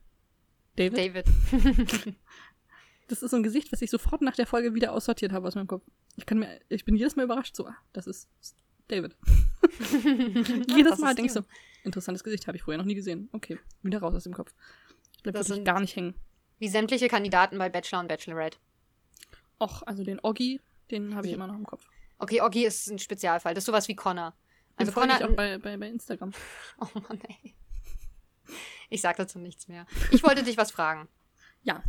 David, 0.76 0.96
David. 0.96 1.26
das 3.08 3.22
ist 3.22 3.30
so 3.32 3.36
ein 3.36 3.42
Gesicht, 3.42 3.72
was 3.72 3.82
ich 3.82 3.90
sofort 3.90 4.22
nach 4.22 4.36
der 4.36 4.46
Folge 4.46 4.74
wieder 4.74 4.92
aussortiert 4.92 5.32
habe 5.32 5.48
aus 5.48 5.56
meinem 5.56 5.66
Kopf. 5.66 5.84
Ich 6.16 6.24
kann 6.24 6.38
mir, 6.38 6.60
ich 6.68 6.84
bin 6.84 6.94
jedes 6.96 7.16
Mal 7.16 7.24
überrascht, 7.24 7.56
so, 7.56 7.66
ah, 7.66 7.76
das 7.92 8.06
ist 8.06 8.28
David. 8.88 9.16
jedes 10.68 10.98
Mal 10.98 11.14
denkst 11.14 11.34
du, 11.34 11.40
Steven. 11.42 11.56
interessantes 11.84 12.22
Gesicht, 12.24 12.46
habe 12.46 12.56
ich 12.56 12.62
vorher 12.62 12.78
noch 12.78 12.84
nie 12.86 12.94
gesehen. 12.94 13.28
Okay, 13.32 13.58
wieder 13.82 13.98
raus 14.00 14.14
aus 14.14 14.24
dem 14.24 14.32
Kopf. 14.34 14.54
Bleibt 15.22 15.36
Das 15.36 15.48
wirklich 15.48 15.64
gar 15.64 15.80
nicht 15.80 15.96
hängen. 15.96 16.14
Wie 16.58 16.68
sämtliche 16.68 17.08
Kandidaten 17.08 17.58
bei 17.58 17.68
Bachelor 17.68 18.00
und 18.00 18.08
Bachelorette. 18.08 18.58
Och, 19.60 19.82
also 19.86 20.04
den 20.04 20.20
Oggi, 20.22 20.60
den 20.90 21.14
habe 21.14 21.26
ich 21.26 21.32
immer 21.32 21.46
noch 21.46 21.56
im 21.56 21.66
Kopf. 21.66 21.86
Okay, 22.18 22.40
Oggi 22.40 22.64
ist 22.64 22.88
ein 22.88 22.98
Spezialfall. 22.98 23.54
Das 23.54 23.62
ist 23.62 23.66
sowas 23.66 23.88
wie 23.88 23.96
Connor. 23.96 24.34
Also 24.80 24.92
folge 24.92 25.12
Connor. 25.12 25.26
ich 25.26 25.32
auch 25.32 25.36
bei, 25.36 25.58
bei, 25.58 25.76
bei 25.76 25.88
Instagram. 25.88 26.32
Oh 26.80 26.86
Mann, 27.08 27.20
ey. 27.28 27.54
Ich 28.88 29.00
sag 29.00 29.16
dazu 29.16 29.38
nichts 29.38 29.68
mehr. 29.68 29.86
Ich 30.10 30.22
wollte 30.22 30.42
dich 30.42 30.56
was 30.56 30.70
fragen. 30.70 31.08
Ja. 31.62 31.82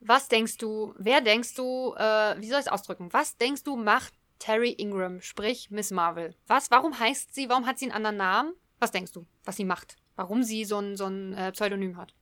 Was 0.00 0.28
denkst 0.28 0.58
du, 0.58 0.94
wer 0.98 1.22
denkst 1.22 1.54
du, 1.54 1.94
äh, 1.96 2.34
wie 2.38 2.48
soll 2.48 2.58
ich 2.60 2.66
es 2.66 2.68
ausdrücken? 2.68 3.10
Was 3.14 3.38
denkst 3.38 3.62
du, 3.62 3.76
macht 3.76 4.12
Terry 4.38 4.72
Ingram, 4.72 5.22
sprich 5.22 5.70
Miss 5.70 5.90
Marvel? 5.92 6.34
Was, 6.46 6.70
warum 6.70 6.98
heißt 6.98 7.34
sie, 7.34 7.48
warum 7.48 7.64
hat 7.64 7.78
sie 7.78 7.86
einen 7.86 7.94
anderen 7.94 8.16
Namen? 8.18 8.52
Was 8.80 8.90
denkst 8.90 9.12
du, 9.12 9.24
was 9.44 9.56
sie 9.56 9.64
macht? 9.64 9.96
Warum 10.14 10.42
sie 10.42 10.66
so 10.66 10.78
ein, 10.78 10.96
so 10.96 11.06
ein 11.06 11.32
äh, 11.32 11.52
Pseudonym 11.52 11.96
hat? 11.96 12.14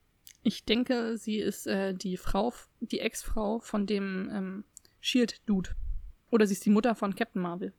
Ich 0.43 0.63
denke, 0.63 1.17
sie 1.17 1.39
ist 1.39 1.67
äh, 1.67 1.93
die 1.93 2.15
Frau, 2.15 2.53
die 2.79 2.99
Ex-Frau 3.01 3.59
von 3.59 3.85
dem 3.85 4.29
ähm, 4.31 4.63
Shield-Dude. 5.01 5.71
Oder 6.29 6.47
sie 6.47 6.53
ist 6.53 6.65
die 6.65 6.69
Mutter 6.69 6.95
von 6.95 7.15
Captain 7.15 7.41
Marvel. 7.41 7.73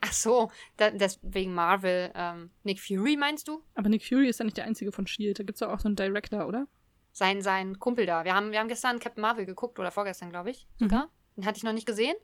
Ach 0.00 0.12
so, 0.12 0.50
da, 0.76 0.90
deswegen 0.90 1.54
Marvel. 1.54 2.10
Ähm, 2.14 2.50
Nick 2.64 2.80
Fury 2.80 3.16
meinst 3.16 3.48
du? 3.48 3.62
Aber 3.74 3.88
Nick 3.88 4.04
Fury 4.06 4.28
ist 4.28 4.38
ja 4.38 4.44
nicht 4.44 4.56
der 4.56 4.64
einzige 4.64 4.92
von 4.92 5.06
Shield. 5.06 5.38
Da 5.38 5.42
gibt 5.44 5.56
es 5.56 5.62
auch 5.62 5.78
so 5.80 5.88
einen 5.88 5.96
Director, 5.96 6.46
oder? 6.46 6.66
Sein, 7.12 7.42
sein 7.42 7.78
Kumpel 7.78 8.06
da. 8.06 8.24
Wir 8.24 8.34
haben, 8.34 8.52
wir 8.52 8.60
haben 8.60 8.68
gestern 8.68 8.98
Captain 9.00 9.20
Marvel 9.22 9.44
geguckt, 9.46 9.78
oder 9.78 9.90
vorgestern, 9.90 10.30
glaube 10.30 10.50
ich, 10.50 10.66
sogar. 10.78 11.08
Den 11.36 11.44
hatte 11.46 11.58
ich 11.58 11.64
noch 11.64 11.72
nicht 11.72 11.86
gesehen. 11.86 12.14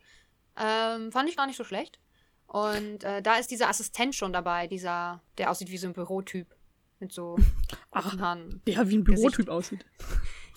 Ähm, 0.56 1.12
fand 1.12 1.28
ich 1.28 1.36
gar 1.36 1.46
nicht 1.46 1.56
so 1.56 1.64
schlecht. 1.64 1.98
Und 2.46 3.02
äh, 3.02 3.20
da 3.22 3.36
ist 3.36 3.50
dieser 3.50 3.68
Assistent 3.68 4.14
schon 4.14 4.32
dabei, 4.32 4.68
dieser, 4.68 5.22
der 5.38 5.50
aussieht 5.50 5.70
wie 5.70 5.78
so 5.78 5.88
ein 5.88 5.92
Bürotyp. 5.92 6.54
Mit 7.00 7.12
so 7.12 7.36
Ach. 7.90 8.16
Haaren. 8.18 8.62
Der 8.66 8.88
wie 8.88 8.96
ein 8.98 9.04
Gesicht. 9.04 9.22
Bürotyp 9.22 9.48
aussieht. 9.48 9.84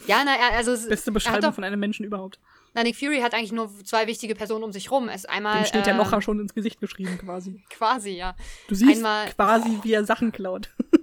Ja, 0.07 0.21
na, 0.23 0.35
er- 0.37 0.55
also 0.57 0.71
es- 0.71 0.87
Beste 0.87 1.11
Beschreibung 1.11 1.51
von 1.53 1.63
einem 1.63 1.79
Menschen 1.79 2.05
überhaupt. 2.05 2.39
Na, 2.73 2.83
Nick 2.83 2.95
Fury 2.95 3.19
hat 3.21 3.33
eigentlich 3.33 3.51
nur 3.51 3.69
zwei 3.83 4.07
wichtige 4.07 4.35
Personen 4.35 4.63
um 4.63 4.71
sich 4.71 4.91
rum. 4.91 5.09
Es 5.09 5.25
einmal 5.25 5.57
Dem 5.61 5.65
steht 5.65 5.85
der 5.85 5.93
ähm, 5.93 5.99
Locher 5.99 6.21
schon 6.21 6.39
ins 6.39 6.53
Gesicht 6.53 6.79
geschrieben 6.79 7.17
quasi. 7.17 7.63
quasi, 7.69 8.11
ja. 8.11 8.35
Du 8.67 8.75
siehst 8.75 8.97
einmal- 8.97 9.29
quasi, 9.31 9.79
wie 9.83 9.93
er 9.93 10.05
Sachen 10.05 10.31
klaut. 10.31 10.69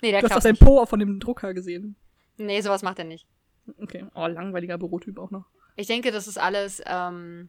Nee, 0.00 0.10
der 0.10 0.20
Du 0.20 0.24
hast 0.26 0.32
glaubt 0.32 0.42
sein. 0.42 0.56
Po 0.58 0.84
von 0.84 0.98
dem 0.98 1.18
Drucker 1.18 1.54
gesehen. 1.54 1.96
Nee, 2.36 2.60
sowas 2.60 2.82
macht 2.82 2.98
er 2.98 3.06
nicht. 3.06 3.26
Okay. 3.80 4.04
Oh, 4.14 4.26
langweiliger 4.26 4.76
Bürotyp 4.76 5.18
auch 5.18 5.30
noch. 5.30 5.46
Ich 5.76 5.86
denke, 5.86 6.10
das 6.12 6.26
ist 6.28 6.36
alles 6.36 6.82
ähm, 6.84 7.48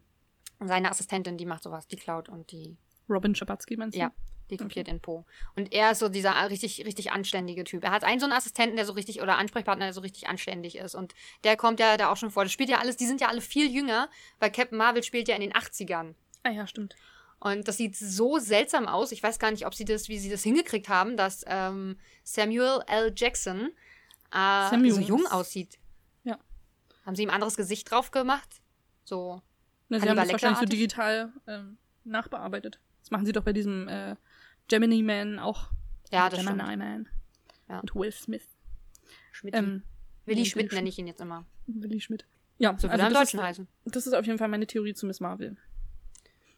seine 0.63 0.89
Assistentin, 0.89 1.37
die 1.37 1.45
macht 1.45 1.63
sowas, 1.63 1.85
die 1.87 1.97
klaut 1.97 2.29
und 2.29 2.51
die 2.53 2.77
Robin 3.09 3.35
Schabatsky 3.35 3.75
meinst 3.75 3.97
du? 3.97 3.99
Ja, 3.99 4.11
die 4.49 4.57
kopiert 4.57 4.87
in 4.87 4.99
Po. 4.99 5.25
Und 5.55 5.73
er 5.73 5.91
ist 5.91 5.99
so 5.99 6.09
dieser 6.09 6.49
richtig, 6.49 6.85
richtig 6.85 7.11
anständige 7.11 7.63
Typ. 7.63 7.83
Er 7.83 7.91
hat 7.91 8.03
einen 8.03 8.19
so 8.19 8.25
einen 8.25 8.33
Assistenten, 8.33 8.75
der 8.75 8.85
so 8.85 8.93
richtig, 8.93 9.21
oder 9.21 9.37
Ansprechpartner, 9.37 9.85
der 9.85 9.93
so 9.93 10.01
richtig 10.01 10.27
anständig 10.27 10.77
ist. 10.77 10.95
Und 10.95 11.13
der 11.43 11.57
kommt 11.57 11.79
ja 11.79 11.97
da 11.97 12.11
auch 12.11 12.17
schon 12.17 12.31
vor. 12.31 12.43
Das 12.43 12.51
spielt 12.51 12.69
ja 12.69 12.79
alles, 12.79 12.97
die 12.97 13.07
sind 13.07 13.21
ja 13.21 13.27
alle 13.27 13.41
viel 13.41 13.71
jünger, 13.71 14.09
weil 14.39 14.51
Captain 14.51 14.77
Marvel 14.77 15.03
spielt 15.03 15.27
ja 15.27 15.35
in 15.35 15.41
den 15.41 15.53
80ern. 15.53 16.13
Ah 16.43 16.51
ja, 16.51 16.67
stimmt. 16.67 16.95
Und 17.39 17.67
das 17.67 17.77
sieht 17.77 17.95
so 17.95 18.39
seltsam 18.39 18.87
aus. 18.87 19.11
Ich 19.11 19.21
weiß 19.21 19.39
gar 19.39 19.51
nicht, 19.51 19.65
ob 19.65 19.73
sie 19.73 19.85
das, 19.85 20.09
wie 20.09 20.17
sie 20.17 20.29
das 20.29 20.43
hingekriegt 20.43 20.89
haben, 20.89 21.17
dass 21.17 21.43
ähm, 21.47 21.97
Samuel 22.23 22.81
L. 22.87 23.13
Jackson 23.15 23.71
äh, 24.31 24.89
so 24.89 24.99
jung 24.99 25.27
aussieht. 25.27 25.77
Ja. 26.23 26.39
Haben 27.05 27.15
sie 27.15 27.23
ihm 27.23 27.29
ein 27.29 27.35
anderes 27.35 27.55
Gesicht 27.55 27.89
drauf 27.91 28.11
gemacht? 28.11 28.49
So. 29.03 29.41
Na, 29.89 29.99
sie 29.99 30.09
haben 30.09 30.15
das 30.15 30.31
wahrscheinlich 30.31 30.59
so 30.59 30.65
digital 30.65 31.33
ähm, 31.47 31.77
nachbearbeitet. 32.03 32.79
Das 33.01 33.11
machen 33.11 33.25
sie 33.25 33.31
doch 33.31 33.43
bei 33.43 33.53
diesem 33.53 33.87
äh, 33.87 34.15
Gemini 34.67 35.01
Man 35.03 35.39
auch. 35.39 35.69
Ja, 36.11 36.29
das 36.29 36.39
Gemini 36.39 36.61
stimmt. 36.63 36.77
Man. 36.79 37.09
Ja. 37.69 37.81
Mit 37.81 37.95
Will 37.95 38.11
Smith. 38.11 38.47
Schmidt. 39.31 39.55
Ähm, 39.55 39.83
Willi 40.25 40.45
Schmidt 40.45 40.71
nenne 40.71 40.89
ich 40.89 40.97
ihn 40.97 41.07
jetzt 41.07 41.21
immer. 41.21 41.45
Willi 41.67 41.99
Schmidt. 41.99 42.25
Ja, 42.57 42.69
So 42.77 42.87
also 42.87 43.01
er 43.01 43.07
im 43.07 43.13
das, 43.13 43.23
Deutschen 43.23 43.39
ist, 43.39 43.45
heißen. 43.45 43.67
das 43.85 44.07
ist 44.07 44.13
auf 44.13 44.25
jeden 44.25 44.37
Fall 44.37 44.47
meine 44.47 44.65
Theorie 44.65 44.93
zu 44.93 45.05
Miss 45.05 45.19
Marvel. 45.19 45.57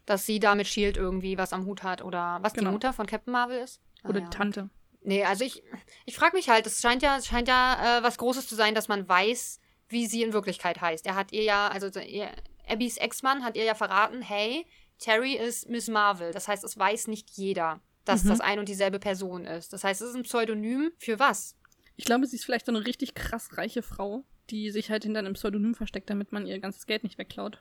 dass 0.06 0.24
sie 0.24 0.38
da 0.40 0.54
mit 0.54 0.66
Shield 0.66 0.96
irgendwie 0.96 1.36
was 1.36 1.52
am 1.52 1.66
Hut 1.66 1.82
hat 1.82 2.02
oder 2.02 2.38
was 2.42 2.54
Genau. 2.54 2.70
die 2.70 2.72
Mutter 2.74 2.92
von 2.94 3.06
Captain 3.06 3.32
Marvel 3.32 3.58
ist. 3.58 3.80
Ah, 4.02 4.08
Oder 4.10 4.20
ja. 4.20 4.24
die 4.26 4.30
Tante. 4.36 4.70
Nee, 5.02 5.24
also 5.24 5.44
ich, 5.44 5.62
ich 6.06 6.16
frage 6.16 6.36
mich 6.36 6.48
halt, 6.48 6.66
es 6.66 6.80
scheint 6.80 7.02
ja, 7.02 7.16
es 7.18 7.26
scheint 7.26 7.46
ja 7.48 7.98
äh, 7.98 8.02
was 8.02 8.16
Großes 8.16 8.46
zu 8.48 8.54
sein, 8.54 8.74
dass 8.74 8.88
man 8.88 9.06
weiß, 9.08 9.60
wie 9.88 10.06
sie 10.06 10.22
in 10.22 10.32
Wirklichkeit 10.32 10.80
heißt. 10.80 11.04
Er 11.06 11.14
hat 11.14 11.32
ihr 11.32 11.42
ja, 11.42 11.68
also 11.68 11.90
so 11.90 12.00
ihr, 12.00 12.30
Abbys 12.66 12.96
Ex-Mann 12.96 13.44
hat 13.44 13.56
ihr 13.56 13.64
ja 13.64 13.74
verraten, 13.74 14.22
hey, 14.22 14.66
Terry 14.98 15.34
ist 15.34 15.68
Miss 15.68 15.88
Marvel. 15.88 16.32
Das 16.32 16.48
heißt, 16.48 16.64
es 16.64 16.78
weiß 16.78 17.06
nicht 17.08 17.30
jeder, 17.30 17.80
dass 18.08 18.24
Mhm. 18.24 18.28
das 18.30 18.40
ein 18.40 18.58
und 18.58 18.68
dieselbe 18.68 18.98
Person 18.98 19.44
ist. 19.44 19.72
Das 19.72 19.84
heißt, 19.84 20.00
es 20.02 20.10
ist 20.10 20.16
ein 20.16 20.22
Pseudonym 20.22 20.90
für 20.98 21.18
was? 21.18 21.56
Ich 21.96 22.04
glaube, 22.04 22.26
sie 22.26 22.36
ist 22.36 22.44
vielleicht 22.44 22.66
so 22.66 22.72
eine 22.72 22.86
richtig 22.86 23.14
krass 23.14 23.56
reiche 23.58 23.82
Frau, 23.82 24.24
die 24.50 24.70
sich 24.70 24.90
halt 24.90 25.02
hinter 25.04 25.18
einem 25.18 25.34
Pseudonym 25.34 25.74
versteckt, 25.74 26.08
damit 26.10 26.32
man 26.32 26.46
ihr 26.46 26.58
ganzes 26.60 26.86
Geld 26.86 27.02
nicht 27.04 27.18
wegklaut. 27.18 27.60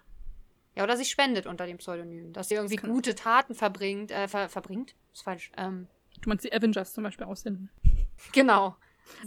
Ja, 0.75 0.83
oder 0.83 0.95
sie 0.95 1.05
spendet 1.05 1.47
unter 1.47 1.65
dem 1.65 1.77
Pseudonym. 1.77 2.33
Dass 2.33 2.49
sie 2.49 2.55
irgendwie 2.55 2.75
gute 2.75 3.15
Taten 3.15 3.55
verbringt, 3.55 4.11
äh, 4.11 4.27
ver 4.27 4.47
verbringt? 4.47 4.93
Ist 5.13 5.23
falsch. 5.23 5.51
Ähm, 5.57 5.87
Du 6.21 6.29
meinst 6.29 6.45
die 6.45 6.53
Avengers 6.53 6.93
zum 6.93 7.03
Beispiel 7.03 7.25
aussenden. 7.27 7.69
genau. 8.33 8.75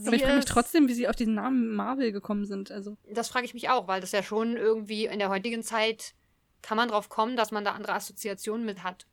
Aber 0.05 0.15
ich 0.15 0.23
frage 0.23 0.37
mich 0.37 0.45
trotzdem, 0.45 0.89
wie 0.89 0.95
sie 0.95 1.09
auf 1.09 1.17
diesen 1.17 1.35
Namen 1.35 1.75
Marvel 1.75 2.13
gekommen 2.13 2.45
sind. 2.45 2.71
Also, 2.71 2.97
Das 3.13 3.29
frage 3.29 3.47
ich 3.47 3.55
mich 3.55 3.69
auch, 3.71 3.89
weil 3.89 4.01
das 4.01 4.13
ja 4.13 4.23
schon 4.23 4.57
irgendwie 4.57 5.07
in 5.07 5.19
der 5.19 5.29
heutigen 5.31 5.63
Zeit 5.63 6.15
kann 6.63 6.77
man 6.77 6.89
drauf 6.89 7.09
kommen, 7.09 7.37
dass 7.37 7.51
man 7.51 7.65
da 7.65 7.73
andere 7.73 7.95
Assoziationen 7.95 8.67
mit 8.67 8.83
hat. 8.85 9.07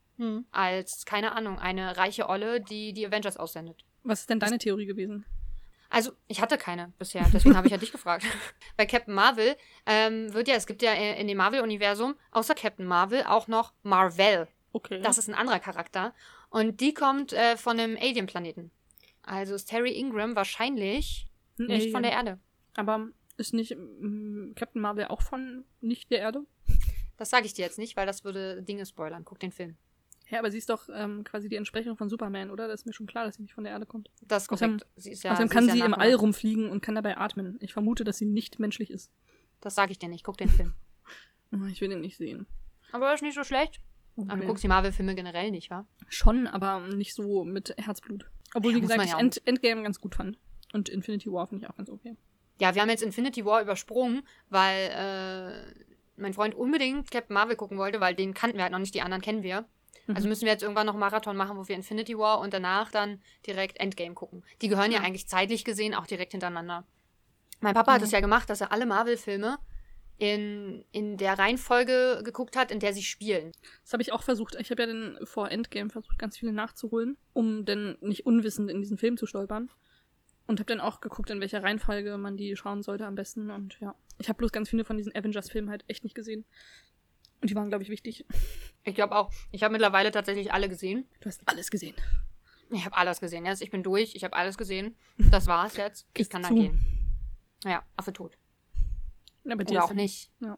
Als, 0.50 1.04
keine 1.04 1.32
Ahnung, 1.32 1.58
eine 1.58 1.96
reiche 1.96 2.28
Olle, 2.28 2.60
die 2.60 2.92
die 2.92 3.06
Avengers 3.06 3.36
aussendet. 3.36 3.84
was 4.02 4.20
ist 4.20 4.30
denn 4.30 4.40
deine 4.40 4.58
Theorie 4.58 4.86
gewesen? 4.86 5.24
Also, 5.90 6.12
ich 6.26 6.42
hatte 6.42 6.58
keine 6.58 6.92
bisher, 6.98 7.26
deswegen 7.32 7.56
habe 7.56 7.66
ich 7.66 7.72
ja 7.72 7.78
dich 7.78 7.92
gefragt. 7.92 8.24
Bei 8.76 8.84
Captain 8.84 9.14
Marvel 9.14 9.56
ähm, 9.86 10.32
wird 10.34 10.48
ja, 10.48 10.54
es 10.54 10.66
gibt 10.66 10.82
ja 10.82 10.92
äh, 10.92 11.18
in 11.20 11.28
dem 11.28 11.38
Marvel-Universum 11.38 12.14
außer 12.30 12.54
Captain 12.54 12.86
Marvel 12.86 13.22
auch 13.22 13.48
noch 13.48 13.72
Marvel. 13.82 14.48
Okay. 14.72 15.00
Das 15.00 15.16
ist 15.16 15.28
ein 15.28 15.34
anderer 15.34 15.60
Charakter. 15.60 16.14
Und 16.50 16.80
die 16.80 16.92
kommt 16.92 17.32
äh, 17.32 17.56
von 17.56 17.78
einem 17.78 17.96
Alien-Planeten. 17.96 18.70
Also 19.22 19.54
ist 19.54 19.66
Terry 19.66 19.92
Ingram 19.92 20.36
wahrscheinlich 20.36 21.26
nicht 21.56 21.90
von 21.90 22.02
der 22.02 22.12
Erde. 22.12 22.38
Aber 22.76 23.08
ist 23.36 23.54
nicht 23.54 23.76
mm, 23.76 24.52
Captain 24.54 24.80
Marvel 24.80 25.06
auch 25.06 25.22
von 25.22 25.64
nicht 25.80 26.10
der 26.10 26.20
Erde? 26.20 26.44
Das 27.16 27.30
sage 27.30 27.46
ich 27.46 27.54
dir 27.54 27.64
jetzt 27.64 27.78
nicht, 27.78 27.96
weil 27.96 28.06
das 28.06 28.24
würde 28.24 28.62
Dinge 28.62 28.86
spoilern. 28.86 29.24
Guck 29.24 29.40
den 29.40 29.52
Film. 29.52 29.76
Ja, 30.30 30.40
aber 30.40 30.50
sie 30.50 30.58
ist 30.58 30.68
doch 30.68 30.88
ähm, 30.92 31.24
quasi 31.24 31.48
die 31.48 31.56
Entsprechung 31.56 31.96
von 31.96 32.08
Superman, 32.10 32.50
oder? 32.50 32.68
Das 32.68 32.80
ist 32.80 32.86
mir 32.86 32.92
schon 32.92 33.06
klar, 33.06 33.24
dass 33.24 33.36
sie 33.36 33.42
nicht 33.42 33.54
von 33.54 33.64
der 33.64 33.72
Erde 33.72 33.86
kommt. 33.86 34.10
Das 34.22 34.42
ist 34.44 34.50
Außerdem-. 34.50 34.80
Sie 34.96 35.10
ist 35.12 35.22
ja, 35.22 35.32
Außerdem 35.32 35.48
sie 35.48 35.54
kann 35.54 35.66
ist 35.66 35.72
sie 35.72 35.78
ja 35.78 35.86
im 35.86 35.94
All 35.94 36.12
rumfliegen 36.14 36.68
und 36.68 36.82
kann 36.82 36.94
dabei 36.94 37.16
atmen. 37.16 37.56
Ich 37.60 37.72
vermute, 37.72 38.04
dass 38.04 38.18
sie 38.18 38.26
nicht 38.26 38.58
menschlich 38.58 38.90
ist. 38.90 39.10
Das 39.60 39.74
sage 39.74 39.92
ich 39.92 39.98
dir 39.98 40.08
nicht. 40.08 40.24
Guck 40.24 40.36
den 40.36 40.48
Film. 40.48 40.74
Oh, 41.50 41.64
Ich 41.66 41.80
will 41.80 41.88
den 41.88 42.02
nicht 42.02 42.18
sehen. 42.18 42.46
Aber 42.92 43.14
ist 43.14 43.22
nicht 43.22 43.34
so 43.34 43.42
schlecht. 43.42 43.80
Aber 44.18 44.26
du 44.26 44.34
Okay. 44.34 44.46
guckst 44.48 44.62
die 44.64 44.68
Marvel-Filme 44.68 45.14
generell 45.14 45.50
nicht, 45.50 45.70
wa? 45.70 45.86
Schon, 46.08 46.46
aber 46.46 46.80
nicht 46.80 47.14
so 47.14 47.42
mit 47.42 47.74
Herzblut. 47.78 48.26
Obwohl, 48.52 48.72
Ja, 48.72 48.76
wie 48.76 48.80
gesagt, 48.82 49.02
ich 49.02 49.12
ja 49.12 49.18
End 49.18 49.40
Endgame 49.46 49.82
ganz 49.82 49.98
gut 49.98 50.14
fand. 50.14 50.36
Und 50.74 50.90
Infinity 50.90 51.32
War 51.32 51.46
finde 51.46 51.64
ich 51.64 51.70
auch 51.70 51.76
ganz 51.76 51.88
okay. 51.88 52.16
Ja, 52.60 52.74
wir 52.74 52.82
haben 52.82 52.90
jetzt 52.90 53.02
Infinity 53.02 53.46
War 53.46 53.62
übersprungen, 53.62 54.24
weil 54.50 54.90
äh, 54.92 55.84
mein 56.20 56.34
Freund 56.34 56.54
unbedingt 56.54 57.10
Captain 57.10 57.32
Marvel 57.32 57.56
gucken 57.56 57.78
wollte, 57.78 57.98
weil 58.00 58.14
den 58.14 58.34
kannten 58.34 58.58
wir 58.58 58.64
halt 58.64 58.72
noch 58.72 58.78
nicht, 58.78 58.94
die 58.94 59.00
anderen 59.00 59.22
kennen 59.22 59.42
wir. 59.42 59.64
Mhm. 60.08 60.16
Also 60.16 60.28
müssen 60.28 60.44
wir 60.46 60.52
jetzt 60.52 60.62
irgendwann 60.62 60.86
noch 60.86 60.94
einen 60.94 61.00
Marathon 61.00 61.36
machen, 61.36 61.56
wo 61.56 61.68
wir 61.68 61.76
Infinity 61.76 62.18
War 62.18 62.40
und 62.40 62.52
danach 62.52 62.90
dann 62.90 63.22
direkt 63.46 63.78
Endgame 63.78 64.14
gucken. 64.14 64.42
Die 64.62 64.68
gehören 64.68 64.90
ja, 64.90 64.98
Ja. 64.98 65.04
eigentlich 65.04 65.28
zeitlich 65.28 65.64
gesehen 65.64 65.94
auch 65.94 66.06
direkt 66.06 66.32
hintereinander. 66.32 66.84
Mein 67.60 67.74
Papa 67.74 67.92
hat 67.92 68.00
Mhm. 68.00 68.04
es 68.06 68.10
ja 68.12 68.20
gemacht, 68.20 68.50
dass 68.50 68.60
er 68.60 68.72
alle 68.72 68.86
Marvel-Filme 68.86 69.58
in, 70.16 70.84
in 70.90 71.16
der 71.16 71.38
Reihenfolge 71.38 72.22
geguckt 72.24 72.56
hat, 72.56 72.72
in 72.72 72.80
der 72.80 72.92
sie 72.92 73.02
spielen. 73.04 73.52
Das 73.84 73.92
habe 73.92 74.02
ich 74.02 74.12
auch 74.12 74.22
versucht. 74.24 74.56
Ich 74.58 74.70
habe 74.70 74.82
ja 74.82 74.86
dann 74.88 75.18
vor 75.24 75.50
Endgame 75.50 75.90
versucht, 75.90 76.18
ganz 76.18 76.36
viele 76.38 76.52
nachzuholen, 76.52 77.16
um 77.34 77.64
dann 77.64 77.96
nicht 78.00 78.26
unwissend 78.26 78.70
in 78.70 78.80
diesen 78.80 78.98
Film 78.98 79.16
zu 79.16 79.26
stolpern. 79.26 79.70
Und 80.48 80.60
habe 80.60 80.66
dann 80.68 80.80
auch 80.80 81.00
geguckt, 81.00 81.28
in 81.30 81.40
welcher 81.40 81.62
Reihenfolge 81.62 82.16
man 82.16 82.36
die 82.38 82.56
schauen 82.56 82.82
sollte 82.82 83.04
am 83.06 83.14
besten. 83.14 83.50
Und 83.50 83.78
ja, 83.80 83.94
ich 84.18 84.28
habe 84.28 84.38
bloß 84.38 84.50
ganz 84.50 84.70
viele 84.70 84.84
von 84.84 84.96
diesen 84.96 85.14
Avengers-Filmen 85.14 85.68
halt 85.70 85.84
echt 85.88 86.04
nicht 86.04 86.14
gesehen. 86.14 86.46
Und 87.40 87.50
die 87.50 87.54
waren, 87.54 87.68
glaube 87.68 87.84
ich, 87.84 87.90
wichtig. 87.90 88.26
Ich 88.84 88.94
glaube 88.94 89.14
auch, 89.16 89.30
ich 89.52 89.62
habe 89.62 89.72
mittlerweile 89.72 90.10
tatsächlich 90.10 90.52
alle 90.52 90.68
gesehen. 90.68 91.08
Du 91.20 91.28
hast 91.28 91.42
alles 91.46 91.70
gesehen. 91.70 91.94
Ich 92.70 92.84
habe 92.84 92.96
alles 92.96 93.20
gesehen. 93.20 93.46
Jetzt, 93.46 93.62
ich 93.62 93.70
bin 93.70 93.82
durch, 93.82 94.14
ich 94.14 94.24
habe 94.24 94.36
alles 94.36 94.58
gesehen. 94.58 94.96
Das 95.16 95.46
war's 95.46 95.76
jetzt. 95.76 96.06
Ich 96.16 96.28
kann 96.28 96.42
zu. 96.42 96.48
dann 96.48 96.56
gehen. 96.56 96.98
Ja, 97.64 97.82
Affe 97.96 98.12
tot. 98.12 98.36
Ja, 99.44 99.54
dir 99.56 99.70
Oder 99.70 99.84
auch 99.84 99.92
nicht. 99.92 100.30
Ja. 100.40 100.56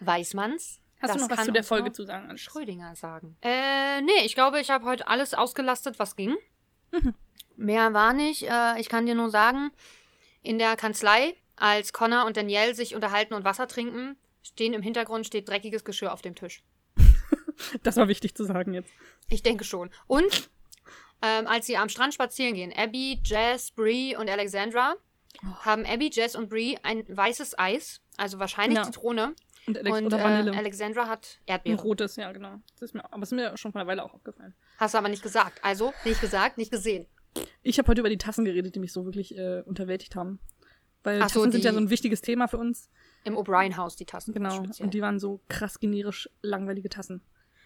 Weiß 0.00 0.34
man's? 0.34 0.80
Hast 1.00 1.10
Das 1.10 1.22
du 1.22 1.28
noch 1.28 1.36
was 1.36 1.44
zu 1.44 1.52
der 1.52 1.64
Folge 1.64 1.92
zu 1.92 2.04
sagen? 2.04 2.36
Schrödinger 2.38 2.96
sagen. 2.96 3.36
Äh, 3.42 4.00
nee, 4.02 4.24
ich 4.24 4.34
glaube, 4.34 4.60
ich 4.60 4.70
habe 4.70 4.84
heute 4.84 5.06
alles 5.06 5.34
ausgelastet, 5.34 5.98
was 5.98 6.16
ging. 6.16 6.36
Mhm. 6.92 7.14
Mehr 7.56 7.92
war 7.92 8.12
nicht. 8.12 8.48
Äh, 8.48 8.80
ich 8.80 8.88
kann 8.88 9.06
dir 9.06 9.14
nur 9.14 9.30
sagen, 9.30 9.70
in 10.42 10.58
der 10.58 10.76
Kanzlei, 10.76 11.34
als 11.56 11.92
Connor 11.92 12.24
und 12.24 12.36
Danielle 12.36 12.74
sich 12.74 12.94
unterhalten 12.94 13.34
und 13.34 13.44
Wasser 13.44 13.68
trinken, 13.68 14.16
stehen 14.44 14.72
im 14.74 14.82
Hintergrund 14.82 15.26
steht 15.26 15.48
dreckiges 15.48 15.84
Geschirr 15.84 16.12
auf 16.12 16.22
dem 16.22 16.34
Tisch. 16.36 16.62
Das 17.82 17.96
war 17.96 18.08
wichtig 18.08 18.34
zu 18.36 18.44
sagen 18.44 18.74
jetzt. 18.74 18.90
Ich 19.28 19.42
denke 19.42 19.64
schon. 19.64 19.90
Und 20.06 20.50
ähm, 21.22 21.46
als 21.46 21.66
sie 21.66 21.76
am 21.76 21.88
Strand 21.88 22.12
spazieren 22.14 22.54
gehen, 22.54 22.72
Abby, 22.76 23.20
Jess, 23.24 23.70
Bree 23.70 24.16
und 24.16 24.28
Alexandra, 24.28 24.94
Oh. 25.42 25.46
haben 25.64 25.84
Abby, 25.84 26.10
Jess 26.12 26.36
und 26.36 26.48
Bree 26.48 26.76
ein 26.84 27.04
weißes 27.08 27.58
Eis, 27.58 28.00
also 28.16 28.38
wahrscheinlich 28.38 28.78
Ja. 28.78 28.84
Zitrone. 28.84 29.34
Und, 29.66 29.76
Alex 29.78 29.98
und 29.98 30.06
oder 30.06 30.20
äh, 30.20 30.22
Vanille. 30.22 30.56
Alexandra 30.56 31.08
hat 31.08 31.38
Ein 31.40 31.54
Erdbeere. 31.54 31.82
rotes, 31.82 32.14
ja, 32.16 32.30
genau. 32.30 32.60
Das 32.74 32.82
ist 32.90 32.94
mir, 32.94 33.04
aber 33.12 33.22
es 33.24 33.32
ist 33.32 33.36
mir 33.36 33.56
schon 33.56 33.72
vor 33.72 33.80
einer 33.80 33.88
Weile 33.88 34.04
auch 34.04 34.14
aufgefallen. 34.14 34.54
Hast 34.78 34.94
du 34.94 34.98
aber 34.98 35.08
nicht 35.08 35.24
gesagt. 35.24 35.58
Also, 35.64 35.92
nicht 36.04 36.20
gesagt, 36.20 36.56
nicht 36.56 36.70
gesehen. 36.70 37.06
Ich 37.64 37.78
habe 37.78 37.88
heute 37.88 38.00
über 38.00 38.10
die 38.10 38.16
Tassen 38.18 38.44
geredet, 38.44 38.76
die 38.76 38.78
mich 38.78 38.92
so 38.92 39.04
wirklich 39.06 39.36
äh, 39.36 39.62
unterwältigt 39.66 40.14
haben. 40.14 40.38
Weil 41.02 41.20
Ach 41.20 41.28
so, 41.28 41.40
Tassen 41.40 41.50
sind 41.52 41.64
ja 41.64 41.72
so 41.72 41.78
ein 41.80 41.90
wichtiges 41.90 42.20
Thema 42.20 42.46
für 42.46 42.58
uns. 42.58 42.88
Im 43.24 43.36
O'Brien-Haus, 43.36 43.96
die 43.96 44.04
Tassen. 44.06 44.32
Genau. 44.34 44.50
speziell. 44.64 44.84
Und 44.86 44.94
die 44.94 45.00
waren 45.02 45.18
so 45.18 45.40
krass 45.48 45.80
generisch 45.80 46.28
langweilige 46.42 46.88
Tassen. 46.88 47.22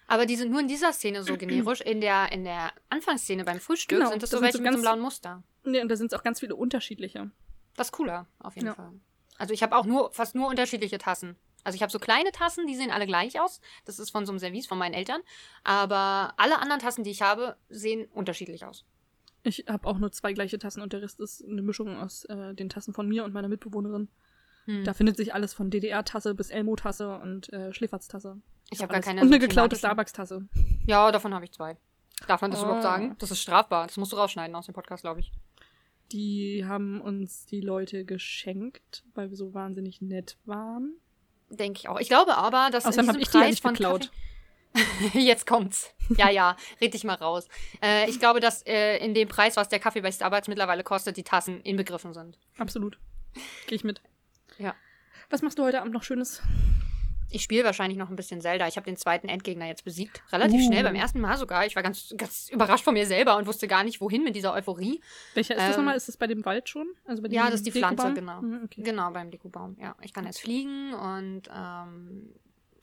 Aber 0.07 0.25
die 0.25 0.37
sind 0.37 0.51
nur 0.51 0.61
in 0.61 0.69
dieser 0.69 0.93
Szene 0.93 1.23
so 1.23 1.37
generisch. 1.37 1.81
In 1.83 2.01
der, 2.01 2.33
in 2.33 2.45
der 2.45 2.73
Anfangsszene 2.89 3.45
beim 3.45 3.61
Frühstück 3.61 3.99
Genau, 3.99 4.11
sind 4.11 4.23
das 4.23 4.31
das 4.31 4.39
so 4.39 4.45
sind 4.45 4.45
welche 4.45 4.59
so 4.59 4.63
mit 4.63 4.73
so 4.73 4.77
einem 4.79 4.83
ganz- 4.85 4.95
blauen 4.95 5.01
Muster. 5.01 5.43
Nee, 5.65 5.83
und 5.83 5.89
da 5.91 5.97
sind 5.97 6.13
es 6.13 6.19
auch 6.19 6.23
ganz 6.23 6.41
viele 6.41 6.57
unterschiedliche. 6.57 7.31
Das 7.77 7.89
ist 7.89 7.93
cooler, 7.93 8.27
auf 8.39 8.55
jeden 8.55 8.69
Ja. 8.69 8.75
Fall. 8.75 8.93
Also 9.37 9.53
ich 9.53 9.63
habe 9.63 9.77
auch 9.77 9.85
nur 9.85 10.11
fast 10.13 10.35
nur 10.35 10.49
unterschiedliche 10.49 10.99
Tassen. 10.99 11.37
Also 11.65 11.77
ich 11.77 11.83
habe 11.83 11.93
so 11.93 11.99
kleine 11.99 12.31
Tassen, 12.33 12.67
die 12.67 12.75
sehen 12.75 12.91
alle 12.91 13.07
gleich 13.07 13.39
aus. 13.41 13.61
Das 13.85 13.99
ist 13.99 14.11
von 14.11 14.25
so 14.25 14.33
einem 14.33 14.39
Service 14.39 14.67
von 14.67 14.79
meinen 14.79 14.95
Eltern. 14.95 15.21
Aber 15.65 16.33
alle 16.39 16.59
anderen 16.61 16.81
Tassen, 16.81 17.05
die 17.05 17.11
ich 17.11 17.21
habe, 17.23 17.57
sehen 17.69 18.07
unterschiedlich 18.13 18.65
aus. 18.65 18.87
Ich 19.43 19.65
habe 19.69 19.87
auch 19.87 19.99
nur 19.99 20.11
zwei 20.13 20.33
gleiche 20.33 20.59
Tassen 20.59 20.81
und 20.83 20.93
der 20.93 21.03
Rest 21.03 21.21
ist 21.21 21.45
eine 21.45 21.63
Mischung 21.63 21.97
aus 21.99 22.25
äh, 22.25 22.55
den 22.55 22.69
Tassen 22.69 22.95
von 22.95 23.09
mir 23.09 23.25
und 23.25 23.35
meiner 23.35 23.49
Mitbewohnerin. 23.49 24.09
Hm. 24.69 24.85
Da 24.85 24.93
findet 24.93 25.17
sich 25.17 25.33
alles 25.33 25.55
von 25.55 25.71
DDR-Tasse 25.71 26.35
bis 26.35 26.51
Elmo-Tasse 26.51 27.19
und 27.19 27.51
äh, 27.53 27.73
Schläferz-Tasse. 27.73 28.37
Ich 28.71 28.83
habe 28.83 28.93
gar 28.93 29.01
keine 29.01 29.23
Und 29.23 29.29
eine 29.29 29.39
geklaute 29.39 29.77
Starbucks-Tasse. 29.77 30.47
Ja, 30.87 31.11
davon 31.11 31.33
habe 31.33 31.47
ich 31.47 31.53
zwei. 31.53 31.79
Darf 32.27 32.43
man 32.43 32.51
das 32.51 32.61
Oh. 32.61 32.65
überhaupt 32.65 32.83
sagen? 32.83 33.17
Das 33.19 33.31
ist 33.31 33.41
strafbar. 33.41 33.87
Das 33.87 33.97
musst 33.97 34.13
du 34.13 34.17
rausschneiden 34.17 34.55
aus 34.55 34.67
dem 34.67 34.75
Podcast, 34.75 35.03
glaube 35.05 35.21
ich. 35.21 35.33
Die 36.13 36.65
haben 36.67 37.01
uns 37.01 37.47
die 37.47 37.61
Leute 37.63 38.05
geschenkt, 38.05 39.05
weil 39.15 39.31
wir 39.31 39.37
so 39.37 39.55
wahnsinnig 39.55 40.03
nett 40.03 40.37
waren. 40.45 40.95
Denke 41.49 41.79
ich 41.81 41.89
auch. 41.89 41.99
Ich 41.99 42.09
glaube 42.09 42.37
aber, 42.37 42.69
dass 42.71 42.85
Außerdem 42.85 43.11
in 43.11 43.17
diesem 43.17 43.23
ich 43.23 43.29
die 43.31 43.37
ja 43.37 43.41
Preis 43.43 43.51
nicht 43.53 43.63
von 43.63 43.73
geklaut. 43.75 44.11
Kaffee 44.75 45.19
Jetzt 45.19 45.47
kommt's. 45.47 45.95
Ja, 46.17 46.29
ja, 46.31 46.57
red 46.81 46.93
dich 46.93 47.05
mal 47.05 47.15
raus. 47.15 47.49
Äh, 47.83 48.09
ich 48.11 48.19
glaube, 48.19 48.41
dass 48.41 48.63
äh, 48.67 48.99
in 48.99 49.15
dem 49.15 49.29
Preis, 49.29 49.57
was 49.57 49.71
der 49.71 49.79
Kaffee 49.79 50.03
bei 50.03 50.13
Starbucks 50.13 50.47
mittlerweile 50.49 50.85
kostet, 50.85 51.17
die 51.17 51.23
Tassen 51.25 51.63
inbegriffen 51.63 52.13
sind. 52.13 52.39
Absolut. 52.59 52.99
Gehe 53.67 53.77
ich 53.77 53.85
mit. 53.85 54.03
Ja. 54.59 54.75
Was 55.31 55.43
machst 55.43 55.59
du 55.59 55.63
heute 55.65 55.81
Abend 55.81 55.93
noch 55.93 56.03
Schönes? 56.03 56.43
Ich 57.31 57.43
spiele 57.43 57.63
wahrscheinlich 57.65 57.99
noch 57.99 58.09
ein 58.09 58.17
bisschen 58.17 58.41
Zelda. 58.41 58.67
Ich 58.69 58.77
habe 58.77 58.87
den 58.87 58.97
zweiten 58.97 59.29
Endgegner 59.29 59.67
jetzt 59.67 59.85
besiegt. 59.85 60.23
Relativ 60.33 60.63
Uh. 60.63 60.67
schnell, 60.67 60.83
beim 60.83 60.95
ersten 60.95 61.21
Mal 61.21 61.37
sogar. 61.37 61.67
Ich 61.67 61.77
war 61.77 61.83
ganz, 61.83 62.15
ganz 62.17 62.49
überrascht 62.49 62.85
von 62.85 62.95
mir 62.95 63.05
selber 63.05 63.37
und 63.37 63.47
wusste 63.47 63.69
gar 63.69 63.85
nicht, 63.85 64.01
wohin 64.01 64.25
mit 64.25 64.35
dieser 64.35 64.55
Euphorie. 64.55 65.03
Welcher 65.35 65.55
ist 65.57 65.61
das 65.61 65.77
Ähm, 65.77 65.83
nochmal? 65.83 65.97
Ist 65.97 66.09
das 66.09 66.17
bei 66.17 66.27
dem 66.27 66.43
Wald 66.47 66.71
schon? 66.71 66.87
Also 67.05 67.21
bei 67.23 67.29
Ja, 67.29 67.43
diesem 67.43 67.51
das 67.51 67.61
ist 67.61 67.67
die 67.67 67.73
Pflanze, 67.73 68.15
genau. 68.15 68.41
Mhm, 68.41 68.63
okay. 68.65 68.83
Genau, 68.83 69.11
beim 69.11 69.31
Dekubaum. 69.31 69.77
Ja, 69.79 69.95
ich 70.01 70.15
kann 70.15 70.25
jetzt 70.25 70.41
fliegen 70.41 70.95
und 70.95 71.43
ähm, 71.55 72.33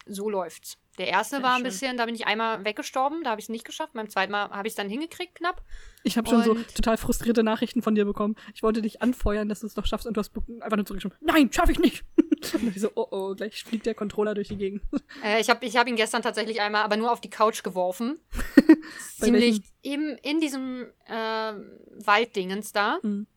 so 0.06 0.30
läuft's. 0.30 0.78
Der 0.98 1.08
erste 1.08 1.38
Sehr 1.38 1.44
war 1.44 1.52
ein 1.52 1.58
schön. 1.58 1.64
bisschen, 1.66 1.98
da 1.98 2.06
bin 2.06 2.16
ich 2.16 2.26
einmal 2.26 2.64
weggestorben, 2.64 3.24
da 3.24 3.32
habe 3.32 3.40
ich 3.40 3.46
es 3.46 3.50
nicht 3.50 3.66
geschafft. 3.66 3.94
Beim 3.94 4.10
zweiten 4.10 4.32
Mal 4.32 4.50
habe 4.50 4.68
ich 4.68 4.72
es 4.72 4.76
dann 4.76 4.88
hingekriegt, 4.88 5.36
knapp. 5.36 5.62
Ich 6.04 6.18
habe 6.18 6.30
schon 6.30 6.44
so 6.44 6.54
total 6.54 6.98
frustrierte 6.98 7.44
Nachrichten 7.44 7.82
von 7.82 7.96
dir 7.96 8.06
bekommen. 8.06 8.36
Ich 8.54 8.64
wollte 8.64 8.82
dich 8.82 9.02
anfeuern, 9.02 9.50
dass 9.50 9.60
du 9.60 9.68
es 9.68 9.74
doch 9.74 9.86
schaffst 9.86 10.08
und 10.08 10.16
du 10.16 10.20
hast 10.20 10.32
einfach 10.62 10.78
nur 10.78 10.86
zurückgeschrieben. 10.86 11.18
Nein, 11.22 11.52
schaffe 11.52 11.74
ich 11.74 11.80
nicht. 11.80 12.06
und 12.54 12.76
ich 12.76 12.82
so, 12.82 12.92
oh 12.96 13.08
oh, 13.12 13.36
gleich 13.36 13.64
fliegt 13.64 13.86
der 13.86 13.96
Controller 13.96 14.34
durch 14.36 14.48
die 14.50 14.58
Gegend. 14.58 14.82
Äh, 15.24 15.40
ich 15.40 15.50
habe 15.50 15.66
ich 15.66 15.78
hab 15.78 15.88
ihn 15.88 15.96
gestern 15.96 16.22
tatsächlich 16.22 16.62
einmal, 16.62 16.84
aber 16.84 16.98
nur 16.98 17.12
auf 17.12 17.22
die 17.22 17.30
Couch 17.30 17.64
geworfen. 17.64 18.20
Ziemlich 19.18 19.62
eben 19.82 20.18
in 20.18 20.40
diesem 20.40 20.88
ähm, 21.08 21.72
Walddingens 22.04 22.74
da. 22.74 23.00
Mhm. 23.02 23.28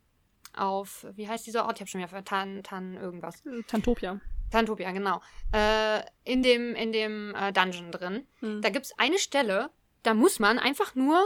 Auf, 0.54 1.06
wie 1.14 1.28
heißt 1.28 1.46
dieser 1.46 1.66
Ort? 1.66 1.76
Ich 1.76 1.80
habe 1.80 1.90
schon 1.90 2.00
wieder 2.00 2.24
Tan, 2.24 2.62
Tan 2.62 2.94
irgendwas. 2.94 3.42
Tantopia. 3.68 4.20
Tantopia, 4.50 4.92
genau. 4.92 5.20
Äh, 5.52 6.00
in 6.24 6.42
dem, 6.42 6.74
in 6.74 6.92
dem 6.92 7.34
äh, 7.34 7.52
Dungeon 7.52 7.90
drin. 7.90 8.26
Mhm. 8.40 8.62
Da 8.62 8.70
gibt's 8.70 8.98
eine 8.98 9.18
Stelle, 9.18 9.70
da 10.02 10.14
muss 10.14 10.38
man 10.38 10.58
einfach 10.58 10.94
nur 10.94 11.22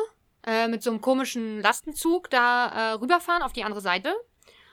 äh, 0.47 0.69
mit 0.69 0.83
so 0.83 0.91
einem 0.91 1.01
komischen 1.01 1.61
Lastenzug 1.61 2.31
da 2.31 2.69
äh, 2.69 2.93
rüberfahren 2.95 3.43
auf 3.43 3.53
die 3.53 3.65
andere 3.65 3.81
Seite. 3.81 4.15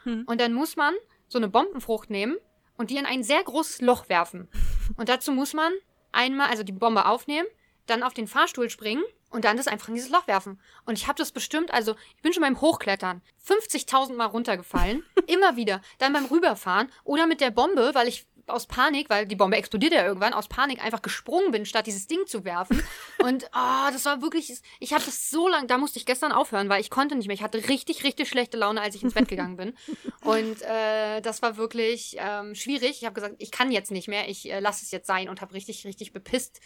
Mhm. 0.05 0.23
Und 0.25 0.41
dann 0.41 0.53
muss 0.53 0.75
man 0.75 0.93
so 1.27 1.37
eine 1.37 1.47
Bombenfrucht 1.47 2.09
nehmen 2.09 2.37
und 2.77 2.89
die 2.89 2.97
in 2.97 3.05
ein 3.05 3.23
sehr 3.23 3.43
großes 3.43 3.81
Loch 3.81 4.09
werfen. 4.09 4.47
Und 4.97 5.09
dazu 5.09 5.31
muss 5.31 5.53
man 5.53 5.71
einmal, 6.11 6.49
also 6.49 6.63
die 6.63 6.71
Bombe 6.71 7.05
aufnehmen, 7.05 7.47
dann 7.85 8.03
auf 8.03 8.13
den 8.13 8.27
Fahrstuhl 8.27 8.69
springen 8.69 9.03
und 9.29 9.45
dann 9.45 9.57
das 9.57 9.67
einfach 9.67 9.89
in 9.89 9.95
dieses 9.95 10.09
Loch 10.09 10.27
werfen. 10.27 10.59
Und 10.85 10.97
ich 10.97 11.07
habe 11.07 11.17
das 11.17 11.31
bestimmt, 11.31 11.71
also 11.71 11.95
ich 12.15 12.21
bin 12.21 12.33
schon 12.33 12.41
beim 12.41 12.59
Hochklettern 12.61 13.21
50.000 13.47 14.15
Mal 14.15 14.25
runtergefallen, 14.25 15.03
immer 15.27 15.55
wieder. 15.55 15.81
Dann 15.99 16.13
beim 16.13 16.25
Rüberfahren 16.25 16.91
oder 17.03 17.27
mit 17.27 17.41
der 17.41 17.51
Bombe, 17.51 17.91
weil 17.93 18.07
ich 18.07 18.25
aus 18.49 18.67
Panik, 18.67 19.09
weil 19.09 19.25
die 19.25 19.35
Bombe 19.35 19.57
explodiert 19.57 19.93
ja 19.93 20.05
irgendwann, 20.05 20.33
aus 20.33 20.47
Panik 20.47 20.83
einfach 20.83 21.01
gesprungen 21.01 21.51
bin, 21.51 21.65
statt 21.65 21.87
dieses 21.87 22.07
Ding 22.07 22.25
zu 22.27 22.45
werfen. 22.45 22.81
Und 23.23 23.49
ah, 23.53 23.91
das 23.91 24.05
war 24.05 24.21
wirklich, 24.21 24.53
ich 24.79 24.93
habe 24.93 25.03
das 25.03 25.29
so 25.29 25.47
lange, 25.47 25.67
da 25.67 25.77
musste 25.77 25.99
ich 25.99 26.05
gestern 26.05 26.31
aufhören, 26.31 26.69
weil 26.69 26.81
ich 26.81 26.89
konnte 26.89 27.15
nicht 27.15 27.27
mehr. 27.27 27.35
Ich 27.35 27.43
hatte 27.43 27.69
richtig, 27.69 28.03
richtig 28.03 28.29
schlechte 28.29 28.57
Laune, 28.57 28.81
als 28.81 28.95
ich 28.95 29.03
ins 29.03 29.13
Bett 29.13 29.27
gegangen 29.29 29.57
bin. 29.57 29.73
Und 30.21 30.61
äh, 30.61 31.21
das 31.21 31.41
war 31.41 31.57
wirklich 31.57 32.17
ähm, 32.19 32.55
schwierig. 32.55 32.91
Ich 32.99 33.05
habe 33.05 33.13
gesagt, 33.13 33.35
ich 33.37 33.51
kann 33.51 33.71
jetzt 33.71 33.91
nicht 33.91 34.07
mehr, 34.07 34.29
ich 34.29 34.51
äh, 34.51 34.59
lasse 34.59 34.83
es 34.83 34.91
jetzt 34.91 35.07
sein 35.07 35.29
und 35.29 35.41
habe 35.41 35.53
richtig, 35.53 35.85
richtig 35.85 36.13
bepisst 36.13 36.59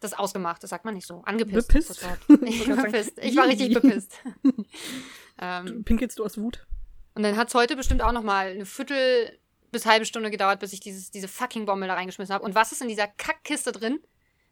das 0.00 0.14
ausgemacht. 0.14 0.62
Das 0.62 0.70
sagt 0.70 0.84
man 0.84 0.94
nicht 0.94 1.06
so. 1.06 1.22
Angepisst. 1.24 1.68
Bepisst? 1.68 2.06
Ich 2.44 2.66
bepisst. 2.66 3.18
ich 3.22 3.36
war 3.36 3.46
richtig 3.46 3.74
bepisst. 3.74 4.18
ähm, 5.40 5.84
Pinkelst 5.84 6.18
du 6.18 6.24
aus 6.24 6.38
Wut? 6.38 6.66
und 7.14 7.22
dann 7.22 7.36
hat 7.36 7.48
es 7.48 7.54
heute 7.54 7.76
bestimmt 7.76 8.02
auch 8.02 8.12
noch 8.12 8.22
mal 8.22 8.48
eine 8.48 8.66
Viertel 8.66 9.38
bis 9.74 9.84
halbe 9.86 10.06
Stunde 10.06 10.30
gedauert, 10.30 10.60
bis 10.60 10.72
ich 10.72 10.80
dieses, 10.80 11.10
diese 11.10 11.28
fucking 11.28 11.66
Bombe 11.66 11.86
da 11.86 11.94
reingeschmissen 11.94 12.34
habe. 12.34 12.44
Und 12.44 12.54
was 12.54 12.72
ist 12.72 12.80
in 12.82 12.88
dieser 12.88 13.06
Kackkiste 13.06 13.72
drin? 13.72 14.00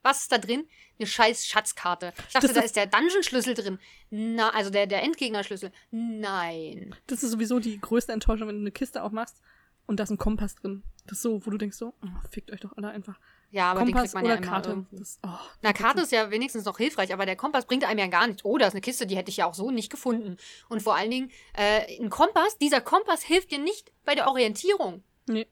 Was 0.02 0.22
ist 0.22 0.32
da 0.32 0.38
drin? 0.38 0.66
Eine 0.98 1.06
scheiß 1.06 1.46
Schatzkarte. 1.46 2.12
Ich 2.26 2.32
dachte, 2.34 2.48
Das 2.48 2.56
da 2.56 2.60
ist- 2.62 2.76
der 2.76 2.86
Dungeon-Schlüssel 2.86 3.54
drin. 3.54 3.78
Na, 4.10 4.50
also 4.50 4.68
der, 4.70 4.86
der 4.86 5.02
Endgegner-Schlüssel. 5.04 5.70
Nein. 5.90 6.94
Das 7.06 7.22
ist 7.22 7.30
sowieso 7.30 7.58
die 7.60 7.80
größte 7.80 8.12
Enttäuschung, 8.12 8.48
wenn 8.48 8.56
du 8.56 8.60
eine 8.62 8.72
Kiste 8.72 9.02
aufmachst 9.02 9.40
und 9.86 9.98
da 9.98 10.04
ist 10.04 10.10
ein 10.10 10.18
Kompass 10.18 10.54
drin. 10.56 10.82
Das 11.06 11.18
ist 11.18 11.22
so, 11.22 11.44
wo 11.44 11.50
du 11.50 11.56
denkst 11.58 11.76
so, 11.76 11.94
oh, 12.02 12.08
fickt 12.30 12.52
euch 12.52 12.60
doch 12.60 12.76
alle 12.76 12.88
einfach. 12.88 13.18
Ja, 13.50 13.70
aber 13.72 13.80
den 13.80 13.92
Kompass 13.92 14.12
kriegt 14.12 14.14
man 14.14 14.24
ja 14.26 14.34
immer 14.36 14.46
Karte. 14.46 14.70
irgendwo. 14.70 14.96
Das, 14.96 15.18
oh, 15.24 15.28
Na, 15.60 15.72
Karte 15.72 16.00
ist 16.02 16.12
ja 16.12 16.30
wenigstens 16.30 16.64
noch 16.64 16.78
hilfreich, 16.78 17.12
aber 17.12 17.26
der 17.26 17.36
Kompass 17.36 17.66
bringt 17.66 17.84
einem 17.84 17.98
ja 17.98 18.06
gar 18.06 18.26
nichts. 18.26 18.44
Oh, 18.44 18.56
da 18.58 18.66
ist 18.66 18.72
eine 18.74 18.80
Kiste, 18.80 19.06
die 19.06 19.16
hätte 19.16 19.30
ich 19.30 19.36
ja 19.38 19.46
auch 19.46 19.54
so 19.54 19.70
nicht 19.70 19.90
gefunden. 19.90 20.36
Und 20.68 20.82
vor 20.82 20.96
allen 20.96 21.10
Dingen, 21.10 21.30
äh, 21.54 22.00
ein 22.00 22.08
Kompass, 22.10 22.56
dieser 22.58 22.80
Kompass 22.80 23.22
hilft 23.22 23.50
dir 23.50 23.58
nicht 23.58 23.92
bei 24.04 24.14
der 24.14 24.26
Orientierung. 24.28 25.02
Nee. 25.28 25.46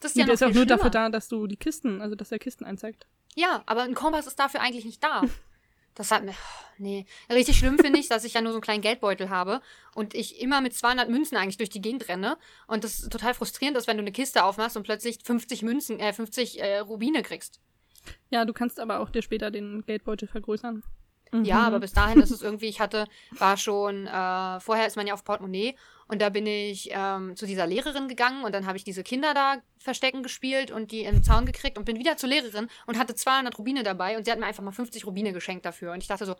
Das 0.00 0.12
ist 0.12 0.16
Nee, 0.16 0.22
ja 0.22 0.26
der 0.26 0.34
noch 0.34 0.34
ist 0.34 0.42
auch 0.42 0.46
nur 0.48 0.54
schlimmer. 0.64 0.66
dafür 0.76 0.90
da, 0.90 1.08
dass 1.08 1.28
du 1.28 1.46
die 1.46 1.56
Kisten, 1.56 2.00
also 2.02 2.14
dass 2.14 2.30
er 2.32 2.38
Kisten 2.38 2.64
anzeigt. 2.64 3.06
Ja, 3.34 3.62
aber 3.66 3.82
ein 3.82 3.94
Kompass 3.94 4.26
ist 4.26 4.38
dafür 4.38 4.60
eigentlich 4.60 4.84
nicht 4.84 5.02
da. 5.02 5.22
Das 5.98 6.10
hat 6.10 6.24
mir. 6.24 6.34
Nee. 6.76 7.06
Richtig 7.32 7.56
schlimm 7.56 7.78
finde 7.78 7.98
ich, 7.98 8.06
dass 8.06 8.24
ich 8.24 8.34
ja 8.34 8.42
nur 8.42 8.52
so 8.52 8.56
einen 8.58 8.62
kleinen 8.62 8.82
Geldbeutel 8.82 9.30
habe 9.30 9.62
und 9.94 10.12
ich 10.12 10.42
immer 10.42 10.60
mit 10.60 10.74
200 10.74 11.08
Münzen 11.08 11.36
eigentlich 11.38 11.56
durch 11.56 11.70
die 11.70 11.80
Gegend 11.80 12.06
renne. 12.10 12.36
Und 12.66 12.84
das 12.84 13.08
total 13.08 13.32
frustrierend 13.32 13.78
ist, 13.78 13.86
wenn 13.86 13.96
du 13.96 14.02
eine 14.02 14.12
Kiste 14.12 14.44
aufmachst 14.44 14.76
und 14.76 14.82
plötzlich 14.82 15.20
50 15.24 15.62
Münzen, 15.62 15.98
äh, 15.98 16.12
50 16.12 16.60
äh, 16.60 16.80
Rubine 16.80 17.22
kriegst. 17.22 17.60
Ja, 18.28 18.44
du 18.44 18.52
kannst 18.52 18.78
aber 18.78 19.00
auch 19.00 19.08
dir 19.08 19.22
später 19.22 19.50
den 19.50 19.86
Geldbeutel 19.86 20.28
vergrößern. 20.28 20.82
Ja, 21.32 21.60
Mhm. 21.60 21.64
aber 21.64 21.80
bis 21.80 21.94
dahin 21.94 22.20
ist 22.20 22.30
es 22.30 22.42
irgendwie, 22.42 22.66
ich 22.68 22.78
hatte, 22.78 23.06
war 23.30 23.56
schon, 23.56 24.06
äh, 24.06 24.60
vorher 24.60 24.86
ist 24.86 24.96
man 24.96 25.06
ja 25.06 25.14
auf 25.14 25.24
Portemonnaie 25.24 25.76
und 26.08 26.22
da 26.22 26.28
bin 26.28 26.46
ich 26.46 26.90
ähm, 26.92 27.34
zu 27.36 27.46
dieser 27.46 27.66
Lehrerin 27.66 28.08
gegangen 28.08 28.44
und 28.44 28.54
dann 28.54 28.66
habe 28.66 28.76
ich 28.76 28.84
diese 28.84 29.02
Kinder 29.02 29.34
da 29.34 29.56
verstecken 29.78 30.22
gespielt 30.22 30.70
und 30.70 30.92
die 30.92 31.04
im 31.04 31.22
Zaun 31.22 31.46
gekriegt 31.46 31.78
und 31.78 31.84
bin 31.84 31.98
wieder 31.98 32.16
zur 32.16 32.28
Lehrerin 32.28 32.68
und 32.86 32.98
hatte 32.98 33.14
200 33.14 33.58
Rubine 33.58 33.82
dabei 33.82 34.16
und 34.16 34.24
sie 34.24 34.30
hat 34.30 34.38
mir 34.38 34.46
einfach 34.46 34.62
mal 34.62 34.72
50 34.72 35.06
Rubine 35.06 35.32
geschenkt 35.32 35.64
dafür 35.64 35.92
und 35.92 36.02
ich 36.02 36.08
dachte 36.08 36.26
so, 36.26 36.36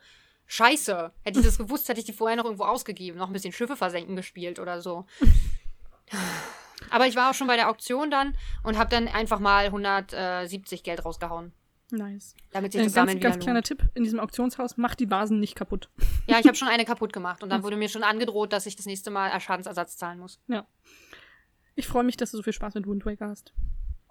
scheiße, 0.46 1.12
hätte 1.22 1.40
ich 1.40 1.44
das 1.44 1.58
gewusst, 1.58 1.88
hätte 1.88 2.00
ich 2.00 2.06
die 2.06 2.12
vorher 2.12 2.36
noch 2.36 2.44
irgendwo 2.44 2.64
ausgegeben, 2.64 3.18
noch 3.18 3.28
ein 3.28 3.32
bisschen 3.32 3.52
Schiffe 3.52 3.76
versenken 3.76 4.16
gespielt 4.16 4.58
oder 4.58 4.80
so. 4.80 5.06
Aber 6.90 7.06
ich 7.06 7.16
war 7.16 7.30
auch 7.30 7.34
schon 7.34 7.48
bei 7.48 7.56
der 7.56 7.68
Auktion 7.68 8.10
dann 8.10 8.36
und 8.62 8.78
habe 8.78 8.90
dann 8.90 9.08
einfach 9.08 9.40
mal 9.40 9.66
170 9.66 10.84
Geld 10.84 11.04
rausgehauen, 11.04 11.52
Nice. 11.90 12.34
damit 12.52 12.72
sich 12.72 12.80
Äh, 12.80 12.84
das 12.84 12.94
ganz 12.94 13.08
Sammeln 13.08 13.20
ganz 13.20 13.36
wieder 13.36 13.44
kleiner. 13.44 13.62
Tipp: 13.62 13.82
In 13.94 14.02
diesem 14.04 14.18
Auktionshaus, 14.20 14.76
mach 14.76 14.94
die 14.96 15.08
Vasen 15.10 15.38
nicht 15.40 15.54
kaputt. 15.54 15.88
Ja, 16.26 16.38
ich 16.40 16.46
habe 16.46 16.54
schon 16.56 16.68
eine 16.68 16.84
kaputt 16.84 17.12
gemacht 17.12 17.42
und 17.42 17.50
dann 17.50 17.62
wurde 17.62 17.76
mir 17.76 17.88
schon 17.88 18.02
angedroht, 18.02 18.52
dass 18.52 18.66
ich 18.66 18.74
das 18.76 18.86
nächste 18.86 19.10
Mal 19.10 19.38
Schadensersatz 19.40 19.96
zahlen 19.96 20.18
muss. 20.18 20.40
Ich 21.76 21.86
freue 21.86 22.04
mich, 22.04 22.16
dass 22.16 22.30
du 22.32 22.38
so 22.38 22.42
viel 22.42 22.52
Spaß 22.52 22.74
mit 22.74 22.86
Wind 22.86 23.04
Waker 23.06 23.28
hast. 23.28 23.52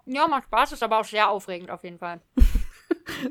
Ja, 0.06 0.26
macht 0.28 0.44
Spaß, 0.44 0.72
ist 0.72 0.82
aber 0.82 1.00
auch 1.00 1.04
sehr 1.04 1.28
aufregend 1.28 1.70
auf 1.70 1.84
jeden 1.84 1.98
Fall. 1.98 2.20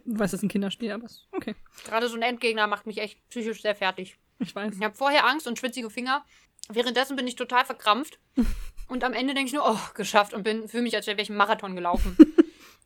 Du 0.05 0.17
weißt, 0.19 0.33
es 0.33 0.39
ist 0.39 0.43
ein 0.43 0.49
Kinderspiel, 0.49 0.91
aber 0.91 1.05
es- 1.05 1.27
okay. 1.31 1.53
Gerade 1.85 2.07
so 2.07 2.15
ein 2.15 2.21
Endgegner 2.21 2.65
macht 2.65 2.85
mich 2.87 2.97
echt 2.97 3.19
psychisch 3.29 3.61
sehr 3.61 3.75
fertig. 3.75 4.17
Ich 4.39 4.55
weiß. 4.55 4.73
Ich 4.75 4.81
habe 4.83 4.95
vorher 4.95 5.25
Angst 5.27 5.47
und 5.47 5.59
schwitzige 5.59 5.89
Finger. 5.89 6.23
Währenddessen 6.69 7.15
bin 7.15 7.27
ich 7.27 7.35
total 7.35 7.65
verkrampft. 7.65 8.19
Und 8.87 9.03
am 9.03 9.13
Ende 9.13 9.33
denke 9.33 9.47
ich 9.47 9.53
nur, 9.53 9.63
oh, 9.67 9.79
geschafft 9.95 10.33
und 10.35 10.43
bin 10.43 10.67
fühle 10.67 10.83
mich, 10.83 10.95
als 10.95 11.07
wäre 11.07 11.19
ich 11.19 11.29
einen 11.29 11.37
Marathon 11.39 11.75
gelaufen. 11.75 12.15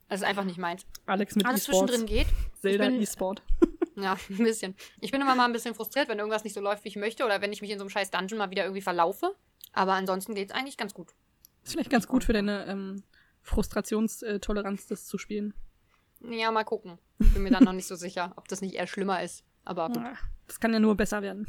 Das 0.09 0.21
ist 0.21 0.25
einfach 0.27 0.43
nicht 0.43 0.57
meins. 0.57 0.85
Alex 1.05 1.35
mit 1.35 1.45
Alles 1.45 1.67
E-Sports. 1.67 1.91
zwischendrin 1.93 2.05
geht. 2.17 2.27
Zelda 2.61 2.89
E-Sport. 2.89 3.41
Ja, 3.95 4.17
ein 4.29 4.37
bisschen. 4.37 4.75
Ich 5.01 5.11
bin 5.11 5.19
immer 5.19 5.35
mal 5.35 5.43
ein 5.43 5.51
bisschen 5.51 5.75
frustriert, 5.75 6.07
wenn 6.07 6.19
irgendwas 6.19 6.45
nicht 6.45 6.53
so 6.53 6.61
läuft, 6.61 6.85
wie 6.85 6.87
ich 6.87 6.95
möchte. 6.95 7.25
Oder 7.25 7.41
wenn 7.41 7.51
ich 7.51 7.59
mich 7.61 7.69
in 7.69 7.77
so 7.79 7.83
einem 7.83 7.89
scheiß 7.89 8.11
Dungeon 8.11 8.37
mal 8.37 8.49
wieder 8.49 8.63
irgendwie 8.63 8.81
verlaufe. 8.81 9.35
Aber 9.73 9.91
ansonsten 9.91 10.35
geht's 10.35 10.53
eigentlich 10.53 10.77
ganz 10.77 10.93
gut. 10.93 11.09
Ist 11.65 11.73
vielleicht 11.73 11.89
ganz 11.89 12.07
gut 12.07 12.23
für 12.23 12.31
deine 12.31 12.65
ähm, 12.67 13.03
Frustrationstoleranz, 13.73 14.87
das 14.87 15.05
zu 15.05 15.17
spielen. 15.17 15.53
Ja, 16.21 16.49
mal 16.51 16.63
gucken. 16.63 16.97
Ich 17.19 17.33
bin 17.33 17.43
mir 17.43 17.51
dann 17.51 17.63
noch 17.65 17.73
nicht 17.73 17.87
so 17.87 17.95
sicher, 17.95 18.31
ob 18.37 18.47
das 18.47 18.61
nicht 18.61 18.75
eher 18.75 18.87
schlimmer 18.87 19.21
ist. 19.21 19.43
Aber 19.65 19.85
Ah, 19.95 20.13
Das 20.47 20.59
kann 20.61 20.73
ja 20.73 20.79
nur 20.79 20.95
besser 20.95 21.21
werden. 21.21 21.45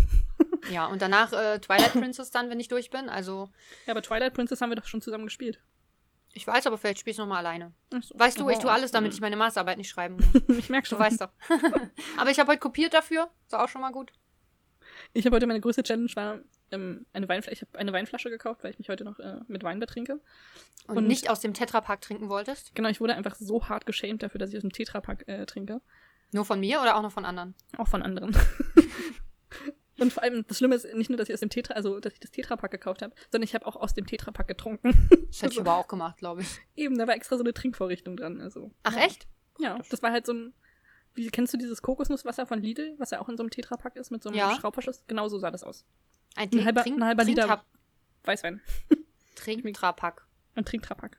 ja, 0.72 0.86
und 0.86 1.02
danach 1.02 1.32
äh, 1.32 1.60
Twilight 1.60 1.92
Princess 1.92 2.30
dann, 2.32 2.50
wenn 2.50 2.58
ich 2.60 2.68
durch 2.68 2.90
bin. 2.90 3.08
Also, 3.08 3.48
Ja, 3.86 3.92
aber 3.92 4.02
Twilight 4.02 4.34
Princess 4.34 4.60
haben 4.60 4.70
wir 4.70 4.76
doch 4.76 4.86
schon 4.86 5.00
zusammen 5.00 5.24
gespielt. 5.26 5.60
Ich 6.32 6.46
weiß, 6.46 6.66
aber 6.66 6.78
vielleicht 6.78 7.00
spiele 7.00 7.12
ich 7.12 7.18
nochmal 7.18 7.38
alleine. 7.44 7.72
So. 8.00 8.18
Weißt 8.18 8.38
du, 8.38 8.48
ich 8.50 8.58
Oh. 8.58 8.62
tue 8.62 8.72
alles, 8.72 8.92
damit 8.92 9.12
ich 9.14 9.20
meine 9.20 9.36
Masterarbeit 9.36 9.78
nicht 9.78 9.88
schreiben 9.90 10.16
muss. 10.48 10.56
Ich 10.58 10.68
merke 10.70 10.84
Du 10.88 10.90
schon. 10.90 10.98
weißt 10.98 11.20
doch. 11.20 11.30
aber 12.16 12.30
ich 12.30 12.38
habe 12.38 12.50
heute 12.52 12.60
kopiert 12.60 12.94
dafür. 12.94 13.30
Ist 13.46 13.54
auch 13.54 13.68
schon 13.68 13.80
mal 13.80 13.90
gut. 13.92 14.12
Ich 15.12 15.24
habe 15.26 15.36
heute 15.36 15.46
meine 15.46 15.60
größte 15.60 15.82
Challenge 15.82 16.10
war 16.14 16.38
ähm, 16.72 17.04
eine 17.12 17.28
Weinflasche. 17.28 17.54
Ich 17.54 17.62
habe 17.62 17.78
eine 17.78 17.92
Weinflasche 17.92 18.30
gekauft, 18.30 18.62
weil 18.62 18.70
ich 18.70 18.78
mich 18.78 18.88
heute 18.88 19.04
noch 19.04 19.18
äh, 19.18 19.38
mit 19.48 19.64
Wein 19.64 19.80
betrinke. 19.80 20.20
Und, 20.86 20.98
Und- 20.98 21.06
nicht 21.08 21.28
aus 21.30 21.40
dem 21.40 21.52
Tetrapack 21.54 22.00
trinken 22.00 22.28
wolltest? 22.28 22.74
Genau, 22.74 22.88
ich 22.88 23.00
wurde 23.00 23.14
einfach 23.14 23.34
so 23.34 23.68
hart 23.68 23.86
geschämt 23.86 24.22
dafür, 24.22 24.38
dass 24.38 24.50
ich 24.50 24.56
aus 24.56 24.62
dem 24.62 24.72
Tetrapack 24.72 25.26
äh, 25.28 25.46
trinke. 25.46 25.80
Nur 26.32 26.44
von 26.44 26.60
mir 26.60 26.80
oder 26.80 26.96
auch 26.96 27.02
noch 27.02 27.12
von 27.12 27.24
anderen? 27.24 27.54
Auch 27.76 27.88
von 27.88 28.02
anderen. 28.02 28.36
Und 30.00 30.12
vor 30.12 30.22
allem, 30.22 30.44
das 30.48 30.58
Schlimme 30.58 30.74
ist 30.74 30.92
nicht 30.94 31.10
nur, 31.10 31.16
dass 31.16 31.28
ich 31.28 31.34
aus 31.34 31.40
dem 31.40 31.50
Tetra, 31.50 31.74
also 31.74 32.00
dass 32.00 32.12
ich 32.14 32.20
das 32.20 32.30
Tetrapack 32.30 32.70
gekauft 32.70 33.02
habe, 33.02 33.14
sondern 33.30 33.44
ich 33.44 33.54
habe 33.54 33.66
auch 33.66 33.76
aus 33.76 33.94
dem 33.94 34.06
Tetrapack 34.06 34.48
getrunken. 34.48 34.92
Das 35.28 35.42
hätte 35.42 35.52
ich 35.54 35.60
aber 35.60 35.76
auch 35.76 35.88
gemacht, 35.88 36.16
glaube 36.18 36.42
ich. 36.42 36.48
Eben, 36.76 36.98
da 36.98 37.06
war 37.06 37.14
extra 37.14 37.36
so 37.36 37.42
eine 37.44 37.52
Trinkvorrichtung 37.54 38.16
dran. 38.16 38.40
Also, 38.40 38.70
Ach, 38.82 38.96
echt? 38.96 39.26
ja, 39.58 39.78
das 39.90 40.02
war 40.02 40.10
halt 40.12 40.26
so 40.26 40.32
ein. 40.32 40.54
Wie 41.14 41.28
kennst 41.28 41.52
du 41.52 41.58
dieses 41.58 41.82
Kokosnusswasser 41.82 42.46
von 42.46 42.60
Lidl, 42.62 42.94
was 42.98 43.10
ja 43.10 43.20
auch 43.20 43.28
in 43.28 43.36
so 43.36 43.42
einem 43.42 43.50
Tetrapack 43.50 43.96
ist 43.96 44.10
mit 44.10 44.22
so 44.22 44.28
einem 44.30 44.38
Ja. 44.38 44.54
Schraubverschluss? 44.54 45.02
Genau 45.08 45.28
so 45.28 45.38
sah 45.38 45.50
das 45.50 45.64
aus. 45.64 45.84
Ein, 46.36 46.48
Ein 46.52 46.64
halber, 46.64 46.84
ein 46.86 47.04
halber 47.04 47.24
Liter 47.24 47.64
Weißwein. 48.24 48.60
Trinktrapack. 49.34 50.24
Ein 50.54 50.64
Trinktrapack. 50.64 51.18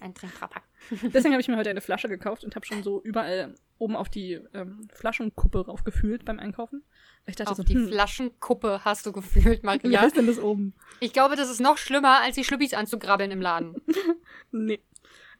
Ein 0.00 0.14
Trinktrapack. 0.14 0.64
Deswegen 0.90 1.32
habe 1.32 1.40
ich 1.40 1.48
mir 1.48 1.56
heute 1.56 1.70
eine 1.70 1.80
Flasche 1.80 2.08
gekauft 2.08 2.44
und 2.44 2.56
habe 2.56 2.66
schon 2.66 2.82
so 2.82 3.02
überall 3.02 3.54
oben 3.78 3.96
auf 3.96 4.08
die 4.08 4.40
ähm, 4.54 4.88
Flaschenkuppe 4.92 5.66
raufgefühlt 5.66 6.24
beim 6.24 6.38
Einkaufen. 6.38 6.82
Ich 7.26 7.36
dachte 7.36 7.50
Auf 7.50 7.56
so, 7.58 7.62
die 7.62 7.74
hm, 7.74 7.88
Flaschenkuppe 7.88 8.84
hast 8.84 9.06
du 9.06 9.12
gefühlt, 9.12 9.62
wie 9.62 9.66
Maria. 9.66 10.00
heißt 10.00 10.16
denn 10.16 10.26
das 10.26 10.38
oben? 10.38 10.74
Ich 11.00 11.12
glaube, 11.12 11.36
das 11.36 11.50
ist 11.50 11.60
noch 11.60 11.78
schlimmer, 11.78 12.20
als 12.22 12.34
die 12.34 12.44
Schlüppis 12.44 12.74
anzugrabbeln 12.74 13.30
im 13.30 13.40
Laden. 13.40 13.76
Nee. 14.52 14.80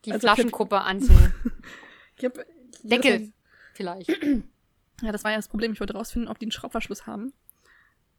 Die 0.05 0.13
Also 0.13 0.27
Flaschenkuppe 0.27 0.81
anzu. 0.83 1.13
Ich 2.17 2.25
hab, 2.25 2.39
Deckel. 2.83 3.33
Vielleicht. 3.75 4.11
Ja, 5.03 5.13
das 5.13 5.25
war 5.25 5.31
ja 5.31 5.39
das 5.39 5.49
Problem. 5.49 5.73
Ich 5.73 5.81
wollte 5.81 5.95
rausfinden, 5.95 6.31
ob 6.31 6.39
die 6.39 6.45
einen 6.45 6.53
Schraubverschluss 6.53 7.07
haben. 7.07 7.33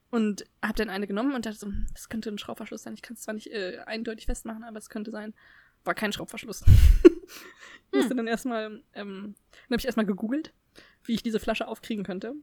Und 0.10 0.46
habe 0.64 0.74
dann 0.74 0.90
eine 0.90 1.06
genommen 1.06 1.36
und 1.36 1.46
dachte 1.46 1.60
so, 1.60 1.68
hm, 1.68 1.86
das 1.94 2.10
könnte 2.10 2.30
ein 2.30 2.40
Schraubverschluss 2.40 2.82
sein. 2.82 2.96
Ich 2.96 3.04
kann 3.04 3.14
es 3.14 3.22
zwar 3.22 3.36
nicht 3.36 3.52
äh, 3.52 3.78
eindeutig 3.86 4.26
festmachen, 4.26 4.64
aber 4.64 4.80
es 4.80 4.90
könnte 4.90 5.12
sein. 5.12 5.36
War 5.84 5.94
kein 5.96 6.12
Schraubverschluss. 6.14 6.64
Ich 6.64 7.92
musste 7.98 8.16
dann 8.16 8.28
erstmal, 8.28 8.84
ähm, 8.94 9.36
dann 9.52 9.72
habe 9.72 9.80
ich 9.80 9.86
erstmal 9.86 10.06
gegoogelt, 10.06 10.54
wie 11.04 11.14
ich 11.14 11.24
diese 11.24 11.40
Flasche 11.40 11.68
aufkriegen 11.68 12.04
könnte. 12.04 12.34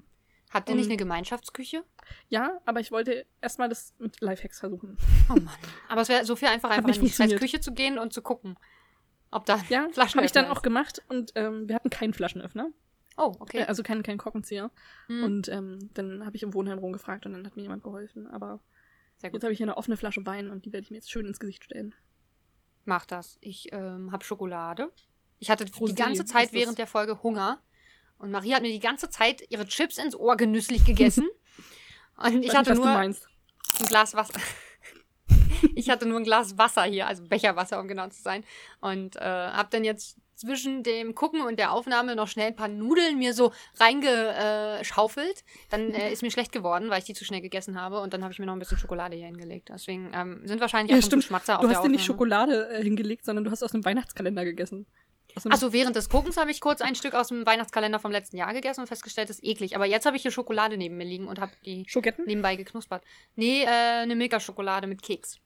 Habt 0.51 0.69
ihr 0.71 0.75
nicht 0.75 0.87
Und- 0.87 0.93
eine 0.93 0.97
Gemeinschaftsküche? 0.97 1.85
Ja, 2.29 2.61
aber 2.65 2.81
ich 2.81 2.91
wollte 2.91 3.27
erstmal 3.41 3.69
das 3.69 3.95
mit 3.99 4.21
Lifehacks 4.21 4.61
versuchen. 4.61 4.97
Oh 5.29 5.35
Mann. 5.35 5.51
Aber 5.89 6.01
es 6.01 6.09
wäre 6.09 6.25
so 6.25 6.37
viel 6.37 6.49
einfach, 6.49 6.71
einfach 6.71 6.87
nicht 6.89 6.97
in 6.99 7.03
die 7.05 7.09
scheiß 7.11 7.17
funktioniert. 7.17 7.41
Küche 7.41 7.61
zu 7.61 7.73
gehen 7.75 7.99
und 7.99 8.13
zu 8.15 8.23
gucken, 8.23 8.57
ob 9.31 9.45
da 9.47 9.57
Ja, 9.69 9.89
Flaschenöffner 9.93 10.15
habe 10.21 10.27
ich 10.27 10.33
dann 10.33 10.47
ist. 10.47 10.51
auch 10.51 10.63
gemacht 10.63 11.03
und 11.09 11.33
ähm, 11.35 11.69
wir 11.69 11.75
hatten 11.75 11.91
keinen 11.91 12.15
Flaschenöffner. 12.15 12.71
Oh, 13.19 13.35
okay. 13.41 13.59
Äh, 13.59 13.65
also 13.65 13.83
keinen, 13.83 14.03
keinen 14.03 14.17
Korkenzieher. 14.19 14.71
Hm, 15.09 15.23
Und 15.25 15.49
ähm, 15.49 15.91
dann 15.95 16.25
habe 16.25 16.35
ich 16.37 16.43
im 16.43 16.55
Wohnheim 16.55 16.79
rumgefragt 16.79 17.27
und 17.27 17.33
dann 17.35 17.45
hat 17.47 17.57
mir 17.57 17.63
jemand 17.63 17.83
geholfen. 17.83 18.27
Aber 18.27 18.61
sehr 19.19 19.29
gut. 19.31 19.37
jetzt 19.39 19.43
habe 19.45 19.53
ich 19.53 19.59
hier 19.59 19.67
eine 19.67 19.77
offene 19.77 19.97
Flasche 19.99 20.25
Wein 20.25 20.49
und 20.51 20.65
die 20.65 20.73
werde 20.73 20.85
ich 20.85 20.91
mir 20.91 20.97
jetzt 20.97 21.11
schön 21.11 21.27
ins 21.27 21.41
Gesicht 21.41 21.65
stellen. 21.65 21.95
Mach 22.89 23.05
das. 23.05 23.37
Ich 23.43 23.71
ähm, 23.71 24.13
habe 24.13 24.25
Schokolade. 24.25 24.91
Ich 25.39 25.51
hatte 25.51 25.67
Rosé 25.67 25.89
die 25.89 25.95
ganze 25.95 26.25
Zeit 26.25 26.55
während 26.55 26.79
der 26.79 26.87
Folge 26.87 27.23
Hunger. 27.23 27.61
Und 28.17 28.31
Maria 28.31 28.57
hat 28.57 28.63
mir 28.63 28.73
die 28.73 28.81
ganze 28.81 29.11
Zeit 29.11 29.43
ihre 29.51 29.67
Chips 29.67 29.99
ins 29.99 30.17
Ohr 30.17 30.39
genüsslich 30.39 30.87
gegessen. 30.87 31.29
Und 32.17 32.43
ich 32.43 32.49
Weiß 32.49 32.57
hatte 32.57 32.71
nicht, 32.71 32.79
nur 32.79 32.87
meinst. 32.87 33.29
ein 33.79 33.87
Glas 33.89 34.15
Wasser. 34.15 34.41
ich 35.75 35.91
hatte 35.91 36.07
nur 36.07 36.17
ein 36.19 36.25
Glas 36.25 36.57
Wasser 36.57 36.85
hier, 36.85 37.07
also 37.07 37.25
Becherwasser, 37.25 37.79
um 37.79 37.89
genau 37.89 38.09
zu 38.09 38.23
sein. 38.23 38.43
Und 38.81 39.17
äh, 39.17 39.21
habe 39.21 39.69
dann 39.71 39.85
jetzt 39.85 40.17
zwischen 40.39 40.83
dem 40.85 41.15
Gucken 41.15 41.43
und 41.43 41.59
der 41.59 41.73
Aufnahme 41.73 42.15
noch 42.15 42.29
schnell 42.29 42.49
ein 42.49 42.57
paar 42.57 42.69
Nudeln 42.69 43.19
mir 43.19 43.35
so 43.35 43.53
reingeschaufelt. 43.79 45.45
Dann 45.71 45.93
äh, 45.93 46.13
ist 46.13 46.23
mir 46.23 46.31
schlecht 46.31 46.53
geworden, 46.53 46.91
weil 46.91 47.01
ich 47.01 47.05
die 47.05 47.15
zu 47.15 47.25
schnell 47.25 47.41
gegessen 47.41 47.81
habe. 47.81 48.01
Und 48.01 48.15
dann 48.15 48.23
habe 48.23 48.33
ich 48.33 48.39
mir 48.39 48.47
noch 48.47 48.53
ein 48.53 48.59
bisschen 48.59 48.79
Schokolade 48.79 49.17
hier 49.17 49.27
hingelegt. 49.27 49.69
Deswegen 49.69 50.13
ähm, 50.15 50.43
sind 50.45 50.61
wahrscheinlich 50.61 50.95
Ja, 50.95 51.03
stimmt. 51.03 51.25
Schmatzer 51.25 51.57
auf 51.57 51.63
Du 51.63 51.69
der 51.69 51.77
hast 51.77 51.85
dir 51.85 51.91
nicht. 51.91 52.05
Schokolade 52.05 52.69
äh, 52.71 52.83
hingelegt, 52.83 53.25
sondern 53.25 53.45
du 53.45 53.51
hast 53.51 53.63
aus 53.63 53.75
einem 53.75 53.85
Weihnachtskalender 53.85 54.45
gegessen. 54.45 54.87
Also 55.51 55.73
während 55.73 55.95
des 55.95 56.09
Guckens 56.09 56.37
habe 56.37 56.51
ich 56.51 56.61
kurz 56.61 56.81
ein 56.81 56.95
Stück 56.95 57.15
aus 57.15 57.29
dem 57.29 57.45
Weihnachtskalender 57.45 57.99
vom 57.99 58.11
letzten 58.11 58.37
Jahr 58.37 58.53
gegessen 58.55 58.81
und 58.81 58.87
festgestellt, 58.87 59.29
das 59.29 59.39
ist 59.39 59.45
eklig. 59.45 59.77
Aber 59.77 59.87
jetzt 59.87 60.07
habe 60.07 60.17
ich 60.17 60.23
hier 60.23 60.31
Schokolade 60.31 60.77
neben 60.77 60.97
mir 60.97 61.05
liegen 61.05 61.29
und 61.29 61.39
habe 61.39 61.53
die 61.65 61.85
Schoketten? 61.87 62.25
nebenbei 62.27 62.57
geknuspert. 62.57 63.05
Nee, 63.37 63.63
äh, 63.63 63.67
eine 63.67 64.17
Milka-Schokolade 64.17 64.87
mit 64.87 65.03
Keks. 65.03 65.39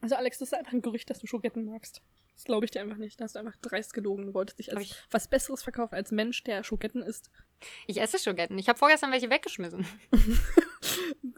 Also 0.00 0.14
Alex, 0.16 0.38
das 0.38 0.52
ist 0.52 0.58
einfach 0.58 0.72
ein 0.72 0.82
Gerücht, 0.82 1.08
dass 1.10 1.18
du 1.18 1.26
Schoketten 1.26 1.64
magst. 1.64 2.02
Das 2.36 2.44
glaube 2.44 2.66
ich 2.66 2.70
dir 2.70 2.82
einfach 2.82 2.98
nicht. 2.98 3.18
Da 3.18 3.24
hast 3.24 3.34
du 3.34 3.38
einfach 3.40 3.56
dreist 3.62 3.94
gelogen. 3.94 4.26
Du 4.26 4.34
wolltest 4.34 4.58
dich 4.58 4.70
als 4.72 4.82
ich- 4.82 4.94
was 5.10 5.26
Besseres 5.28 5.62
verkaufen 5.62 5.94
als 5.94 6.12
Mensch, 6.12 6.44
der 6.44 6.62
Schoketten 6.64 7.02
isst. 7.02 7.30
Ich 7.86 7.98
esse 8.00 8.18
Schoketten. 8.18 8.58
Ich 8.58 8.68
habe 8.68 8.78
vorgestern 8.78 9.10
welche 9.10 9.30
weggeschmissen. 9.30 9.86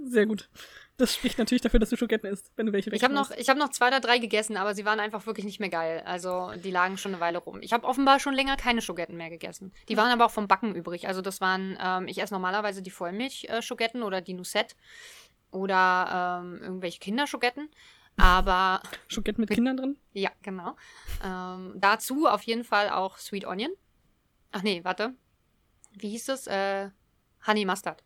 Sehr 0.05 0.26
gut. 0.26 0.49
Das 0.96 1.14
spricht 1.14 1.38
natürlich 1.38 1.62
dafür, 1.62 1.78
dass 1.78 1.90
du 1.90 1.96
Schoketten 1.96 2.28
isst, 2.28 2.51
wenn 2.57 2.66
du 2.66 2.72
welche 2.72 2.90
Ich 2.90 3.05
habe 3.05 3.14
noch, 3.14 3.30
ich 3.30 3.49
hab 3.49 3.57
noch 3.57 3.68
zwei 3.68 3.86
oder 3.88 4.01
drei 4.01 4.18
gegessen, 4.18 4.57
aber 4.57 4.74
sie 4.74 4.84
waren 4.84 4.99
einfach 4.99 5.26
wirklich 5.26 5.44
nicht 5.46 5.61
mehr 5.61 5.68
geil. 5.68 6.03
Also 6.05 6.51
die 6.57 6.70
lagen 6.72 6.99
schon 6.99 7.12
eine 7.12 7.20
Weile 7.20 7.38
rum. 7.38 7.61
Ich 7.62 7.72
habe 7.72 7.86
offenbar 7.86 8.18
schon 8.18 8.34
länger 8.34 8.57
keine 8.57 8.82
Schoketten 8.82 9.16
mehr 9.16 9.30
gegessen. 9.30 9.72
Die 9.88 9.96
waren 9.96 10.11
aber 10.11 10.26
auch 10.26 10.30
vom 10.32 10.49
Backen 10.49 10.74
übrig. 10.74 11.07
Also 11.07 11.20
das 11.22 11.40
waren, 11.40 11.78
ähm, 11.80 12.09
ich 12.09 12.18
esse 12.20 12.34
normalerweise 12.34 12.82
die 12.82 12.90
Vollmilch-Schoketten 12.90 14.03
oder 14.03 14.20
die 14.20 14.34
Noussette 14.34 14.74
oder 15.53 16.40
ähm, 16.42 16.59
irgendwelche 16.62 16.99
Kinderschoketten. 16.99 17.68
Aber 18.19 18.83
Schoketten 19.07 19.41
mit 19.43 19.51
Kindern 19.51 19.77
drin? 19.77 19.97
Ja, 20.12 20.31
genau. 20.43 20.77
Ähm, 21.25 21.75
dazu 21.77 22.27
auf 22.27 22.43
jeden 22.43 22.64
Fall 22.64 22.91
auch 22.91 23.16
Sweet 23.19 23.47
Onion. 23.47 23.71
Ach 24.53 24.62
nee, 24.62 24.83
warte. 24.85 25.14
Wie 25.93 26.11
hieß 26.11 26.29
es? 26.31 26.47
Äh, 26.47 26.91
Honey 27.47 27.64
Mustard. 27.64 28.03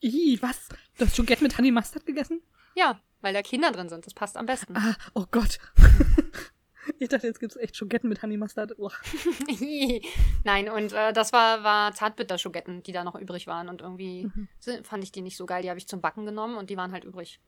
Ih, 0.00 0.38
was? 0.42 0.68
Du 0.98 1.06
hast 1.06 1.16
Schougette 1.16 1.42
mit 1.42 1.56
Honey 1.56 1.70
Mustard 1.70 2.04
gegessen? 2.04 2.42
Ja, 2.74 3.00
weil 3.22 3.32
da 3.32 3.42
Kinder 3.42 3.72
drin 3.72 3.88
sind. 3.88 4.04
Das 4.06 4.12
passt 4.14 4.36
am 4.36 4.46
besten. 4.46 4.76
Ah, 4.76 4.94
oh 5.14 5.24
Gott. 5.30 5.58
ich 6.98 7.08
dachte, 7.08 7.26
jetzt 7.26 7.40
gibt's 7.40 7.56
echt 7.56 7.76
Schogetten 7.76 8.08
mit 8.10 8.22
Honey 8.22 8.36
Mustard. 8.36 8.72
Nein, 10.44 10.68
und 10.68 10.92
äh, 10.92 11.12
das 11.12 11.32
war, 11.32 11.62
war 11.64 11.94
Zartbitter-Schogetten, 11.94 12.82
die 12.82 12.92
da 12.92 13.04
noch 13.04 13.14
übrig 13.14 13.46
waren. 13.46 13.68
Und 13.68 13.80
irgendwie 13.80 14.24
Mhm. 14.26 14.48
fand 14.84 15.04
ich 15.04 15.12
die 15.12 15.22
nicht 15.22 15.36
so 15.36 15.46
geil. 15.46 15.62
Die 15.62 15.70
habe 15.70 15.78
ich 15.78 15.88
zum 15.88 16.00
Backen 16.00 16.26
genommen 16.26 16.56
und 16.56 16.68
die 16.70 16.76
waren 16.76 16.92
halt 16.92 17.04
übrig. 17.04 17.40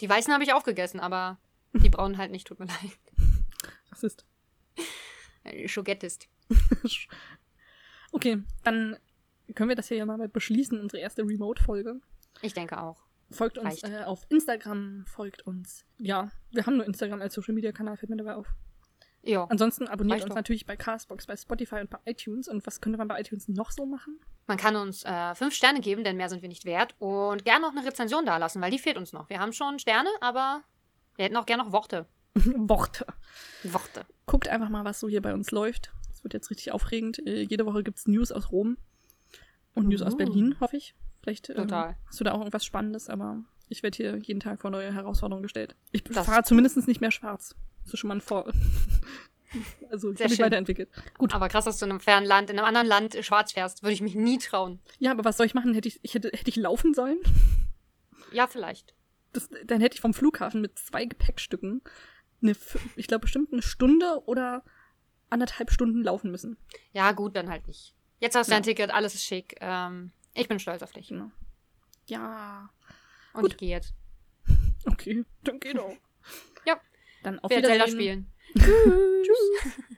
Die 0.00 0.08
weißen 0.10 0.32
habe 0.32 0.44
ich 0.44 0.52
aufgegessen, 0.52 1.00
aber 1.00 1.38
die 1.82 1.90
braunen 1.90 2.18
halt 2.18 2.30
nicht. 2.30 2.46
Tut 2.46 2.58
mir 2.58 2.66
leid. 2.66 2.98
Was 3.90 4.02
ist? 4.02 4.24
Schogettist. 5.66 6.28
Okay, 8.12 8.42
dann 8.62 8.96
können 9.54 9.68
wir 9.68 9.76
das 9.76 9.88
hier 9.88 9.98
ja 9.98 10.06
mal 10.06 10.28
beschließen, 10.28 10.80
unsere 10.80 11.02
erste 11.02 11.22
Remote-Folge. 11.22 12.00
Ich 12.40 12.54
denke 12.54 12.80
auch. 12.80 12.96
Folgt 13.30 13.58
uns 13.58 13.82
äh, 13.82 14.04
auf 14.04 14.24
Instagram, 14.30 15.04
folgt 15.06 15.46
uns. 15.46 15.84
Ja, 15.98 16.30
wir 16.50 16.64
haben 16.64 16.76
nur 16.76 16.86
Instagram 16.86 17.20
als 17.20 17.34
Social-Media-Kanal, 17.34 17.96
fällt 17.96 18.08
mir 18.08 18.16
dabei 18.16 18.36
auf. 18.36 18.46
Ja. 19.22 19.44
Ansonsten 19.50 19.88
abonniert 19.88 20.14
Reicht 20.14 20.24
uns 20.24 20.30
doch. 20.30 20.36
natürlich 20.36 20.66
bei 20.66 20.76
Castbox, 20.76 21.26
bei 21.26 21.36
Spotify 21.36 21.80
und 21.80 21.90
bei 21.90 21.98
iTunes. 22.04 22.46
Und 22.46 22.64
was 22.66 22.80
könnte 22.80 22.96
man 22.96 23.08
bei 23.08 23.20
iTunes 23.20 23.48
noch 23.48 23.72
so 23.72 23.84
machen? 23.84 24.20
Man 24.46 24.56
kann 24.56 24.76
uns 24.76 25.04
äh, 25.04 25.34
fünf 25.34 25.52
Sterne 25.52 25.80
geben, 25.80 26.04
denn 26.04 26.16
mehr 26.16 26.28
sind 26.28 26.42
wir 26.42 26.48
nicht 26.48 26.64
wert. 26.64 26.94
Und 27.00 27.44
gerne 27.44 27.66
noch 27.66 27.76
eine 27.76 27.84
Rezension 27.84 28.24
dalassen, 28.24 28.62
weil 28.62 28.70
die 28.70 28.78
fehlt 28.78 28.96
uns 28.96 29.12
noch. 29.12 29.28
Wir 29.28 29.40
haben 29.40 29.52
schon 29.52 29.80
Sterne, 29.80 30.10
aber 30.20 30.62
wir 31.16 31.24
hätten 31.24 31.36
auch 31.36 31.46
gerne 31.46 31.64
noch 31.64 31.72
Worte. 31.72 32.06
Worte. 32.34 33.06
Worte. 33.64 34.06
Guckt 34.26 34.48
einfach 34.48 34.68
mal, 34.68 34.84
was 34.84 35.00
so 35.00 35.08
hier 35.08 35.22
bei 35.22 35.34
uns 35.34 35.50
läuft. 35.50 35.92
Es 36.12 36.22
wird 36.22 36.34
jetzt 36.34 36.50
richtig 36.50 36.72
aufregend. 36.72 37.26
Äh, 37.26 37.42
jede 37.42 37.66
Woche 37.66 37.82
gibt's 37.82 38.06
News 38.06 38.32
aus 38.32 38.52
Rom 38.52 38.76
und 39.74 39.88
News 39.88 40.02
aus 40.02 40.14
Uh. 40.14 40.18
Berlin, 40.18 40.56
hoffe 40.60 40.76
ich. 40.76 40.94
Vielleicht 41.22 41.48
ähm, 41.50 41.56
Total. 41.56 41.96
hast 42.06 42.20
du 42.20 42.24
da 42.24 42.32
auch 42.32 42.38
irgendwas 42.38 42.64
Spannendes, 42.64 43.08
aber 43.08 43.42
ich 43.68 43.82
werde 43.82 43.96
hier 43.96 44.16
jeden 44.18 44.40
Tag 44.40 44.60
vor 44.60 44.70
neue 44.70 44.92
Herausforderungen 44.92 45.42
gestellt. 45.42 45.74
Ich 45.92 46.04
fahre 46.08 46.44
zumindest 46.44 46.86
nicht 46.86 47.00
mehr 47.00 47.10
schwarz. 47.10 47.56
Das 47.84 47.94
ist 47.94 48.00
schon 48.00 48.08
mal 48.08 48.16
ein 48.16 48.20
Vor. 48.20 48.46
also 49.90 50.12
ich 50.12 50.20
habe 50.20 50.30
mich 50.30 50.38
weiterentwickelt. 50.38 50.88
Gut. 51.18 51.34
Aber 51.34 51.48
krass, 51.48 51.64
dass 51.64 51.78
du 51.78 51.84
in 51.86 51.90
einem 51.92 52.00
fernen 52.00 52.26
Land, 52.26 52.50
in 52.50 52.58
einem 52.58 52.66
anderen 52.66 52.86
Land 52.86 53.16
schwarz 53.24 53.52
fährst. 53.52 53.82
Würde 53.82 53.92
ich 53.92 54.00
mich 54.02 54.14
nie 54.14 54.38
trauen. 54.38 54.80
Ja, 54.98 55.10
aber 55.12 55.24
was 55.24 55.36
soll 55.36 55.46
ich 55.46 55.54
machen? 55.54 55.74
Hätte 55.74 55.88
ich, 55.88 56.00
ich 56.02 56.14
hätte, 56.14 56.28
hätte 56.28 56.48
ich 56.48 56.56
laufen 56.56 56.94
sollen? 56.94 57.18
Ja, 58.32 58.46
vielleicht. 58.46 58.94
Das, 59.36 59.48
dann 59.64 59.80
hätte 59.80 59.94
ich 59.94 60.00
vom 60.00 60.14
Flughafen 60.14 60.60
mit 60.60 60.78
zwei 60.78 61.04
Gepäckstücken 61.04 61.82
eine, 62.42 62.54
ich 62.96 63.06
glaube 63.06 63.22
bestimmt 63.22 63.52
eine 63.52 63.62
Stunde 63.62 64.22
oder 64.26 64.64
anderthalb 65.30 65.70
Stunden 65.70 66.02
laufen 66.02 66.30
müssen. 66.30 66.56
Ja, 66.92 67.12
gut, 67.12 67.34
dann 67.36 67.48
halt 67.50 67.66
nicht. 67.66 67.94
Jetzt 68.20 68.34
hast 68.36 68.46
du 68.48 68.52
Ja. 68.52 68.56
ein 68.58 68.62
Ticket, 68.62 68.90
alles 68.90 69.14
ist 69.14 69.24
schick. 69.24 69.56
Ähm, 69.60 70.12
ich 70.34 70.48
bin 70.48 70.58
stolz 70.58 70.82
auf 70.82 70.92
dich. 70.92 71.08
Genau. 71.08 71.30
Ja, 72.06 72.70
Und 73.34 73.42
Gut. 73.42 73.52
ich 73.52 73.56
gehe 73.58 73.70
jetzt. 73.70 73.94
okay, 74.86 75.24
dann 75.44 75.60
geht 75.60 75.78
auch. 75.78 75.96
Ja. 76.66 76.80
Dann 77.22 77.38
auf 77.40 77.50
Ich 77.50 77.56
werde 77.56 77.68
Zelda 77.68 77.86
Wiedersehen. 77.86 78.32
spielen. 78.54 79.22
Tschüss. 79.24 79.72